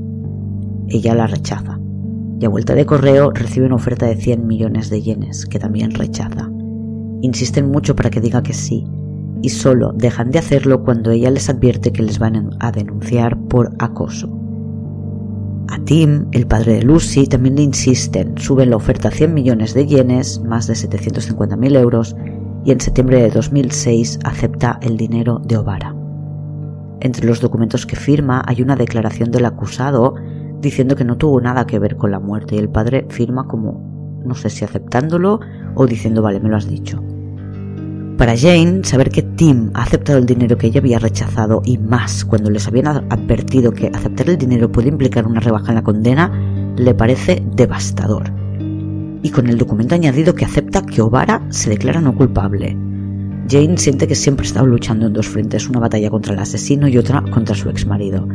Ella 0.89 1.15
la 1.15 1.27
rechaza. 1.27 1.79
Y 2.41 2.47
a 2.47 2.49
vuelta 2.49 2.75
de 2.75 2.87
correo 2.87 3.31
recibe 3.31 3.67
una 3.67 3.75
oferta 3.75 4.07
de 4.07 4.17
100 4.17 4.47
millones 4.47 4.89
de 4.89 5.03
yenes, 5.03 5.45
que 5.45 5.59
también 5.59 5.91
rechaza. 5.91 6.51
Insisten 7.23 7.71
mucho 7.71 7.97
para 7.97 8.11
que 8.11 8.21
diga 8.21 8.43
que 8.43 8.53
sí, 8.53 8.85
y 9.43 9.49
solo 9.49 9.93
dejan 9.93 10.31
de 10.31 10.39
hacerlo 10.39 10.85
cuando 10.85 11.11
ella 11.11 11.31
les 11.31 11.49
advierte 11.49 11.93
que 11.93 12.03
les 12.03 12.19
van 12.19 12.51
a 12.61 12.71
denunciar 12.73 13.39
por 13.49 13.73
acoso. 13.79 14.39
A 15.69 15.79
Tim, 15.85 16.27
el 16.33 16.47
padre 16.47 16.75
de 16.75 16.83
Lucy, 16.83 17.27
también 17.27 17.57
le 17.57 17.63
insisten, 17.63 18.37
suben 18.37 18.71
la 18.71 18.77
oferta 18.77 19.09
a 19.09 19.13
100 19.13 19.33
millones 19.33 19.73
de 19.73 19.87
yenes, 19.87 20.43
más 20.43 20.67
de 20.67 20.75
750.000 20.75 21.77
euros, 21.79 22.17
y 22.65 22.73
en 22.73 22.81
septiembre 22.81 23.23
de 23.23 23.31
2006 23.31 24.19
acepta 24.25 24.79
el 24.83 24.97
dinero 24.97 25.41
de 25.45 25.57
Ovara. 25.57 25.95
Entre 27.01 27.27
los 27.27 27.41
documentos 27.41 27.87
que 27.87 27.97
firma 27.97 28.43
hay 28.47 28.63
una 28.63 28.77
declaración 28.77 29.31
del 29.31 29.47
acusado 29.47 30.15
diciendo 30.61 30.95
que 30.95 31.05
no 31.05 31.17
tuvo 31.17 31.41
nada 31.41 31.67
que 31.67 31.81
ver 31.81 31.97
con 31.97 32.13
la 32.13 32.21
muerte 32.21 32.55
y 32.55 32.59
el 32.59 32.69
padre 32.69 33.07
firma 33.09 33.49
como, 33.49 34.21
no 34.25 34.35
sé 34.35 34.51
si 34.51 34.65
aceptándolo 34.65 35.41
o 35.75 35.87
diciendo 35.87 36.23
vale, 36.23 36.39
me 36.39 36.49
lo 36.49 36.57
has 36.57 36.69
dicho. 36.69 37.03
Para 38.23 38.37
Jane, 38.37 38.85
saber 38.85 39.11
que 39.11 39.23
Tim 39.23 39.73
ha 39.75 39.83
aceptado 39.83 40.17
el 40.17 40.27
dinero 40.27 40.57
que 40.57 40.69
ella 40.69 40.79
había 40.79 41.01
rechazado 41.01 41.61
y 41.65 41.77
más 41.77 42.25
cuando 42.25 42.51
les 42.51 42.69
habían 42.69 42.87
advertido 42.87 43.73
que 43.73 43.89
aceptar 43.89 44.31
el 44.31 44.39
dinero 44.39 44.71
puede 44.71 44.91
implicar 44.91 45.27
una 45.27 45.41
rebaja 45.41 45.71
en 45.71 45.75
la 45.75 45.83
condena, 45.83 46.31
le 46.77 46.95
parece 46.95 47.43
devastador. 47.57 48.33
Y 49.25 49.31
con 49.31 49.49
el 49.49 49.59
documento 49.59 49.97
añadido 49.97 50.37
que 50.37 50.45
acepta 50.45 50.83
que 50.83 51.03
Obara 51.03 51.45
se 51.49 51.71
declara 51.71 52.01
no 52.01 52.15
culpable. 52.15 52.77
Jane 53.51 53.77
siente 53.77 54.07
que 54.07 54.15
siempre 54.15 54.45
ha 54.45 54.51
estado 54.51 54.67
luchando 54.67 55.09
en 55.09 55.15
dos 55.15 55.27
frentes, 55.27 55.69
una 55.69 55.81
batalla 55.81 56.09
contra 56.09 56.35
el 56.35 56.39
asesino 56.39 56.87
y 56.87 56.99
otra 56.99 57.25
contra 57.33 57.57
su 57.57 57.71
exmarido. 57.71 58.29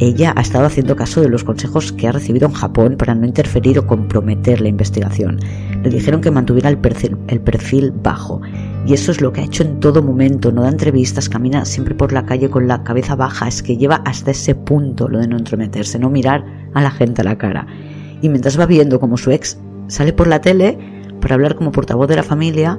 Ella 0.00 0.32
ha 0.34 0.40
estado 0.40 0.66
haciendo 0.66 0.96
caso 0.96 1.20
de 1.20 1.28
los 1.28 1.44
consejos 1.44 1.92
que 1.92 2.08
ha 2.08 2.12
recibido 2.12 2.48
en 2.48 2.54
Japón 2.54 2.96
para 2.98 3.14
no 3.14 3.24
interferir 3.24 3.78
o 3.78 3.86
comprometer 3.86 4.60
la 4.60 4.68
investigación. 4.68 5.38
Le 5.84 5.90
dijeron 5.90 6.20
que 6.20 6.32
mantuviera 6.32 6.68
el 6.70 6.78
perfil, 6.78 7.16
el 7.28 7.40
perfil 7.40 7.92
bajo. 7.92 8.40
Y 8.84 8.94
eso 8.94 9.12
es 9.12 9.20
lo 9.20 9.32
que 9.32 9.40
ha 9.40 9.44
hecho 9.44 9.62
en 9.62 9.80
todo 9.80 10.02
momento. 10.02 10.50
No 10.50 10.62
da 10.62 10.68
entrevistas, 10.68 11.28
camina 11.28 11.64
siempre 11.64 11.94
por 11.94 12.12
la 12.12 12.26
calle 12.26 12.50
con 12.50 12.66
la 12.66 12.82
cabeza 12.82 13.14
baja. 13.14 13.46
Es 13.46 13.62
que 13.62 13.76
lleva 13.76 14.02
hasta 14.04 14.32
ese 14.32 14.54
punto 14.54 15.08
lo 15.08 15.18
de 15.18 15.28
no 15.28 15.36
entrometerse, 15.36 15.98
no 15.98 16.10
mirar 16.10 16.44
a 16.74 16.82
la 16.82 16.90
gente 16.90 17.20
a 17.20 17.24
la 17.24 17.38
cara. 17.38 17.66
Y 18.20 18.28
mientras 18.28 18.58
va 18.58 18.66
viendo 18.66 18.98
como 18.98 19.16
su 19.16 19.30
ex 19.30 19.58
sale 19.86 20.12
por 20.12 20.26
la 20.26 20.40
tele 20.40 20.78
para 21.20 21.34
hablar 21.34 21.54
como 21.54 21.72
portavoz 21.72 22.08
de 22.08 22.16
la 22.16 22.22
familia 22.22 22.78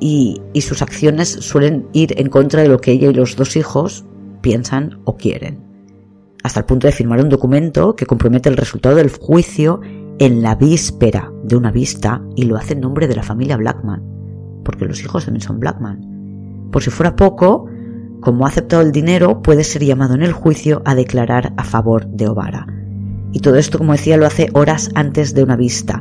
y, 0.00 0.42
sus 0.60 0.82
acciones 0.82 1.28
suelen 1.28 1.86
ir 1.92 2.20
en 2.20 2.28
contra 2.28 2.62
de 2.62 2.68
lo 2.68 2.80
que 2.80 2.92
ella 2.92 3.08
y 3.08 3.14
los 3.14 3.36
dos 3.36 3.56
hijos 3.56 4.04
piensan 4.40 5.00
o 5.04 5.16
quieren, 5.16 5.62
hasta 6.42 6.60
el 6.60 6.66
punto 6.66 6.88
de 6.88 6.92
firmar 6.92 7.20
un 7.20 7.28
documento 7.28 7.94
que 7.94 8.06
compromete 8.06 8.48
el 8.48 8.56
resultado 8.56 8.96
del 8.96 9.10
juicio 9.10 9.80
en 10.18 10.42
la 10.42 10.56
víspera 10.56 11.32
de 11.44 11.56
una 11.56 11.70
vista 11.70 12.22
y 12.34 12.44
lo 12.44 12.56
hace 12.56 12.72
en 12.72 12.80
nombre 12.80 13.06
de 13.06 13.14
la 13.14 13.22
familia 13.22 13.56
Blackman, 13.56 14.02
porque 14.64 14.84
los 14.84 15.02
hijos 15.02 15.24
también 15.24 15.42
son 15.42 15.60
Blackman. 15.60 16.68
Por 16.70 16.82
si 16.82 16.90
fuera 16.90 17.16
poco, 17.16 17.66
como 18.20 18.44
ha 18.44 18.48
aceptado 18.48 18.82
el 18.82 18.92
dinero, 18.92 19.42
puede 19.42 19.64
ser 19.64 19.84
llamado 19.84 20.14
en 20.14 20.22
el 20.22 20.32
juicio 20.32 20.82
a 20.84 20.94
declarar 20.94 21.52
a 21.56 21.64
favor 21.64 22.06
de 22.06 22.28
Obara. 22.28 22.66
Y 23.32 23.40
todo 23.40 23.56
esto, 23.56 23.78
como 23.78 23.92
decía, 23.92 24.16
lo 24.16 24.26
hace 24.26 24.48
horas 24.52 24.90
antes 24.94 25.34
de 25.34 25.42
una 25.42 25.56
vista. 25.56 26.00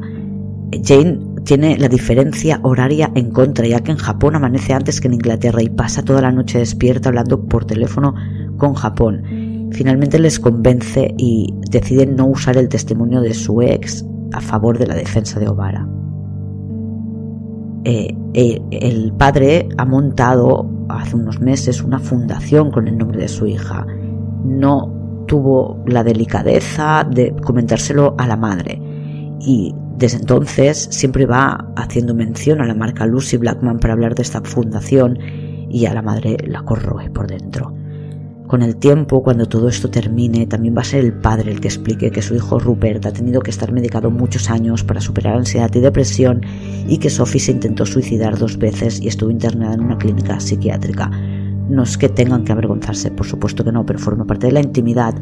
Jane 0.84 1.20
tiene 1.44 1.78
la 1.78 1.88
diferencia 1.88 2.60
horaria 2.64 3.12
en 3.16 3.32
contra, 3.32 3.68
ya 3.68 3.80
que 3.80 3.92
en 3.92 3.98
Japón 3.98 4.36
amanece 4.36 4.74
antes 4.74 5.02
que 5.02 5.08
en 5.08 5.16
Inglaterra 5.16 5.62
y 5.62 5.70
pasa 5.70 6.04
toda 6.04 6.22
la 6.22 6.32
noche 6.32 6.60
despierta 6.60 7.10
hablando 7.10 7.46
por 7.46 7.66
teléfono 7.66 8.14
con 8.58 8.74
Japón. 8.74 9.70
Finalmente 9.72 10.20
les 10.20 10.40
convence 10.40 11.14
y 11.18 11.54
deciden 11.70 12.16
no 12.16 12.28
usar 12.28 12.58
el 12.58 12.70
testimonio 12.70 13.22
de 13.22 13.34
su 13.34 13.62
ex 13.62 14.06
a 14.34 14.42
favor 14.42 14.78
de 14.78 14.88
la 14.88 14.96
defensa 14.96 15.40
de 15.40 15.48
Obara. 15.48 15.88
Eh, 17.84 18.16
eh, 18.34 18.62
el 18.72 19.12
padre 19.14 19.68
ha 19.78 19.86
montado 19.86 20.70
hace 20.90 21.16
unos 21.16 21.40
meses 21.40 21.82
una 21.82 22.00
fundación 22.00 22.72
con 22.72 22.88
el 22.88 22.98
nombre 22.98 23.20
de 23.20 23.28
su 23.28 23.48
hija. 23.48 23.86
No 24.44 25.24
tuvo 25.28 25.84
la 25.88 26.04
delicadeza 26.04 27.08
de 27.10 27.34
comentárselo 27.44 28.16
a 28.18 28.28
la 28.28 28.38
madre 28.38 28.82
y 29.40 29.74
desde 29.98 30.18
entonces 30.18 30.88
siempre 30.92 31.26
va 31.26 31.72
haciendo 31.76 32.14
mención 32.14 32.62
a 32.62 32.66
la 32.66 32.74
marca 32.76 33.06
Lucy 33.06 33.38
Blackman 33.38 33.80
para 33.80 33.94
hablar 33.94 34.16
de 34.16 34.24
esta 34.24 34.42
fundación 34.42 35.18
y 35.70 35.86
a 35.86 35.94
la 35.94 36.02
madre 36.02 36.38
la 36.46 36.64
corroe 36.64 37.10
por 37.10 37.28
dentro. 37.28 37.81
Con 38.52 38.64
el 38.64 38.76
tiempo, 38.76 39.24
cuando 39.24 39.46
todo 39.46 39.70
esto 39.70 39.90
termine, 39.90 40.46
también 40.46 40.76
va 40.76 40.82
a 40.82 40.84
ser 40.84 41.06
el 41.06 41.14
padre 41.14 41.54
el 41.54 41.62
que 41.62 41.70
explique 41.70 42.12
que 42.12 42.22
su 42.22 42.36
hijo 42.36 42.60
Rupert 42.60 43.06
ha 43.06 43.14
tenido 43.14 43.40
que 43.40 43.50
estar 43.50 43.72
medicado 43.72 44.12
muchos 44.12 44.50
años 44.50 44.84
para 44.84 45.00
superar 45.00 45.38
ansiedad 45.38 45.74
y 45.74 45.80
depresión 45.80 46.42
y 46.86 46.98
que 46.98 47.10
Sophie 47.10 47.40
se 47.40 47.54
intentó 47.54 47.86
suicidar 47.86 48.38
dos 48.38 48.58
veces 48.58 49.00
y 49.00 49.08
estuvo 49.08 49.32
internada 49.32 49.76
en 49.76 49.80
una 49.80 49.98
clínica 49.98 50.38
psiquiátrica. 50.42 51.10
No 51.70 51.84
es 51.84 51.98
que 51.98 52.10
tengan 52.10 52.44
que 52.44 52.52
avergonzarse, 52.52 53.10
por 53.10 53.26
supuesto 53.26 53.64
que 53.64 53.72
no, 53.72 53.86
pero 53.86 54.00
forma 54.00 54.26
parte 54.26 54.48
de 54.48 54.52
la 54.52 54.60
intimidad 54.60 55.16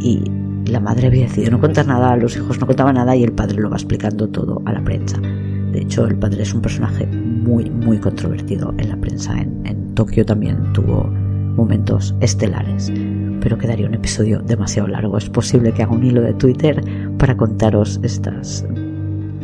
y 0.00 0.24
la 0.64 0.80
madre 0.80 1.08
había 1.08 1.26
decidido 1.26 1.50
no 1.50 1.60
contar 1.60 1.86
nada, 1.86 2.16
los 2.16 2.34
hijos 2.34 2.58
no 2.60 2.66
contaban 2.66 2.94
nada 2.94 3.14
y 3.14 3.22
el 3.22 3.32
padre 3.32 3.60
lo 3.60 3.68
va 3.68 3.76
explicando 3.76 4.26
todo 4.26 4.62
a 4.64 4.72
la 4.72 4.82
prensa. 4.82 5.20
De 5.20 5.82
hecho, 5.82 6.06
el 6.06 6.18
padre 6.18 6.44
es 6.44 6.54
un 6.54 6.62
personaje 6.62 7.06
muy, 7.06 7.68
muy 7.68 7.98
controvertido 7.98 8.72
en 8.78 8.88
la 8.88 8.96
prensa. 8.96 9.38
En, 9.38 9.66
en 9.66 9.94
Tokio 9.94 10.24
también 10.24 10.72
tuvo 10.72 11.19
momentos 11.56 12.14
estelares. 12.20 12.92
Pero 13.40 13.58
quedaría 13.58 13.86
un 13.86 13.94
episodio 13.94 14.40
demasiado 14.40 14.88
largo. 14.88 15.18
Es 15.18 15.28
posible 15.30 15.72
que 15.72 15.82
haga 15.82 15.92
un 15.92 16.04
hilo 16.04 16.22
de 16.22 16.34
Twitter 16.34 16.82
para 17.18 17.36
contaros 17.36 18.00
estos 18.02 18.64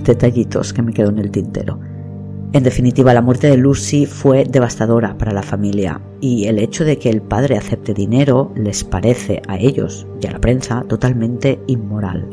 detallitos 0.04 0.72
que 0.72 0.82
me 0.82 0.92
quedo 0.92 1.10
en 1.10 1.18
el 1.18 1.30
tintero. 1.30 1.78
En 2.52 2.62
definitiva, 2.62 3.12
la 3.12 3.22
muerte 3.22 3.48
de 3.48 3.56
Lucy 3.56 4.06
fue 4.06 4.44
devastadora 4.44 5.18
para 5.18 5.32
la 5.32 5.42
familia 5.42 6.00
y 6.20 6.46
el 6.46 6.58
hecho 6.58 6.84
de 6.84 6.98
que 6.98 7.10
el 7.10 7.20
padre 7.20 7.56
acepte 7.56 7.92
dinero 7.92 8.52
les 8.56 8.84
parece 8.84 9.42
a 9.48 9.58
ellos 9.58 10.06
y 10.22 10.26
a 10.26 10.32
la 10.32 10.40
prensa 10.40 10.82
totalmente 10.88 11.60
inmoral. 11.66 12.26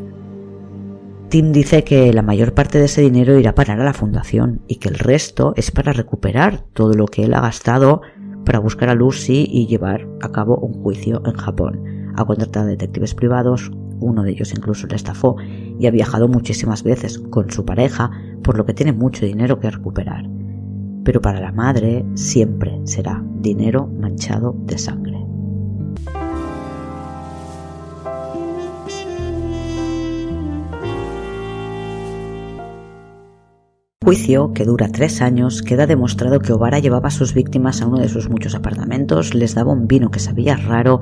Tim 1.34 1.51
dice 1.51 1.84
que 1.84 2.13
la 2.13 2.21
mayor 2.21 2.53
parte 2.53 2.78
de 2.78 2.86
ese 2.86 3.01
dinero 3.01 3.39
irá 3.39 3.49
a 3.49 3.55
parar 3.55 3.82
a 3.82 3.84
la 3.84 3.93
fundación 3.93 4.61
y 4.67 4.76
que 4.76 4.89
el 4.89 4.99
resto 4.99 5.53
es 5.57 5.71
para 5.71 5.91
recuperar 5.91 6.63
todo 6.74 6.93
lo 6.93 7.07
que 7.07 7.24
él 7.24 7.34
ha 7.34 7.41
gastado 7.41 8.03
para 8.45 8.59
buscar 8.59 8.89
a 8.89 8.95
Lucy 8.95 9.47
y 9.49 9.67
llevar 9.67 10.07
a 10.21 10.31
cabo 10.31 10.57
un 10.57 10.73
juicio 10.81 11.21
en 11.25 11.33
Japón. 11.33 11.83
Ha 12.15 12.25
contratado 12.25 12.67
detectives 12.67 13.15
privados, 13.15 13.71
uno 13.99 14.23
de 14.23 14.31
ellos 14.31 14.53
incluso 14.53 14.87
le 14.87 14.95
estafó 14.95 15.35
y 15.79 15.87
ha 15.87 15.91
viajado 15.91 16.27
muchísimas 16.27 16.83
veces 16.83 17.19
con 17.19 17.49
su 17.51 17.65
pareja, 17.65 18.11
por 18.43 18.57
lo 18.57 18.65
que 18.65 18.73
tiene 18.73 18.93
mucho 18.93 19.25
dinero 19.25 19.59
que 19.59 19.71
recuperar. 19.71 20.29
Pero 21.03 21.21
para 21.21 21.39
la 21.39 21.51
madre 21.51 22.05
siempre 22.13 22.79
será 22.83 23.23
dinero 23.39 23.87
manchado 23.87 24.55
de 24.65 24.77
sangre. 24.77 25.32
Juicio, 34.04 34.51
que 34.54 34.66
dura 34.66 34.89
tres 34.89 35.22
años, 35.22 35.62
queda 35.62 35.88
demostrado 35.88 36.39
que 36.39 36.51
Obara 36.51 36.80
llevaba 36.80 37.08
a 37.08 37.12
sus 37.12 37.34
víctimas 37.34 37.82
a 37.82 37.88
uno 37.88 37.99
de 37.99 38.10
sus 38.10 38.30
muchos 38.30 38.54
apartamentos, 38.54 39.34
les 39.34 39.56
daba 39.56 39.72
un 39.72 39.88
vino 39.88 40.12
que 40.12 40.20
sabía 40.20 40.58
raro 40.58 40.99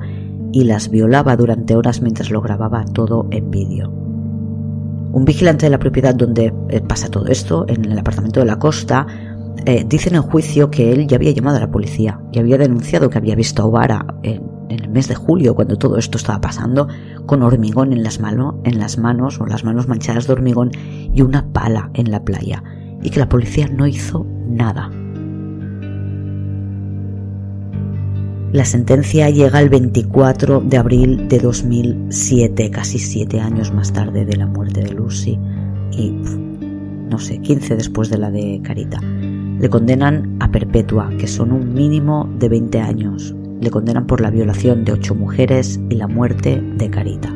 y 0.52 0.64
las 0.64 0.88
violaba 0.88 1.36
durante 1.36 1.74
horas 1.74 2.00
mientras 2.00 2.30
lo 2.30 2.40
grababa 2.40 2.84
todo 2.84 3.26
en 3.32 3.50
vídeo. 3.50 3.90
Un 3.90 5.24
vigilante 5.24 5.66
de 5.66 5.70
la 5.70 5.78
propiedad 5.78 6.14
donde 6.14 6.54
eh, 6.68 6.80
pasa 6.80 7.10
todo 7.10 7.26
esto, 7.26 7.64
en 7.68 7.84
el 7.84 7.98
apartamento 7.98 8.38
de 8.38 8.46
la 8.46 8.58
costa, 8.58 9.06
eh, 9.66 9.84
dice 9.86 10.08
en 10.08 10.14
el 10.16 10.22
juicio 10.22 10.70
que 10.70 10.92
él 10.92 11.08
ya 11.08 11.16
había 11.16 11.32
llamado 11.32 11.56
a 11.56 11.60
la 11.60 11.70
policía 11.70 12.20
y 12.32 12.38
había 12.38 12.56
denunciado 12.56 13.10
que 13.10 13.18
había 13.18 13.34
visto 13.34 13.62
a 13.62 13.66
Obara 13.66 14.06
en, 14.22 14.52
el 14.68 14.88
mes 14.88 15.08
de 15.08 15.16
julio, 15.16 15.54
cuando 15.54 15.76
todo 15.76 15.98
esto 15.98 16.16
estaba 16.16 16.40
pasando, 16.40 16.88
con 17.26 17.42
hormigón 17.42 17.92
en 17.92 18.02
las, 18.02 18.20
en 18.64 18.78
las 18.78 18.96
manos 18.96 19.40
o 19.40 19.46
las 19.46 19.64
manos 19.64 19.88
manchadas 19.88 20.26
de 20.26 20.32
hormigón 20.32 20.70
y 21.12 21.20
una 21.20 21.52
pala 21.52 21.90
en 21.94 22.10
la 22.10 22.24
playa 22.24 22.62
y 23.02 23.10
que 23.10 23.20
la 23.20 23.28
policía 23.28 23.68
no 23.68 23.86
hizo 23.86 24.26
nada. 24.48 24.90
La 28.52 28.66
sentencia 28.66 29.30
llega 29.30 29.60
el 29.60 29.70
24 29.70 30.60
de 30.60 30.76
abril 30.76 31.26
de 31.26 31.38
2007, 31.38 32.70
casi 32.70 32.98
siete 32.98 33.40
años 33.40 33.72
más 33.72 33.94
tarde 33.94 34.26
de 34.26 34.36
la 34.36 34.46
muerte 34.46 34.82
de 34.82 34.90
Lucy 34.90 35.38
y, 35.90 36.10
no 37.08 37.18
sé, 37.18 37.38
15 37.38 37.76
después 37.76 38.10
de 38.10 38.18
la 38.18 38.30
de 38.30 38.60
Carita. 38.62 39.00
Le 39.00 39.70
condenan 39.70 40.36
a 40.40 40.50
perpetua, 40.50 41.08
que 41.18 41.28
son 41.28 41.50
un 41.50 41.72
mínimo 41.72 42.28
de 42.38 42.50
20 42.50 42.80
años. 42.80 43.34
Le 43.58 43.70
condenan 43.70 44.06
por 44.06 44.20
la 44.20 44.30
violación 44.30 44.84
de 44.84 44.92
ocho 44.92 45.14
mujeres 45.14 45.80
y 45.88 45.94
la 45.94 46.06
muerte 46.06 46.60
de 46.60 46.90
Carita. 46.90 47.34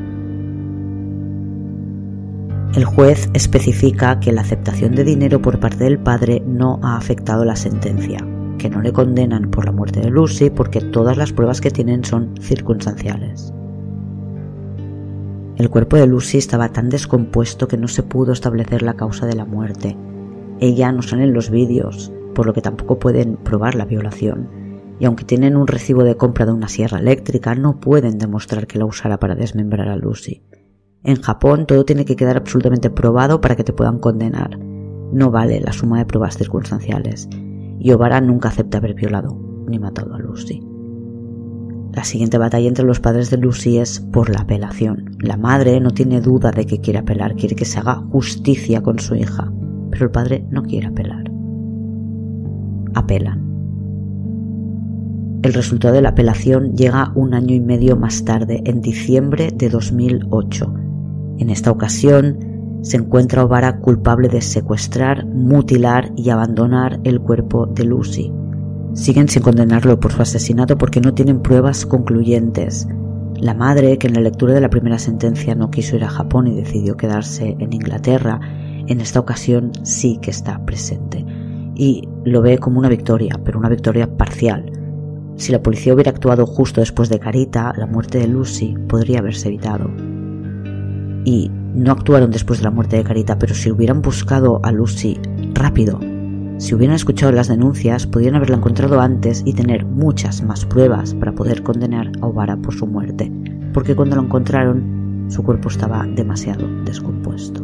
El 2.77 2.85
juez 2.85 3.31
especifica 3.33 4.21
que 4.21 4.33
la 4.33 4.43
aceptación 4.43 4.95
de 4.95 5.03
dinero 5.03 5.41
por 5.41 5.59
parte 5.59 5.85
del 5.85 5.99
padre 5.99 6.43
no 6.47 6.79
ha 6.83 6.99
afectado 6.99 7.43
la 7.47 7.57
sentencia, 7.57 8.19
que 8.59 8.69
no 8.69 8.83
le 8.83 8.93
condenan 8.93 9.51
por 9.51 9.65
la 9.65 9.73
muerte 9.73 10.01
de 10.01 10.11
Lucy 10.11 10.51
porque 10.51 10.83
todas 10.83 11.17
las 11.17 11.33
pruebas 11.33 11.63
que 11.63 11.71
tienen 11.71 12.05
son 12.05 12.35
circunstanciales. 12.39 13.55
El 15.57 15.71
cuerpo 15.71 15.97
de 15.97 16.07
Lucy 16.07 16.37
estaba 16.37 16.69
tan 16.69 16.91
descompuesto 16.91 17.67
que 17.67 17.79
no 17.79 17.89
se 17.89 18.03
pudo 18.03 18.33
establecer 18.33 18.83
la 18.83 18.93
causa 18.93 19.25
de 19.25 19.37
la 19.37 19.47
muerte. 19.47 19.97
Ella 20.61 20.93
no 20.93 21.01
sale 21.01 21.23
en 21.23 21.33
los 21.33 21.49
vídeos, 21.49 22.13
por 22.35 22.45
lo 22.45 22.53
que 22.53 22.61
tampoco 22.61 22.99
pueden 22.99 23.37
probar 23.37 23.75
la 23.75 23.87
violación. 23.87 24.51
Y 25.01 25.07
aunque 25.07 25.25
tienen 25.25 25.57
un 25.57 25.67
recibo 25.67 26.05
de 26.05 26.19
compra 26.19 26.45
de 26.45 26.53
una 26.53 26.69
sierra 26.69 26.99
eléctrica, 26.99 27.55
no 27.55 27.81
pueden 27.81 28.19
demostrar 28.19 28.67
que 28.67 28.79
la 28.79 28.85
usara 28.85 29.19
para 29.19 29.35
desmembrar 29.35 29.89
a 29.89 29.97
Lucy. 29.97 30.43
En 31.07 31.23
Japón 31.23 31.67
todo 31.67 31.85
tiene 31.85 32.05
que 32.05 32.17
quedar 32.17 32.37
absolutamente 32.37 32.91
probado 32.91 33.41
para 33.41 33.55
que 33.55 33.63
te 33.63 33.73
puedan 33.73 34.01
condenar. 34.01 34.59
No 35.13 35.31
vale 35.31 35.61
la 35.61 35.73
suma 35.73 35.99
de 35.99 36.05
pruebas 36.05 36.37
circunstanciales. 36.37 37.29
Y 37.79 37.93
Obara 37.93 38.21
nunca 38.21 38.49
acepta 38.49 38.79
haber 38.79 38.95
violado 38.95 39.39
ni 39.69 39.79
matado 39.79 40.17
a 40.17 40.19
Lucy. 40.19 40.61
La 41.93 42.03
siguiente 42.03 42.39
batalla 42.39 42.67
entre 42.67 42.85
los 42.85 42.99
padres 42.99 43.31
de 43.31 43.37
Lucy 43.37 43.79
es 43.79 44.01
por 44.01 44.31
la 44.31 44.41
apelación. 44.41 45.17
La 45.21 45.37
madre 45.37 45.81
no 45.81 45.93
tiene 45.93 46.21
duda 46.21 46.51
de 46.51 46.67
que 46.67 46.81
quiere 46.81 46.99
apelar, 46.99 47.37
quiere 47.37 47.55
que 47.55 47.65
se 47.65 47.79
haga 47.79 48.03
justicia 48.11 48.83
con 48.83 48.99
su 48.99 49.15
hija, 49.15 49.53
pero 49.93 50.07
el 50.07 50.11
padre 50.11 50.45
no 50.51 50.65
quiere 50.65 50.89
apelar. 50.89 51.23
Apelan. 52.95 53.47
El 55.45 55.55
resultado 55.55 55.95
de 55.95 56.03
la 56.03 56.09
apelación 56.09 56.77
llega 56.77 57.13
un 57.15 57.33
año 57.33 57.55
y 57.55 57.61
medio 57.61 57.97
más 57.97 58.25
tarde, 58.25 58.63
en 58.65 58.81
diciembre 58.81 59.53
de 59.55 59.69
2008, 59.69 60.75
en 61.39 61.51
esta 61.51 61.71
ocasión 61.71 62.39
se 62.83 62.97
encuentra 62.97 63.45
Obara 63.45 63.79
culpable 63.79 64.29
de 64.29 64.41
secuestrar, 64.41 65.27
mutilar 65.27 66.13
y 66.17 66.31
abandonar 66.31 67.01
el 67.05 67.21
cuerpo 67.21 67.67
de 67.67 67.85
Lucy. 67.85 68.33
Siguen 68.93 69.29
sin 69.29 69.43
condenarlo 69.43 69.99
por 69.99 70.13
su 70.13 70.23
asesinato 70.23 70.79
porque 70.79 71.01
no 71.01 71.13
tienen 71.13 71.43
pruebas 71.43 71.85
concluyentes. 71.85 72.87
La 73.35 73.55
madre, 73.55 73.99
que 73.99 74.07
en 74.07 74.15
la 74.15 74.21
lectura 74.21 74.55
de 74.55 74.61
la 74.61 74.71
primera 74.71 74.99
sentencia 74.99 75.55
no 75.55 75.71
quiso 75.71 75.97
ir 75.97 76.05
a 76.05 76.09
Japón 76.09 76.47
y 76.47 76.55
decidió 76.55 76.97
quedarse 76.97 77.57
en 77.59 77.73
Inglaterra, 77.73 78.41
en 78.87 79.01
esta 79.01 79.21
ocasión 79.21 79.73
sí 79.83 80.19
que 80.23 80.31
está 80.31 80.65
presente. 80.65 81.25
Y 81.75 82.09
lo 82.25 82.41
ve 82.41 82.59
como 82.59 82.79
una 82.79 82.89
victoria, 82.89 83.39
pero 83.45 83.59
una 83.59 83.69
victoria 83.69 84.17
parcial. 84.17 84.73
Si 85.35 85.53
la 85.53 85.63
policía 85.63 85.93
hubiera 85.93 86.13
actuado 86.13 86.47
justo 86.47 86.81
después 86.81 87.09
de 87.11 87.19
Carita, 87.19 87.75
la 87.77 87.87
muerte 87.87 88.19
de 88.19 88.29
Lucy 88.29 88.75
podría 88.89 89.19
haberse 89.19 89.49
evitado 89.49 89.91
y 91.27 91.51
no 91.75 91.91
actuaron 91.91 92.31
después 92.31 92.61
de 92.61 92.65
la 92.65 92.71
muerte 92.71 92.97
de 92.97 93.03
Carita, 93.03 93.37
pero 93.37 93.53
si 93.53 93.69
hubieran 93.71 94.01
buscado 94.01 94.61
a 94.63 94.73
Lucy 94.73 95.19
rápido, 95.53 96.01
Si 96.59 96.75
hubieran 96.75 96.97
escuchado 96.97 97.33
las 97.33 97.49
denuncias, 97.49 98.07
podrían 98.07 98.35
haberla 98.35 98.57
encontrado 98.57 98.99
antes 98.99 99.43
y 99.45 99.53
tener 99.53 99.85
muchas 99.85 100.43
más 100.43 100.65
pruebas 100.65 101.13
para 101.13 101.33
poder 101.33 101.63
condenar 101.63 102.11
a 102.23 102.27
Obara 102.27 102.57
por 102.57 102.73
su 102.73 102.87
muerte, 102.87 103.31
porque 103.75 103.95
cuando 103.95 104.17
lo 104.17 104.23
encontraron, 104.23 105.27
su 105.29 105.43
cuerpo 105.43 105.69
estaba 105.69 106.07
demasiado 106.07 106.67
descompuesto. 106.85 107.63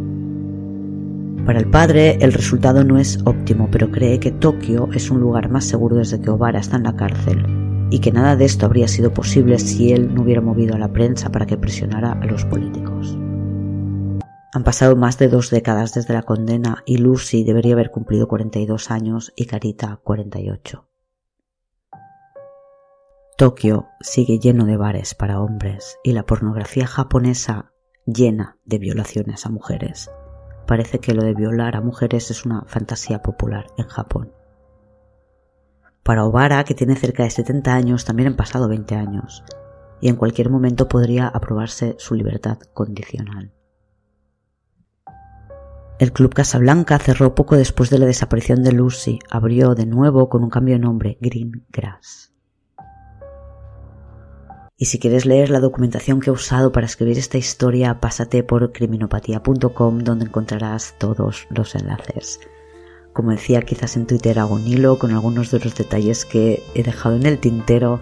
Para 1.46 1.58
el 1.58 1.70
padre, 1.70 2.18
el 2.20 2.34
resultado 2.34 2.84
no 2.84 2.98
es 2.98 3.18
óptimo, 3.24 3.68
pero 3.70 3.90
cree 3.90 4.20
que 4.20 4.30
Tokio 4.30 4.90
es 4.92 5.10
un 5.10 5.20
lugar 5.20 5.48
más 5.48 5.64
seguro 5.64 5.96
desde 5.96 6.20
que 6.20 6.28
Obara 6.28 6.60
está 6.60 6.76
en 6.76 6.82
la 6.82 6.94
cárcel 6.94 7.46
y 7.88 8.00
que 8.00 8.12
nada 8.12 8.36
de 8.36 8.44
esto 8.44 8.66
habría 8.66 8.88
sido 8.88 9.14
posible 9.14 9.58
si 9.58 9.92
él 9.92 10.14
no 10.14 10.20
hubiera 10.20 10.42
movido 10.42 10.74
a 10.74 10.78
la 10.78 10.92
prensa 10.92 11.32
para 11.32 11.46
que 11.46 11.56
presionara 11.56 12.12
a 12.12 12.26
los 12.26 12.44
políticos. 12.44 13.16
Han 14.54 14.64
pasado 14.64 14.96
más 14.96 15.16
de 15.16 15.28
dos 15.28 15.48
décadas 15.48 15.94
desde 15.94 16.12
la 16.12 16.24
condena 16.24 16.82
y 16.84 16.98
Lucy 16.98 17.42
debería 17.42 17.72
haber 17.72 17.90
cumplido 17.90 18.28
42 18.28 18.90
años 18.90 19.32
y 19.34 19.46
Carita 19.46 19.98
48. 20.04 20.86
Tokio 23.38 23.88
sigue 24.00 24.38
lleno 24.38 24.66
de 24.66 24.76
bares 24.76 25.14
para 25.14 25.40
hombres 25.40 25.98
y 26.04 26.12
la 26.12 26.26
pornografía 26.26 26.86
japonesa 26.86 27.72
llena 28.04 28.58
de 28.66 28.78
violaciones 28.78 29.46
a 29.46 29.48
mujeres. 29.48 30.10
Parece 30.66 30.98
que 30.98 31.14
lo 31.14 31.24
de 31.24 31.32
violar 31.32 31.74
a 31.74 31.80
mujeres 31.80 32.30
es 32.30 32.44
una 32.44 32.64
fantasía 32.66 33.22
popular 33.22 33.68
en 33.78 33.86
Japón. 33.86 34.34
Para 36.02 36.26
Obara, 36.26 36.62
que 36.64 36.74
tiene 36.74 36.96
cerca 36.96 37.22
de 37.22 37.30
70 37.30 37.74
años, 37.74 38.04
también 38.04 38.28
han 38.28 38.36
pasado 38.36 38.68
20 38.68 38.96
años, 38.96 39.44
y 40.02 40.08
en 40.08 40.16
cualquier 40.16 40.50
momento 40.50 40.88
podría 40.88 41.26
aprobarse 41.26 41.94
su 41.98 42.14
libertad 42.14 42.58
condicional. 42.74 43.52
El 46.02 46.12
Club 46.12 46.34
Casablanca 46.34 46.98
cerró 46.98 47.36
poco 47.36 47.54
después 47.54 47.88
de 47.88 47.96
la 47.96 48.06
desaparición 48.06 48.64
de 48.64 48.72
Lucy, 48.72 49.20
abrió 49.30 49.76
de 49.76 49.86
nuevo 49.86 50.28
con 50.28 50.42
un 50.42 50.50
cambio 50.50 50.74
de 50.74 50.80
nombre, 50.80 51.16
Green 51.20 51.64
Grass. 51.70 52.32
Y 54.76 54.86
si 54.86 54.98
quieres 54.98 55.26
leer 55.26 55.48
la 55.48 55.60
documentación 55.60 56.18
que 56.18 56.30
he 56.30 56.32
usado 56.32 56.72
para 56.72 56.86
escribir 56.86 57.18
esta 57.18 57.38
historia, 57.38 58.00
pásate 58.00 58.42
por 58.42 58.72
criminopatía.com 58.72 60.00
donde 60.00 60.24
encontrarás 60.24 60.96
todos 60.98 61.46
los 61.50 61.76
enlaces. 61.76 62.40
Como 63.12 63.30
decía, 63.30 63.62
quizás 63.62 63.96
en 63.96 64.08
Twitter 64.08 64.40
hago 64.40 64.56
un 64.56 64.66
hilo 64.66 64.98
con 64.98 65.12
algunos 65.12 65.52
de 65.52 65.60
los 65.60 65.76
detalles 65.76 66.24
que 66.24 66.64
he 66.74 66.82
dejado 66.82 67.14
en 67.14 67.26
el 67.26 67.38
tintero. 67.38 68.00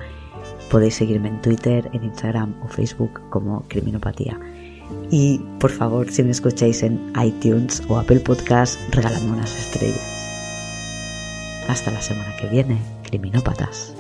Podéis 0.71 0.95
seguirme 0.95 1.29
en 1.29 1.43
Twitter, 1.43 1.91
en 1.93 2.05
Instagram 2.05 2.63
o 2.65 2.69
Facebook 2.69 3.21
como 3.29 3.63
Criminopatía. 3.69 4.41
Y 5.11 5.41
por 5.59 5.71
favor, 5.71 6.11
si 6.11 6.23
me 6.23 6.31
escucháis 6.31 6.83
en 6.83 7.13
iTunes 7.23 7.83
o 7.89 7.99
Apple 7.99 8.21
Podcast, 8.21 8.79
regaladme 8.91 9.33
unas 9.33 9.57
estrellas. 9.57 10.01
Hasta 11.69 11.91
la 11.91 12.01
semana 12.01 12.35
que 12.37 12.47
viene, 12.49 12.79
criminópatas. 13.03 13.95